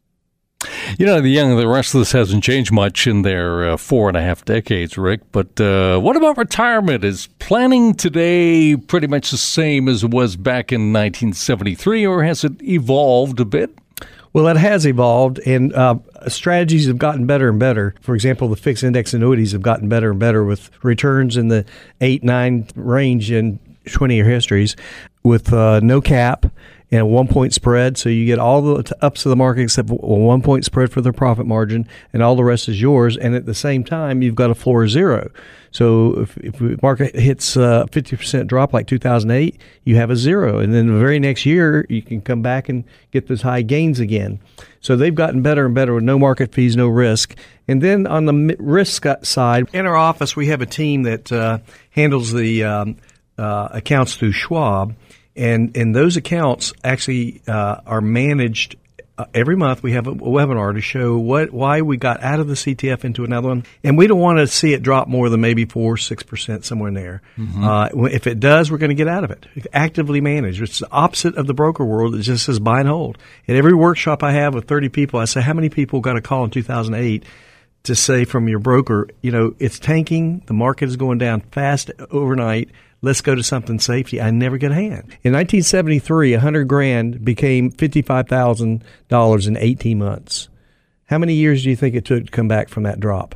You 0.98 1.06
know, 1.06 1.20
the 1.20 1.28
Young 1.28 1.50
and 1.50 1.58
the 1.58 1.68
Restless 1.68 2.12
hasn't 2.12 2.44
changed 2.44 2.72
much 2.72 3.06
in 3.06 3.22
their 3.22 3.70
uh, 3.70 3.76
four 3.76 4.08
and 4.08 4.16
a 4.16 4.22
half 4.22 4.44
decades, 4.44 4.96
Rick. 4.96 5.20
But 5.32 5.60
uh, 5.60 5.98
what 5.98 6.16
about 6.16 6.36
retirement? 6.36 7.04
Is 7.04 7.28
planning 7.38 7.94
today 7.94 8.76
pretty 8.76 9.08
much 9.08 9.30
the 9.30 9.36
same 9.36 9.88
as 9.88 10.04
it 10.04 10.10
was 10.10 10.36
back 10.36 10.72
in 10.72 10.92
1973, 10.92 12.06
or 12.06 12.22
has 12.22 12.44
it 12.44 12.60
evolved 12.62 13.40
a 13.40 13.44
bit? 13.44 13.76
Well, 14.32 14.46
it 14.48 14.56
has 14.56 14.86
evolved, 14.86 15.40
and 15.46 15.72
uh, 15.74 15.96
strategies 16.26 16.86
have 16.86 16.98
gotten 16.98 17.26
better 17.26 17.48
and 17.48 17.58
better. 17.58 17.94
For 18.00 18.14
example, 18.14 18.48
the 18.48 18.56
fixed 18.56 18.82
index 18.82 19.14
annuities 19.14 19.52
have 19.52 19.62
gotten 19.62 19.88
better 19.88 20.10
and 20.10 20.18
better 20.18 20.44
with 20.44 20.70
returns 20.82 21.36
in 21.36 21.48
the 21.48 21.64
eight, 22.00 22.24
nine 22.24 22.66
range 22.74 23.30
in 23.30 23.58
20 23.86 24.16
year 24.16 24.24
histories 24.24 24.76
with 25.22 25.52
uh, 25.52 25.80
no 25.80 26.00
cap 26.00 26.46
and 26.90 27.08
one 27.10 27.28
point 27.28 27.52
spread. 27.52 27.98
So 27.98 28.08
you 28.08 28.24
get 28.24 28.38
all 28.38 28.62
the 28.62 28.96
ups 29.00 29.26
of 29.26 29.30
the 29.30 29.36
market 29.36 29.62
except 29.62 29.90
one 29.90 30.42
point 30.42 30.64
spread 30.64 30.90
for 30.90 31.00
the 31.00 31.12
profit 31.12 31.46
margin, 31.46 31.86
and 32.12 32.22
all 32.22 32.36
the 32.36 32.44
rest 32.44 32.68
is 32.68 32.80
yours. 32.80 33.16
And 33.16 33.34
at 33.34 33.46
the 33.46 33.54
same 33.54 33.84
time, 33.84 34.22
you've 34.22 34.34
got 34.34 34.50
a 34.50 34.54
floor 34.54 34.88
zero. 34.88 35.30
So 35.70 36.20
if, 36.20 36.36
if 36.38 36.58
the 36.58 36.78
market 36.82 37.14
hits 37.14 37.56
a 37.56 37.86
50% 37.90 38.46
drop 38.46 38.72
like 38.72 38.86
2008, 38.86 39.60
you 39.84 39.96
have 39.96 40.10
a 40.10 40.16
zero. 40.16 40.58
And 40.58 40.72
then 40.72 40.86
the 40.86 40.98
very 40.98 41.18
next 41.18 41.44
year, 41.44 41.84
you 41.90 42.00
can 42.00 42.22
come 42.22 42.40
back 42.40 42.68
and 42.68 42.84
get 43.10 43.28
those 43.28 43.42
high 43.42 43.62
gains 43.62 44.00
again. 44.00 44.40
So 44.80 44.96
they've 44.96 45.14
gotten 45.14 45.42
better 45.42 45.66
and 45.66 45.74
better 45.74 45.94
with 45.94 46.04
no 46.04 46.18
market 46.18 46.54
fees, 46.54 46.74
no 46.74 46.88
risk. 46.88 47.36
And 47.66 47.82
then 47.82 48.06
on 48.06 48.24
the 48.24 48.56
risk 48.58 49.04
side, 49.22 49.68
in 49.74 49.84
our 49.86 49.96
office, 49.96 50.34
we 50.34 50.46
have 50.46 50.62
a 50.62 50.66
team 50.66 51.02
that 51.02 51.30
uh, 51.30 51.58
handles 51.90 52.32
the 52.32 52.64
um, 52.64 52.96
uh, 53.36 53.68
accounts 53.72 54.16
through 54.16 54.32
Schwab. 54.32 54.94
And, 55.38 55.76
and 55.76 55.94
those 55.94 56.16
accounts 56.16 56.72
actually 56.84 57.40
uh, 57.46 57.80
are 57.86 58.00
managed 58.00 58.76
uh, 59.18 59.24
every 59.34 59.56
month 59.56 59.82
we 59.82 59.92
have 59.92 60.06
a, 60.06 60.12
webinar 60.12 60.72
to 60.72 60.80
show 60.80 61.18
what 61.18 61.50
why 61.50 61.82
we 61.82 61.96
got 61.96 62.22
out 62.22 62.38
of 62.38 62.46
the 62.46 62.54
ETF 62.54 63.04
into 63.04 63.24
another 63.24 63.48
one, 63.48 63.64
and 63.82 63.98
we 63.98 64.06
don't 64.06 64.20
want 64.20 64.38
to 64.38 64.46
see 64.46 64.72
it 64.72 64.82
drop 64.82 65.08
more 65.08 65.28
than 65.28 65.40
maybe 65.40 65.64
four 65.64 65.96
six 65.96 66.22
percent 66.22 66.64
somewhere 66.64 66.88
in 66.88 66.94
there. 66.94 67.22
Mm-hmm. 67.36 67.64
Uh, 67.64 67.88
if 68.06 68.28
it 68.28 68.38
does, 68.38 68.70
we're 68.70 68.78
going 68.78 68.90
to 68.90 68.94
get 68.94 69.08
out 69.08 69.24
of 69.24 69.32
it. 69.32 69.46
Actively 69.72 70.20
managed. 70.20 70.62
It's 70.62 70.78
the 70.78 70.90
opposite 70.92 71.36
of 71.36 71.48
the 71.48 71.54
broker 71.54 71.84
world. 71.84 72.14
It 72.14 72.22
just 72.22 72.46
says 72.46 72.60
buy 72.60 72.78
and 72.78 72.88
hold. 72.88 73.18
At 73.48 73.56
every 73.56 73.74
workshop 73.74 74.22
I 74.22 74.32
have 74.32 74.54
with 74.54 74.68
thirty 74.68 74.88
people, 74.88 75.18
I 75.18 75.24
say 75.24 75.40
how 75.40 75.52
many 75.52 75.68
people 75.68 76.00
got 76.00 76.16
a 76.16 76.20
call 76.20 76.44
in 76.44 76.50
two 76.50 76.62
thousand 76.62 76.94
eight 76.94 77.24
to 77.84 77.96
say 77.96 78.24
from 78.24 78.48
your 78.48 78.58
broker, 78.58 79.08
you 79.22 79.30
know, 79.30 79.54
it's 79.58 79.78
tanking, 79.78 80.42
the 80.46 80.52
market 80.52 80.88
is 80.88 80.96
going 80.96 81.18
down 81.18 81.40
fast 81.40 81.90
overnight 82.10 82.70
let's 83.02 83.20
go 83.20 83.34
to 83.34 83.42
something 83.42 83.78
safety. 83.78 84.20
I 84.20 84.30
never 84.30 84.58
get 84.58 84.72
a 84.72 84.74
hand. 84.74 85.16
In 85.22 85.32
1973, 85.32 86.32
100 86.32 86.64
grand 86.64 87.24
became 87.24 87.70
$55,000 87.70 89.48
in 89.48 89.56
18 89.56 89.98
months. 89.98 90.48
How 91.06 91.18
many 91.18 91.34
years 91.34 91.62
do 91.62 91.70
you 91.70 91.76
think 91.76 91.94
it 91.94 92.04
took 92.04 92.26
to 92.26 92.30
come 92.30 92.48
back 92.48 92.68
from 92.68 92.82
that 92.82 93.00
drop? 93.00 93.34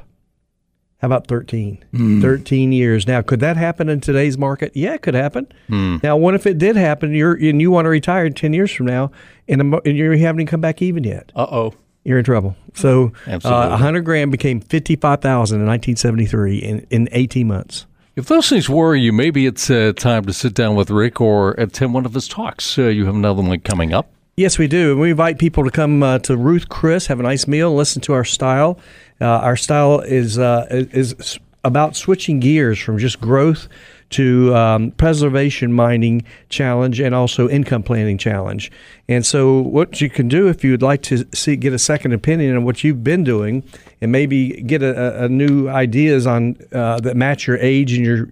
How 0.99 1.07
about 1.07 1.27
13? 1.27 1.85
Mm. 1.93 2.23
13 2.23 2.71
years. 2.71 3.09
Now, 3.09 3.23
could 3.23 3.41
that 3.41 3.57
happen 3.57 3.89
in 3.89 4.01
today's 4.01 4.39
market? 4.39 4.71
Yeah, 4.75 4.95
it 4.95 5.03
could 5.03 5.15
happen. 5.15 5.49
Mm. 5.69 6.01
Now, 6.01 6.17
what 6.17 6.35
if 6.35 6.47
it 6.47 6.59
did 6.59 6.77
happen 6.77 7.13
you're, 7.13 7.35
and 7.35 7.61
you 7.61 7.73
want 7.73 7.87
to 7.87 7.89
retire 7.89 8.31
10 8.31 8.53
years 8.53 8.71
from 8.71 8.87
now 8.87 9.11
and, 9.49 9.61
and 9.61 9.99
you 9.99 10.13
haven't 10.13 10.47
come 10.47 10.61
back 10.61 10.81
even 10.81 11.03
yet? 11.03 11.33
Uh 11.35 11.47
oh. 11.51 11.75
You're 12.05 12.19
in 12.19 12.25
trouble. 12.25 12.57
So, 12.75 13.13
uh, 13.27 13.39
100 13.41 14.05
grand 14.05 14.31
became 14.33 14.61
55,000 14.61 15.61
in 15.61 15.67
1973 15.67 16.59
in, 16.59 16.87
in 16.91 17.09
18 17.13 17.47
months. 17.47 17.87
If 18.15 18.27
those 18.27 18.51
things 18.51 18.69
worry 18.69 19.01
you, 19.01 19.11
maybe 19.11 19.47
it's 19.47 19.71
uh, 19.71 19.95
time 19.97 20.27
to 20.27 20.35
sit 20.35 20.53
down 20.53 20.75
with 20.75 20.91
Rick 20.91 21.19
or 21.19 21.53
attend 21.53 21.95
one 21.95 22.05
of 22.05 22.13
his 22.13 22.29
talks. 22.29 22.79
Uh, 22.79 22.89
you 22.89 23.07
have 23.07 23.15
another 23.15 23.43
one 23.43 23.59
coming 23.61 23.95
up. 23.95 24.11
Yes, 24.37 24.59
we 24.59 24.69
do. 24.69 24.93
And 24.93 25.01
We 25.01 25.13
invite 25.13 25.39
people 25.39 25.65
to 25.65 25.71
come 25.71 26.03
uh, 26.03 26.19
to 26.21 26.37
Ruth 26.37 26.69
Chris, 26.69 27.07
have 27.07 27.21
a 27.21 27.23
nice 27.23 27.47
meal, 27.47 27.75
listen 27.75 28.03
to 28.03 28.13
our 28.13 28.25
style. 28.25 28.79
Uh, 29.19 29.25
our 29.25 29.57
style 29.57 30.01
is 30.01 30.39
uh, 30.39 30.67
is 30.71 31.39
about 31.65 31.97
switching 31.97 32.39
gears 32.41 32.79
from 32.79 32.99
just 32.99 33.19
growth 33.19 33.67
to 34.13 34.55
um, 34.55 34.93
preservation 34.93 35.73
mining 35.73 36.23
challenge 36.49 37.01
and 37.01 37.13
also 37.15 37.49
income 37.49 37.83
planning 37.83 38.19
challenge. 38.19 38.71
And 39.09 39.27
so, 39.27 39.61
what 39.61 40.01
you 40.01 40.09
can 40.09 40.29
do 40.29 40.47
if 40.49 40.63
you 40.63 40.71
would 40.71 40.83
like 40.83 41.03
to 41.03 41.27
see 41.35 41.57
get 41.57 41.73
a 41.73 41.79
second 41.79 42.13
opinion 42.13 42.57
on 42.57 42.65
what 42.65 42.85
you've 42.85 43.05
been 43.05 43.25
doing, 43.25 43.65
and 44.01 44.13
maybe 44.13 44.63
get 44.63 44.83
a, 44.83 45.25
a 45.25 45.29
new 45.29 45.69
ideas 45.69 46.27
on 46.27 46.57
uh, 46.73 47.01
that 47.01 47.17
match 47.17 47.47
your 47.47 47.59
age 47.59 47.93
and 47.95 48.07
your 48.07 48.29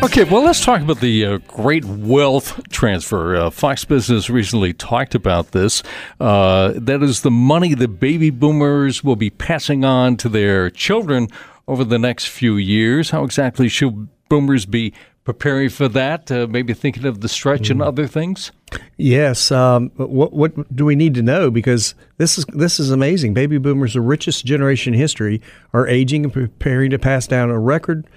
Okay, 0.01 0.23
well, 0.23 0.43
let's 0.43 0.63
talk 0.63 0.81
about 0.81 1.01
the 1.01 1.25
uh, 1.25 1.37
great 1.39 1.83
wealth 1.83 2.61
transfer. 2.69 3.35
Uh, 3.35 3.49
Fox 3.49 3.83
Business 3.83 4.29
recently 4.29 4.73
talked 4.73 5.13
about 5.13 5.51
this. 5.51 5.83
Uh, 6.19 6.71
that 6.75 7.03
is 7.03 7.21
the 7.21 7.31
money 7.31 7.73
the 7.73 7.87
baby 7.87 8.29
boomers 8.29 9.03
will 9.03 9.17
be 9.17 9.29
passing 9.29 9.83
on 9.83 10.15
to 10.17 10.29
their 10.29 10.69
children 10.69 11.27
over 11.67 11.83
the 11.83 11.99
next 11.99 12.27
few 12.27 12.55
years. 12.55 13.09
How 13.09 13.23
exactly 13.23 13.67
should 13.67 14.07
boomers 14.29 14.65
be 14.65 14.93
preparing 15.29 15.69
for 15.69 15.87
that? 15.87 16.31
Uh, 16.31 16.47
maybe 16.49 16.73
thinking 16.73 17.05
of 17.05 17.21
the 17.21 17.29
stretch 17.29 17.67
mm. 17.67 17.69
and 17.69 17.81
other 17.83 18.07
things. 18.07 18.51
Yes. 18.97 19.51
Um, 19.51 19.91
what 19.95 20.33
what 20.33 20.75
do 20.75 20.85
we 20.85 20.95
need 20.95 21.13
to 21.13 21.21
know? 21.21 21.51
Because 21.51 21.93
this 22.17 22.39
is 22.39 22.45
this 22.45 22.79
is 22.79 22.89
amazing. 22.89 23.35
Baby 23.35 23.59
boomers, 23.59 23.93
the 23.93 24.01
richest 24.01 24.43
generation 24.43 24.95
in 24.95 24.99
history, 24.99 25.39
are 25.71 25.87
aging 25.87 26.23
and 26.23 26.33
preparing 26.33 26.89
to 26.89 26.97
pass 26.97 27.27
down 27.27 27.51
a 27.51 27.59
record 27.59 28.07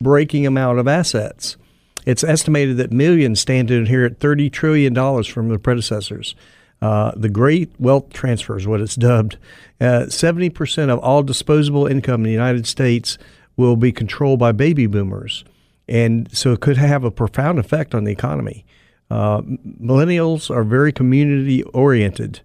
breaking 0.00 0.46
amount 0.46 0.78
of 0.78 0.88
assets. 0.88 1.58
It's 2.06 2.24
estimated 2.24 2.78
that 2.78 2.90
millions 2.90 3.38
stand 3.38 3.68
to 3.68 3.74
inherit 3.74 4.18
$30 4.18 4.50
trillion 4.50 5.22
from 5.24 5.50
their 5.50 5.58
predecessors. 5.58 6.34
Uh, 6.80 7.12
the 7.14 7.28
great 7.28 7.70
wealth 7.78 8.14
transfer 8.14 8.56
is 8.56 8.66
what 8.66 8.80
it's 8.80 8.96
dubbed. 8.96 9.36
Uh, 9.78 10.06
70% 10.08 10.88
of 10.88 10.98
all 11.00 11.22
disposable 11.22 11.86
income 11.86 12.22
in 12.22 12.24
the 12.24 12.32
United 12.32 12.66
States 12.66 13.18
will 13.56 13.76
be 13.76 13.92
controlled 13.92 14.40
by 14.40 14.50
baby 14.50 14.86
boomers. 14.86 15.44
And 15.88 16.34
so 16.36 16.52
it 16.52 16.60
could 16.60 16.76
have 16.76 17.04
a 17.04 17.10
profound 17.10 17.58
effect 17.58 17.94
on 17.94 18.04
the 18.04 18.12
economy. 18.12 18.64
Uh, 19.10 19.42
millennials 19.42 20.50
are 20.50 20.64
very 20.64 20.92
community 20.92 21.62
oriented, 21.64 22.40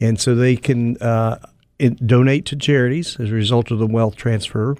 and 0.00 0.20
so 0.20 0.34
they 0.34 0.56
can 0.56 0.96
uh, 0.98 1.38
donate 2.04 2.44
to 2.46 2.56
charities 2.56 3.18
as 3.18 3.30
a 3.30 3.34
result 3.34 3.70
of 3.70 3.78
the 3.78 3.86
wealth 3.86 4.16
transfer. 4.16 4.76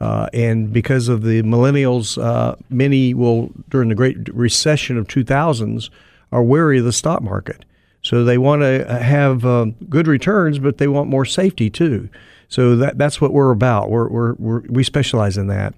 Uh, 0.00 0.28
and 0.32 0.72
because 0.72 1.08
of 1.08 1.22
the 1.22 1.42
millennials, 1.42 2.22
uh, 2.22 2.56
many 2.70 3.12
will, 3.12 3.50
during 3.68 3.90
the 3.90 3.94
Great 3.94 4.32
Recession 4.32 4.96
of 4.96 5.06
2000s, 5.06 5.90
are 6.32 6.42
wary 6.42 6.78
of 6.78 6.86
the 6.86 6.92
stock 6.92 7.22
market. 7.22 7.66
So 8.02 8.24
they 8.24 8.38
want 8.38 8.62
to 8.62 8.86
have 9.02 9.44
uh, 9.44 9.66
good 9.90 10.06
returns, 10.06 10.58
but 10.58 10.78
they 10.78 10.88
want 10.88 11.10
more 11.10 11.26
safety 11.26 11.68
too. 11.68 12.08
So 12.48 12.76
that, 12.76 12.96
that's 12.96 13.20
what 13.20 13.34
we're 13.34 13.50
about. 13.50 13.90
We're, 13.90 14.08
we're, 14.08 14.34
we're 14.34 14.60
we 14.60 14.82
specialize 14.82 15.36
in 15.36 15.48
that 15.48 15.74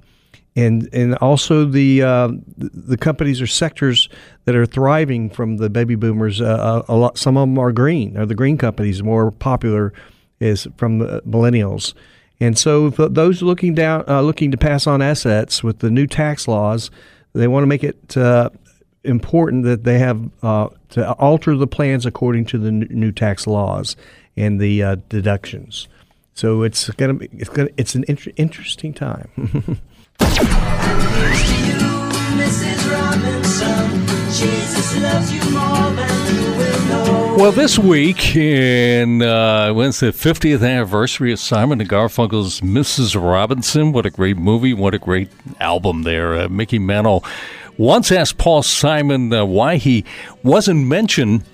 and 0.55 0.89
and 0.93 1.15
also 1.17 1.65
the 1.65 2.03
uh, 2.03 2.29
the 2.57 2.97
companies 2.97 3.41
or 3.41 3.47
sectors 3.47 4.09
that 4.45 4.55
are 4.55 4.67
thriving 4.67 5.31
from 5.31 5.57
the 5.57 5.71
baby 5.71 5.95
boomers. 5.95 6.41
Uh, 6.41 6.45
uh, 6.45 6.83
a 6.89 6.97
lot, 6.97 7.19
some 7.19 7.37
of 7.37 7.49
them 7.49 7.59
are 7.59 7.73
green. 7.73 8.17
Are 8.17 8.27
the 8.27 8.35
green 8.35 8.59
companies 8.59 9.03
more 9.03 9.31
popular? 9.31 9.93
Is 10.41 10.67
from 10.77 10.99
the 10.99 11.23
millennials, 11.23 11.95
and 12.41 12.59
so 12.59 12.91
those 12.91 13.43
looking 13.43 13.75
down, 13.75 14.05
uh, 14.09 14.21
looking 14.23 14.51
to 14.51 14.57
pass 14.57 14.89
on 14.89 15.01
assets 15.01 15.63
with 15.63 15.79
the 15.79 15.91
new 15.91 16.09
tax 16.09 16.49
laws, 16.49 16.91
they 17.33 17.47
want 17.47 17.63
to 17.63 17.69
make 17.69 17.85
it 17.85 18.17
uh, 18.17 18.51
important 19.05 19.63
that 19.65 19.85
they 19.85 20.01
have 20.01 20.29
uh, 20.43 20.69
to 20.91 21.13
alter 21.13 21.57
the 21.57 21.69
plans 21.69 22.05
according 22.05 22.45
to 22.47 22.59
the 22.59 22.73
new 22.73 23.13
tax 23.13 23.47
laws 23.47 23.95
and 24.37 24.61
the 24.61 25.01
deductions. 25.09 25.87
So 26.35 26.63
it's 26.63 26.91
gonna 26.91 27.19
it's 27.21 27.51
gonna 27.51 27.71
it's 27.77 27.95
an 27.95 28.05
inter- 28.09 28.33
interesting 28.37 28.93
time. 28.93 29.81
Well, 37.43 37.51
this 37.51 37.77
week, 37.77 38.37
in 38.37 39.21
uh, 39.21 39.73
when's 39.73 39.99
the 39.99 40.13
50th 40.13 40.65
anniversary 40.65 41.33
of 41.33 41.41
Simon 41.41 41.81
and 41.81 41.91
Garfunkel's 41.91 42.61
Mrs. 42.61 43.21
Robinson? 43.21 43.91
What 43.91 44.07
a 44.07 44.11
great 44.11 44.37
movie! 44.37 44.73
What 44.75 44.95
a 44.95 44.99
great 44.99 45.29
album 45.59 46.03
there. 46.05 46.35
Uh, 46.35 46.49
Mickey 46.49 46.79
Mantle 46.79 47.25
once 47.77 48.13
asked 48.13 48.39
Paul 48.39 48.63
Simon 48.63 49.33
uh, 49.33 49.45
why 49.45 49.77
he 49.77 50.05
wasn't 50.45 50.87
mentioned 50.87 51.45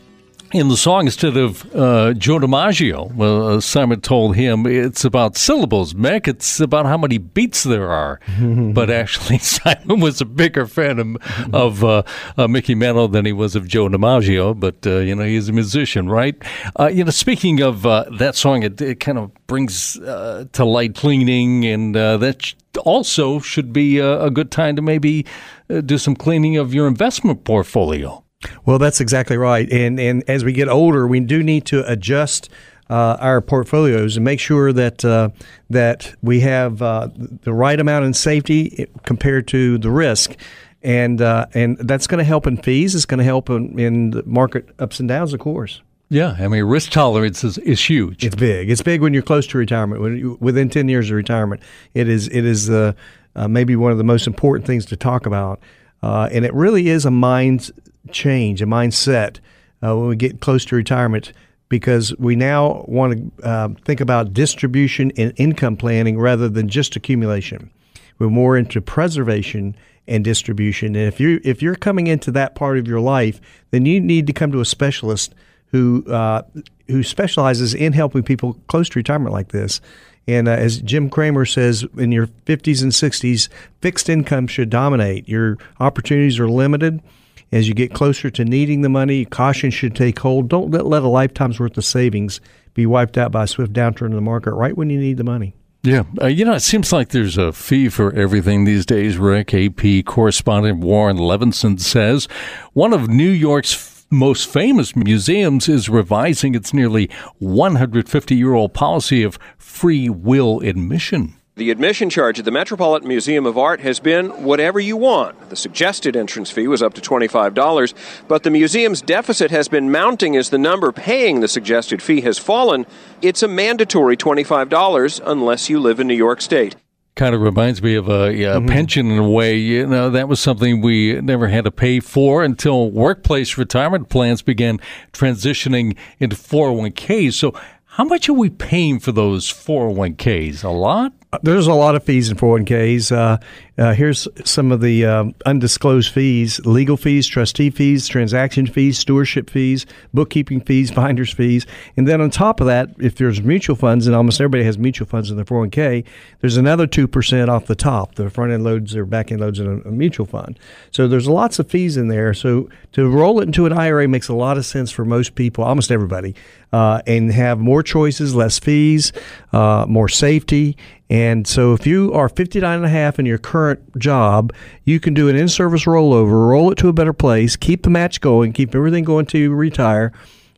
in 0.52 0.68
the 0.68 0.76
song 0.76 1.06
instead 1.06 1.36
of 1.36 1.64
uh, 1.74 2.14
Joe 2.14 2.38
DiMaggio. 2.38 3.14
Well, 3.14 3.48
uh, 3.48 3.60
Simon 3.60 4.00
told 4.00 4.36
him 4.36 4.66
it's 4.66 5.04
about 5.04 5.36
syllables, 5.36 5.94
Mick. 5.94 6.26
It's 6.26 6.60
about 6.60 6.86
how 6.86 6.96
many 6.96 7.18
beats 7.18 7.64
there 7.64 7.90
are. 7.90 8.20
but 8.72 8.90
actually, 8.90 9.38
Simon 9.38 10.00
was 10.00 10.20
a 10.20 10.24
bigger 10.24 10.66
fan 10.66 10.98
of, 10.98 11.54
of 11.54 11.84
uh, 11.84 12.02
uh, 12.36 12.48
Mickey 12.48 12.74
Mantle 12.74 13.08
than 13.08 13.26
he 13.26 13.32
was 13.32 13.56
of 13.56 13.66
Joe 13.66 13.88
DiMaggio. 13.88 14.58
But 14.58 14.86
uh, 14.86 14.98
you 14.98 15.14
know, 15.14 15.24
he's 15.24 15.48
a 15.48 15.52
musician, 15.52 16.08
right? 16.08 16.36
Uh, 16.78 16.86
you 16.86 17.04
know, 17.04 17.10
speaking 17.10 17.60
of 17.60 17.82
that 17.82 18.34
song, 18.34 18.62
it, 18.62 18.80
it, 18.80 19.00
kind 19.00 19.18
of 19.18 19.32
brings 19.46 19.94
to 19.94 20.64
light 20.64 20.94
cleaning, 20.94 21.64
and 21.64 21.94
that 21.94 22.54
also 22.78 23.40
should 23.40 23.72
be 23.72 23.98
a, 23.98 24.24
a 24.24 24.30
good 24.30 24.50
time 24.50 24.76
to 24.76 24.82
maybe 24.82 25.26
uh, 25.70 25.80
do 25.80 25.98
some 25.98 26.16
cleaning 26.16 26.56
of 26.56 26.74
your 26.74 26.86
investment 26.86 27.44
portfolio. 27.44 28.24
Well, 28.64 28.78
that's 28.78 29.00
exactly 29.00 29.36
right. 29.36 29.70
And 29.72 29.98
and 29.98 30.22
as 30.28 30.44
we 30.44 30.52
get 30.52 30.68
older, 30.68 31.06
we 31.06 31.20
do 31.20 31.42
need 31.42 31.64
to 31.66 31.90
adjust 31.90 32.48
uh, 32.88 33.16
our 33.20 33.40
portfolios 33.40 34.16
and 34.16 34.24
make 34.24 34.40
sure 34.40 34.72
that 34.72 35.04
uh, 35.04 35.30
that 35.70 36.14
we 36.22 36.40
have 36.40 36.80
uh, 36.80 37.08
the 37.16 37.52
right 37.52 37.78
amount 37.78 38.04
in 38.04 38.14
safety 38.14 38.86
compared 39.04 39.48
to 39.48 39.78
the 39.78 39.90
risk. 39.90 40.36
And 40.82 41.20
uh, 41.20 41.46
and 41.54 41.76
that's 41.78 42.06
going 42.06 42.18
to 42.18 42.24
help 42.24 42.46
in 42.46 42.56
fees. 42.56 42.94
It's 42.94 43.04
going 43.04 43.18
to 43.18 43.24
help 43.24 43.50
in, 43.50 43.78
in 43.78 44.10
the 44.10 44.22
market 44.24 44.68
ups 44.78 45.00
and 45.00 45.08
downs, 45.08 45.34
of 45.34 45.40
course. 45.40 45.82
Yeah, 46.08 46.36
I 46.38 46.48
mean, 46.48 46.64
risk 46.64 46.92
tolerance 46.92 47.44
is, 47.44 47.58
is 47.58 47.84
huge. 47.84 48.24
It's 48.24 48.36
big. 48.36 48.70
It's 48.70 48.80
big 48.80 49.02
when 49.02 49.12
you're 49.12 49.22
close 49.22 49.46
to 49.48 49.58
retirement. 49.58 50.00
When 50.00 50.16
you, 50.16 50.38
within 50.40 50.70
ten 50.70 50.88
years 50.88 51.10
of 51.10 51.16
retirement, 51.16 51.60
it 51.94 52.08
is 52.08 52.28
it 52.28 52.44
is 52.44 52.70
uh, 52.70 52.92
uh, 53.34 53.48
maybe 53.48 53.74
one 53.74 53.90
of 53.90 53.98
the 53.98 54.04
most 54.04 54.28
important 54.28 54.66
things 54.66 54.86
to 54.86 54.96
talk 54.96 55.26
about. 55.26 55.60
Uh, 56.00 56.28
and 56.30 56.44
it 56.44 56.54
really 56.54 56.88
is 56.88 57.04
a 57.04 57.10
mind 57.10 57.72
change, 58.10 58.62
a 58.62 58.66
mindset 58.66 59.38
uh, 59.82 59.96
when 59.96 60.08
we 60.08 60.16
get 60.16 60.40
close 60.40 60.64
to 60.66 60.76
retirement, 60.76 61.32
because 61.68 62.16
we 62.18 62.34
now 62.34 62.84
want 62.88 63.36
to 63.38 63.46
uh, 63.46 63.68
think 63.84 64.00
about 64.00 64.32
distribution 64.32 65.12
and 65.16 65.32
income 65.36 65.76
planning 65.76 66.18
rather 66.18 66.48
than 66.48 66.68
just 66.68 66.96
accumulation. 66.96 67.70
We're 68.18 68.30
more 68.30 68.56
into 68.56 68.80
preservation 68.80 69.76
and 70.06 70.24
distribution. 70.24 70.96
And 70.96 71.06
if 71.06 71.20
you 71.20 71.40
if 71.44 71.62
you're 71.62 71.76
coming 71.76 72.06
into 72.06 72.30
that 72.32 72.54
part 72.54 72.78
of 72.78 72.88
your 72.88 73.00
life, 73.00 73.40
then 73.70 73.86
you 73.86 74.00
need 74.00 74.26
to 74.26 74.32
come 74.32 74.50
to 74.52 74.60
a 74.60 74.64
specialist 74.64 75.34
who 75.70 76.04
uh, 76.10 76.42
who 76.88 77.02
specializes 77.02 77.74
in 77.74 77.92
helping 77.92 78.22
people 78.22 78.54
close 78.66 78.88
to 78.88 78.98
retirement 78.98 79.32
like 79.32 79.48
this. 79.48 79.80
And 80.26 80.46
uh, 80.46 80.52
as 80.52 80.78
Jim 80.82 81.08
Cramer 81.08 81.46
says, 81.46 81.86
in 81.96 82.12
your 82.12 82.26
50s 82.26 82.82
and 82.82 82.92
60s, 82.92 83.48
fixed 83.80 84.10
income 84.10 84.46
should 84.46 84.68
dominate. 84.68 85.26
Your 85.26 85.56
opportunities 85.80 86.38
are 86.38 86.48
limited. 86.48 87.02
As 87.50 87.66
you 87.66 87.74
get 87.74 87.94
closer 87.94 88.30
to 88.30 88.44
needing 88.44 88.82
the 88.82 88.88
money, 88.88 89.24
caution 89.24 89.70
should 89.70 89.96
take 89.96 90.18
hold. 90.18 90.48
Don't 90.48 90.70
let, 90.70 90.86
let 90.86 91.02
a 91.02 91.08
lifetime's 91.08 91.58
worth 91.58 91.76
of 91.78 91.84
savings 91.84 92.40
be 92.74 92.84
wiped 92.84 93.16
out 93.16 93.32
by 93.32 93.44
a 93.44 93.46
swift 93.46 93.72
downturn 93.72 94.06
in 94.06 94.14
the 94.14 94.20
market 94.20 94.52
right 94.52 94.76
when 94.76 94.90
you 94.90 94.98
need 95.00 95.16
the 95.16 95.24
money. 95.24 95.54
Yeah. 95.82 96.02
Uh, 96.20 96.26
you 96.26 96.44
know, 96.44 96.54
it 96.54 96.60
seems 96.60 96.92
like 96.92 97.10
there's 97.10 97.38
a 97.38 97.52
fee 97.52 97.88
for 97.88 98.12
everything 98.14 98.64
these 98.64 98.84
days, 98.84 99.16
Rick. 99.16 99.54
AP 99.54 100.04
correspondent 100.04 100.80
Warren 100.80 101.16
Levinson 101.16 101.80
says 101.80 102.26
one 102.72 102.92
of 102.92 103.08
New 103.08 103.30
York's 103.30 104.04
most 104.10 104.48
famous 104.48 104.96
museums 104.96 105.68
is 105.68 105.88
revising 105.88 106.54
its 106.54 106.74
nearly 106.74 107.10
150 107.38 108.34
year 108.34 108.54
old 108.54 108.74
policy 108.74 109.22
of 109.22 109.38
free 109.56 110.08
will 110.08 110.60
admission. 110.60 111.37
The 111.58 111.72
admission 111.72 112.08
charge 112.08 112.38
at 112.38 112.44
the 112.44 112.52
Metropolitan 112.52 113.08
Museum 113.08 113.44
of 113.44 113.58
Art 113.58 113.80
has 113.80 113.98
been 113.98 114.28
whatever 114.44 114.78
you 114.78 114.96
want. 114.96 115.50
The 115.50 115.56
suggested 115.56 116.14
entrance 116.14 116.52
fee 116.52 116.68
was 116.68 116.84
up 116.84 116.94
to 116.94 117.00
$25, 117.00 117.94
but 118.28 118.44
the 118.44 118.50
museum's 118.50 119.02
deficit 119.02 119.50
has 119.50 119.66
been 119.66 119.90
mounting 119.90 120.36
as 120.36 120.50
the 120.50 120.56
number 120.56 120.92
paying 120.92 121.40
the 121.40 121.48
suggested 121.48 122.00
fee 122.00 122.20
has 122.20 122.38
fallen. 122.38 122.86
It's 123.22 123.42
a 123.42 123.48
mandatory 123.48 124.16
$25 124.16 125.20
unless 125.26 125.68
you 125.68 125.80
live 125.80 125.98
in 125.98 126.06
New 126.06 126.14
York 126.14 126.40
State 126.40 126.76
kind 127.16 127.34
of 127.34 127.40
reminds 127.40 127.82
me 127.82 127.96
of 127.96 128.08
a, 128.08 128.32
yeah, 128.32 128.54
mm-hmm. 128.54 128.68
pension 128.68 129.10
in 129.10 129.18
a 129.18 129.28
way. 129.28 129.56
You 129.56 129.88
know, 129.88 130.08
that 130.10 130.28
was 130.28 130.38
something 130.38 130.80
we 130.80 131.20
never 131.20 131.48
had 131.48 131.64
to 131.64 131.72
pay 131.72 131.98
for 131.98 132.44
until 132.44 132.92
workplace 132.92 133.58
retirement 133.58 134.08
plans 134.08 134.40
began 134.40 134.78
transitioning 135.12 135.96
into 136.20 136.36
401ks. 136.36 137.32
So, 137.32 137.52
how 137.86 138.04
much 138.04 138.28
are 138.28 138.34
we 138.34 138.48
paying 138.48 139.00
for 139.00 139.10
those 139.10 139.52
401ks? 139.52 140.62
A 140.62 140.68
lot? 140.68 141.12
There's 141.42 141.66
a 141.66 141.74
lot 141.74 141.94
of 141.94 142.02
fees 142.04 142.30
in 142.30 142.36
401ks. 142.36 143.12
Uh, 143.14 143.38
uh, 143.78 143.94
here's 143.94 144.26
some 144.44 144.72
of 144.72 144.80
the 144.80 145.06
um, 145.06 145.34
undisclosed 145.46 146.12
fees 146.12 146.58
legal 146.66 146.96
fees, 146.96 147.26
trustee 147.26 147.70
fees, 147.70 148.08
transaction 148.08 148.66
fees, 148.66 148.98
stewardship 148.98 149.48
fees, 149.48 149.86
bookkeeping 150.12 150.60
fees, 150.60 150.90
finder's 150.90 151.32
fees. 151.32 151.66
And 151.96 152.08
then 152.08 152.20
on 152.20 152.30
top 152.30 152.60
of 152.60 152.66
that, 152.66 152.90
if 152.98 153.16
there's 153.16 153.40
mutual 153.40 153.76
funds, 153.76 154.06
and 154.06 154.16
almost 154.16 154.40
everybody 154.40 154.64
has 154.64 154.78
mutual 154.78 155.06
funds 155.06 155.30
in 155.30 155.36
their 155.36 155.44
401k, 155.44 156.04
there's 156.40 156.56
another 156.56 156.86
2% 156.86 157.48
off 157.48 157.66
the 157.66 157.76
top. 157.76 158.16
The 158.16 158.30
front 158.30 158.52
end 158.52 158.64
loads 158.64 158.96
or 158.96 159.04
back 159.04 159.30
end 159.30 159.40
loads 159.40 159.60
in 159.60 159.66
a, 159.66 159.88
a 159.88 159.92
mutual 159.92 160.26
fund. 160.26 160.58
So 160.90 161.06
there's 161.06 161.28
lots 161.28 161.58
of 161.58 161.70
fees 161.70 161.96
in 161.96 162.08
there. 162.08 162.34
So 162.34 162.68
to 162.92 163.08
roll 163.08 163.40
it 163.40 163.44
into 163.44 163.66
an 163.66 163.72
IRA 163.72 164.08
makes 164.08 164.28
a 164.28 164.34
lot 164.34 164.58
of 164.58 164.66
sense 164.66 164.90
for 164.90 165.04
most 165.04 165.36
people, 165.36 165.62
almost 165.62 165.92
everybody, 165.92 166.34
uh, 166.72 167.02
and 167.06 167.32
have 167.32 167.58
more 167.58 167.82
choices, 167.82 168.34
less 168.34 168.58
fees, 168.58 169.12
uh, 169.52 169.86
more 169.88 170.08
safety. 170.08 170.76
And 171.10 171.46
so 171.46 171.72
if 171.72 171.86
you 171.86 172.12
are 172.12 172.28
59 172.28 172.76
and 172.76 172.84
a 172.84 172.88
half 172.88 173.18
in 173.18 173.24
your 173.24 173.38
current 173.38 173.67
job, 173.96 174.52
you 174.84 175.00
can 175.00 175.14
do 175.14 175.28
an 175.28 175.36
in-service 175.36 175.84
rollover, 175.84 176.48
roll 176.48 176.70
it 176.72 176.78
to 176.78 176.88
a 176.88 176.92
better 176.92 177.12
place, 177.12 177.56
keep 177.56 177.82
the 177.82 177.90
match 177.90 178.20
going, 178.20 178.52
keep 178.52 178.74
everything 178.74 179.04
going 179.04 179.26
to 179.26 179.38
you 179.38 179.54
retire 179.54 180.12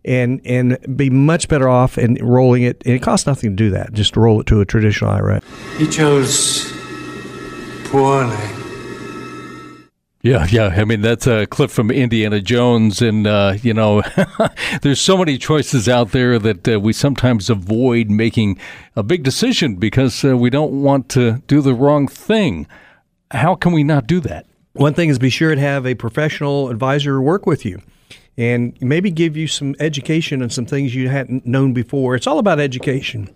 and 0.04 0.40
and 0.44 0.78
be 0.96 1.10
much 1.10 1.48
better 1.48 1.68
off 1.68 1.98
in 1.98 2.14
rolling 2.20 2.62
it. 2.62 2.82
And 2.84 2.94
it 2.94 3.02
costs 3.02 3.26
nothing 3.26 3.50
to 3.50 3.56
do 3.56 3.70
that. 3.70 3.92
Just 3.92 4.14
to 4.14 4.20
roll 4.20 4.40
it 4.40 4.46
to 4.48 4.60
a 4.60 4.64
traditional 4.64 5.10
IRA. 5.10 5.42
He 5.76 5.86
chose 5.86 6.72
poorly. 7.84 8.36
Yeah, 10.22 10.46
yeah. 10.50 10.66
I 10.66 10.84
mean, 10.84 11.00
that's 11.00 11.26
a 11.26 11.46
clip 11.46 11.70
from 11.70 11.90
Indiana 11.90 12.42
Jones, 12.42 13.00
and 13.00 13.26
uh, 13.26 13.54
you 13.62 13.72
know, 13.72 14.02
there's 14.82 15.00
so 15.00 15.16
many 15.16 15.38
choices 15.38 15.88
out 15.88 16.12
there 16.12 16.38
that 16.38 16.68
uh, 16.68 16.78
we 16.78 16.92
sometimes 16.92 17.48
avoid 17.48 18.10
making 18.10 18.58
a 18.94 19.02
big 19.02 19.22
decision 19.22 19.76
because 19.76 20.22
uh, 20.22 20.36
we 20.36 20.50
don't 20.50 20.82
want 20.82 21.08
to 21.10 21.42
do 21.46 21.62
the 21.62 21.74
wrong 21.74 22.06
thing. 22.06 22.66
How 23.30 23.54
can 23.54 23.72
we 23.72 23.84
not 23.84 24.06
do 24.06 24.20
that? 24.20 24.46
One 24.72 24.94
thing 24.94 25.08
is 25.08 25.18
be 25.18 25.30
sure 25.30 25.54
to 25.54 25.60
have 25.60 25.86
a 25.86 25.94
professional 25.94 26.68
advisor 26.68 27.20
work 27.20 27.46
with 27.46 27.64
you 27.64 27.80
and 28.36 28.76
maybe 28.80 29.10
give 29.10 29.36
you 29.36 29.46
some 29.46 29.74
education 29.80 30.42
on 30.42 30.50
some 30.50 30.66
things 30.66 30.94
you 30.94 31.08
hadn't 31.08 31.46
known 31.46 31.72
before. 31.72 32.14
It's 32.14 32.26
all 32.26 32.38
about 32.38 32.60
education 32.60 33.28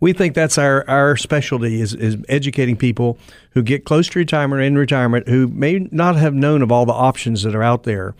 we 0.00 0.12
think 0.12 0.34
that's 0.34 0.58
our, 0.58 0.88
our 0.88 1.16
specialty 1.16 1.80
is, 1.80 1.94
is 1.94 2.16
educating 2.28 2.76
people 2.76 3.18
who 3.50 3.62
get 3.62 3.84
close 3.84 4.08
to 4.08 4.18
retirement 4.18 4.60
or 4.60 4.64
in 4.64 4.76
retirement 4.76 5.28
who 5.28 5.48
may 5.48 5.88
not 5.90 6.16
have 6.16 6.34
known 6.34 6.62
of 6.62 6.72
all 6.72 6.86
the 6.86 6.92
options 6.92 7.42
that 7.42 7.54
are 7.54 7.62
out 7.62 7.84
there. 7.84 8.14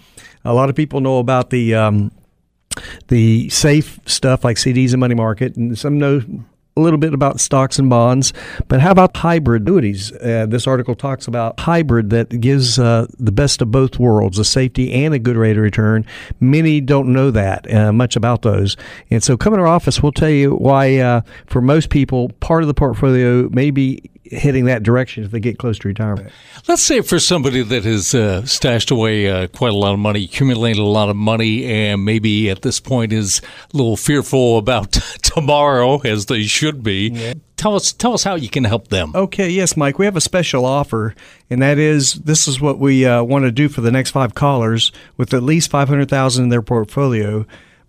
A 0.44 0.54
lot 0.54 0.68
of 0.68 0.76
people 0.76 1.00
know 1.00 1.18
about 1.18 1.50
the 1.50 1.74
um, 1.74 2.12
the 3.08 3.48
safe 3.48 3.98
stuff 4.06 4.44
like 4.44 4.56
CDs 4.56 4.92
and 4.92 5.00
money 5.00 5.14
market, 5.14 5.56
and 5.56 5.78
some 5.78 5.98
know 5.98 6.22
a 6.76 6.80
little 6.80 6.98
bit 6.98 7.14
about 7.14 7.40
stocks 7.40 7.78
and 7.78 7.88
bonds, 7.88 8.34
but 8.68 8.80
how 8.80 8.90
about 8.90 9.16
hybrid 9.16 9.62
annuities? 9.62 10.12
Uh, 10.12 10.44
this 10.46 10.66
article 10.66 10.94
talks 10.94 11.26
about 11.26 11.58
hybrid 11.58 12.10
that 12.10 12.40
gives 12.40 12.78
uh, 12.78 13.06
the 13.18 13.32
best 13.32 13.62
of 13.62 13.70
both 13.70 13.98
worlds, 13.98 14.38
a 14.38 14.44
safety 14.44 14.92
and 14.92 15.14
a 15.14 15.18
good 15.18 15.36
rate 15.36 15.56
of 15.56 15.62
return. 15.62 16.04
Many 16.38 16.82
don't 16.82 17.12
know 17.12 17.30
that 17.30 17.72
uh, 17.72 17.92
much 17.92 18.14
about 18.14 18.42
those. 18.42 18.76
And 19.10 19.22
so, 19.22 19.38
coming 19.38 19.58
to 19.58 19.62
our 19.62 19.68
office, 19.68 20.02
we'll 20.02 20.12
tell 20.12 20.28
you 20.28 20.54
why, 20.54 20.98
uh, 20.98 21.22
for 21.46 21.62
most 21.62 21.88
people, 21.88 22.28
part 22.40 22.62
of 22.62 22.66
the 22.66 22.74
portfolio 22.74 23.48
may 23.48 23.70
be 23.70 24.02
heading 24.32 24.66
that 24.66 24.82
direction 24.82 25.24
if 25.24 25.30
they 25.30 25.40
get 25.40 25.58
close 25.58 25.78
to 25.80 25.88
retirement. 25.88 26.30
Let's 26.68 26.82
say 26.82 27.00
for 27.00 27.18
somebody 27.18 27.62
that 27.62 27.84
has 27.84 28.14
uh, 28.14 28.44
stashed 28.44 28.90
away 28.90 29.28
uh, 29.28 29.46
quite 29.48 29.72
a 29.72 29.76
lot 29.76 29.92
of 29.92 29.98
money, 29.98 30.24
accumulated 30.24 30.78
a 30.78 30.84
lot 30.84 31.08
of 31.08 31.16
money, 31.16 31.64
and 31.64 32.04
maybe 32.04 32.50
at 32.50 32.62
this 32.62 32.80
point 32.80 33.12
is 33.12 33.40
a 33.72 33.76
little 33.76 33.96
fearful 33.96 34.58
about 34.58 34.92
tomorrow, 35.22 36.00
as 36.00 36.26
they 36.26 36.42
should 36.42 36.82
be. 36.82 37.10
Yeah. 37.12 37.34
Tell 37.56 37.74
us, 37.74 37.92
tell 37.92 38.12
us 38.12 38.22
how 38.22 38.34
you 38.34 38.50
can 38.50 38.64
help 38.64 38.88
them. 38.88 39.12
Okay, 39.14 39.48
yes, 39.48 39.76
Mike. 39.76 39.98
We 39.98 40.04
have 40.04 40.16
a 40.16 40.20
special 40.20 40.66
offer, 40.66 41.14
and 41.48 41.62
that 41.62 41.78
is 41.78 42.14
this 42.14 42.46
is 42.46 42.60
what 42.60 42.78
we 42.78 43.06
uh, 43.06 43.22
want 43.22 43.44
to 43.44 43.50
do 43.50 43.68
for 43.70 43.80
the 43.80 43.90
next 43.90 44.10
five 44.10 44.34
callers 44.34 44.92
with 45.16 45.32
at 45.32 45.42
least 45.42 45.70
five 45.70 45.88
hundred 45.88 46.10
thousand 46.10 46.44
in 46.44 46.48
their 46.50 46.62
portfolio 46.62 47.46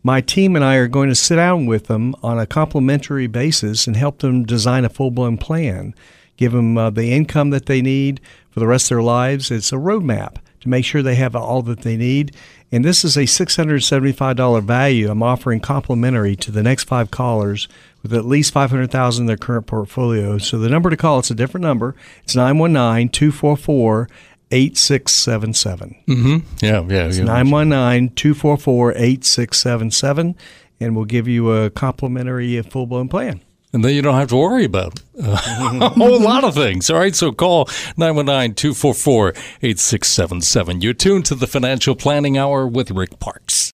my 0.07 0.21
team 0.21 0.55
and 0.55 0.63
I 0.63 0.75
are 0.75 0.87
going 0.87 1.09
to 1.09 1.15
sit 1.15 1.35
down 1.35 1.65
with 1.65 1.87
them 1.87 2.15
on 2.23 2.39
a 2.39 2.47
complimentary 2.47 3.27
basis 3.27 3.87
and 3.87 3.97
help 3.97 4.19
them 4.19 4.45
design 4.45 4.85
a 4.85 4.89
full 4.89 5.11
blown 5.11 5.37
plan 5.37 5.93
give 6.37 6.53
them 6.53 6.77
uh, 6.77 6.89
the 6.89 7.11
income 7.11 7.49
that 7.49 7.65
they 7.65 7.81
need 7.81 8.21
for 8.49 8.59
the 8.59 8.67
rest 8.67 8.85
of 8.85 8.95
their 8.95 9.03
lives. 9.03 9.51
It's 9.51 9.71
a 9.71 9.75
roadmap 9.75 10.37
to 10.61 10.69
make 10.69 10.85
sure 10.85 11.01
they 11.01 11.15
have 11.15 11.35
all 11.35 11.61
that 11.63 11.81
they 11.81 11.97
need. 11.97 12.35
And 12.71 12.83
this 12.83 13.05
is 13.05 13.15
a 13.15 13.21
$675 13.21 14.63
value 14.63 15.09
I'm 15.09 15.23
offering 15.23 15.59
complimentary 15.59 16.35
to 16.37 16.51
the 16.51 16.63
next 16.63 16.83
five 16.85 17.11
callers 17.11 17.67
with 18.03 18.13
at 18.13 18.25
least 18.25 18.53
500,000 18.53 19.23
in 19.23 19.27
their 19.27 19.37
current 19.37 19.67
portfolio. 19.67 20.37
So 20.37 20.59
the 20.59 20.69
number 20.69 20.89
to 20.89 20.97
call, 20.97 21.19
it's 21.19 21.31
a 21.31 21.35
different 21.35 21.63
number. 21.63 21.95
It's 22.23 22.35
919 22.35 23.09
244 23.09 24.09
8677. 24.49 25.95
Mm-hmm. 26.07 26.65
Yeah, 26.65 26.81
yeah. 26.87 27.07
It's 27.07 27.17
919 27.17 28.15
244 28.15 28.91
8677. 28.91 30.35
And 30.79 30.95
we'll 30.95 31.05
give 31.05 31.27
you 31.27 31.51
a 31.51 31.69
complimentary 31.69 32.61
full 32.61 32.85
blown 32.85 33.09
plan 33.09 33.41
and 33.73 33.83
then 33.83 33.93
you 33.93 34.01
don't 34.01 34.15
have 34.15 34.29
to 34.29 34.35
worry 34.35 34.65
about 34.65 34.99
uh, 35.21 35.79
a 35.81 35.89
whole 35.89 36.19
lot 36.19 36.43
of 36.43 36.53
things. 36.53 36.89
All 36.89 36.99
right, 36.99 37.15
so 37.15 37.31
call 37.31 37.65
919 37.97 38.55
244 38.55 39.29
8677. 39.61 40.81
You're 40.81 40.93
tuned 40.93 41.25
to 41.25 41.35
the 41.35 41.47
Financial 41.47 41.95
Planning 41.95 42.37
Hour 42.37 42.67
with 42.67 42.91
Rick 42.91 43.19
Parkes. 43.19 43.73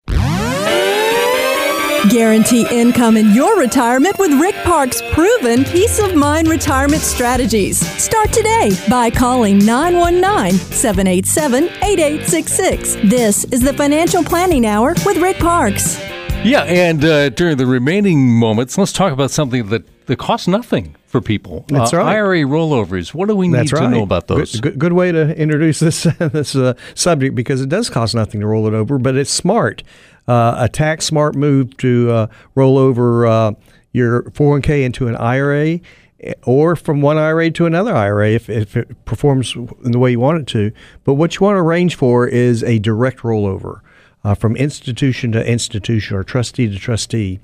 Guarantee 2.08 2.66
income 2.70 3.18
in 3.18 3.34
your 3.34 3.58
retirement 3.58 4.18
with 4.18 4.32
Rick 4.40 4.54
Parkes' 4.64 5.02
proven 5.12 5.64
peace 5.64 5.98
of 5.98 6.14
mind 6.14 6.48
retirement 6.48 7.02
strategies. 7.02 7.78
Start 8.02 8.32
today 8.32 8.70
by 8.88 9.10
calling 9.10 9.58
919 9.58 10.58
787 10.72 11.64
8866. 11.64 12.94
This 13.04 13.44
is 13.44 13.60
the 13.60 13.74
Financial 13.74 14.24
Planning 14.24 14.66
Hour 14.66 14.94
with 15.04 15.18
Rick 15.18 15.38
Parkes. 15.40 16.00
Yeah, 16.42 16.62
and 16.62 17.04
uh, 17.04 17.28
during 17.28 17.58
the 17.58 17.66
remaining 17.66 18.26
moments, 18.38 18.78
let's 18.78 18.92
talk 18.92 19.12
about 19.12 19.30
something 19.30 19.68
that, 19.68 20.06
that 20.06 20.18
costs 20.18 20.48
nothing 20.48 20.96
for 21.04 21.20
people. 21.20 21.66
That's 21.68 21.92
uh, 21.92 21.98
right. 21.98 22.16
IRA 22.16 22.38
rollovers. 22.40 23.12
What 23.12 23.28
do 23.28 23.36
we 23.36 23.46
need 23.46 23.58
That's 23.58 23.70
to 23.72 23.88
know 23.88 24.02
about 24.02 24.26
those? 24.26 24.52
Good, 24.52 24.62
good, 24.62 24.78
good 24.78 24.92
way 24.94 25.12
to 25.12 25.36
introduce 25.36 25.80
this 25.80 26.02
this 26.18 26.56
uh, 26.56 26.74
subject 26.94 27.34
because 27.34 27.60
it 27.60 27.68
does 27.68 27.90
cost 27.90 28.14
nothing 28.14 28.40
to 28.40 28.46
roll 28.46 28.66
it 28.66 28.72
over, 28.72 28.98
but 28.98 29.16
it's 29.16 29.30
smart. 29.30 29.82
Uh, 30.26 30.54
a 30.58 30.68
tax 30.68 31.04
smart 31.04 31.34
move 31.34 31.76
to 31.76 32.10
uh, 32.10 32.26
roll 32.54 32.78
over 32.78 33.26
uh, 33.26 33.52
your 33.92 34.22
401k 34.30 34.82
into 34.82 35.08
an 35.08 35.16
IRA 35.16 35.80
eh, 36.20 36.32
or 36.44 36.74
from 36.74 37.02
one 37.02 37.18
IRA 37.18 37.50
to 37.50 37.66
another 37.66 37.94
IRA 37.94 38.30
if, 38.30 38.48
if 38.48 38.76
it 38.76 39.04
performs 39.04 39.54
in 39.56 39.92
the 39.92 39.98
way 39.98 40.10
you 40.12 40.20
want 40.20 40.38
it 40.38 40.46
to. 40.48 40.72
But 41.04 41.14
what 41.14 41.34
you 41.34 41.44
want 41.44 41.56
to 41.56 41.60
arrange 41.60 41.96
for 41.96 42.26
is 42.26 42.62
a 42.62 42.78
direct 42.78 43.18
rollover. 43.18 43.80
Uh, 44.22 44.34
from 44.34 44.54
institution 44.54 45.32
to 45.32 45.50
institution 45.50 46.14
or 46.14 46.22
trustee 46.22 46.68
to 46.68 46.78
trustee. 46.78 47.40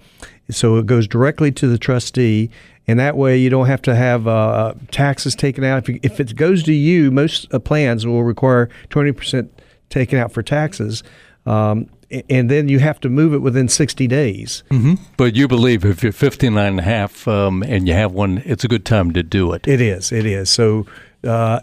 So 0.50 0.76
it 0.76 0.84
goes 0.84 1.08
directly 1.08 1.50
to 1.52 1.68
the 1.68 1.78
trustee, 1.78 2.50
and 2.86 3.00
that 3.00 3.16
way 3.16 3.38
you 3.38 3.48
don't 3.48 3.66
have 3.66 3.80
to 3.82 3.94
have 3.94 4.28
uh, 4.28 4.74
taxes 4.90 5.34
taken 5.34 5.64
out. 5.64 5.78
If, 5.78 5.88
you, 5.88 6.00
if 6.02 6.20
it 6.20 6.36
goes 6.36 6.62
to 6.64 6.74
you, 6.74 7.10
most 7.10 7.52
uh, 7.52 7.58
plans 7.58 8.06
will 8.06 8.24
require 8.24 8.68
20% 8.90 9.48
taken 9.88 10.18
out 10.18 10.32
for 10.32 10.42
taxes. 10.42 11.02
Um, 11.46 11.88
and 12.30 12.50
then 12.50 12.68
you 12.68 12.78
have 12.78 13.00
to 13.00 13.08
move 13.08 13.34
it 13.34 13.38
within 13.38 13.68
60 13.68 14.06
days. 14.06 14.62
hmm 14.70 14.94
But 15.16 15.34
you 15.34 15.48
believe 15.48 15.84
if 15.84 16.02
you're 16.02 16.12
59 16.12 16.64
and 16.64 16.78
a 16.78 16.82
half 16.82 17.26
um, 17.26 17.62
and 17.62 17.88
you 17.88 17.94
have 17.94 18.12
one, 18.12 18.42
it's 18.44 18.64
a 18.64 18.68
good 18.68 18.84
time 18.84 19.12
to 19.12 19.22
do 19.22 19.52
it. 19.52 19.66
It 19.66 19.80
is. 19.80 20.12
It 20.12 20.26
is. 20.26 20.48
So 20.50 20.86
uh, 21.24 21.60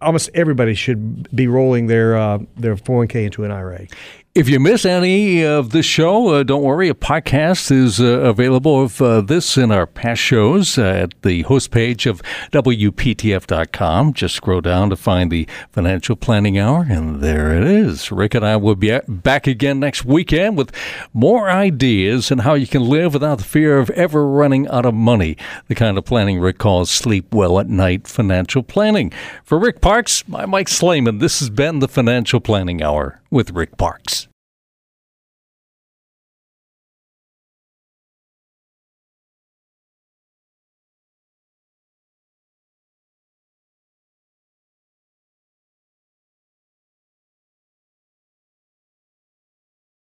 almost 0.00 0.30
everybody 0.34 0.74
should 0.74 1.34
be 1.36 1.46
rolling 1.48 1.86
their 1.86 2.16
uh, 2.16 2.38
their 2.56 2.76
401k 2.76 3.26
into 3.26 3.44
an 3.44 3.50
IRA. 3.50 3.86
If 4.38 4.48
you 4.48 4.60
miss 4.60 4.84
any 4.84 5.44
of 5.44 5.70
this 5.70 5.84
show, 5.84 6.28
uh, 6.28 6.42
don't 6.44 6.62
worry. 6.62 6.88
A 6.88 6.94
podcast 6.94 7.72
is 7.72 8.00
uh, 8.00 8.04
available 8.04 8.80
of 8.84 9.02
uh, 9.02 9.20
this 9.20 9.56
and 9.56 9.72
our 9.72 9.84
past 9.84 10.20
shows 10.20 10.78
at 10.78 11.20
the 11.22 11.42
host 11.42 11.72
page 11.72 12.06
of 12.06 12.22
WPTF.com. 12.52 14.12
Just 14.12 14.36
scroll 14.36 14.60
down 14.60 14.90
to 14.90 14.96
find 14.96 15.32
the 15.32 15.48
Financial 15.72 16.14
Planning 16.14 16.56
Hour, 16.56 16.86
and 16.88 17.20
there 17.20 17.52
it 17.52 17.64
is. 17.64 18.12
Rick 18.12 18.36
and 18.36 18.46
I 18.46 18.54
will 18.54 18.76
be 18.76 18.96
back 19.08 19.48
again 19.48 19.80
next 19.80 20.04
weekend 20.04 20.56
with 20.56 20.70
more 21.12 21.50
ideas 21.50 22.30
on 22.30 22.38
how 22.38 22.54
you 22.54 22.68
can 22.68 22.82
live 22.82 23.14
without 23.14 23.38
the 23.38 23.44
fear 23.44 23.80
of 23.80 23.90
ever 23.90 24.24
running 24.24 24.68
out 24.68 24.86
of 24.86 24.94
money. 24.94 25.36
The 25.66 25.74
kind 25.74 25.98
of 25.98 26.04
planning 26.04 26.38
Rick 26.38 26.58
calls 26.58 26.92
sleep 26.92 27.34
well 27.34 27.58
at 27.58 27.68
night 27.68 28.06
financial 28.06 28.62
planning. 28.62 29.10
For 29.42 29.58
Rick 29.58 29.80
Parkes, 29.80 30.22
I'm 30.32 30.50
Mike 30.50 30.68
Slayman. 30.68 31.18
This 31.18 31.40
has 31.40 31.50
been 31.50 31.80
the 31.80 31.88
Financial 31.88 32.38
Planning 32.38 32.84
Hour 32.84 33.20
with 33.32 33.50
Rick 33.50 33.76
Parkes. 33.76 34.27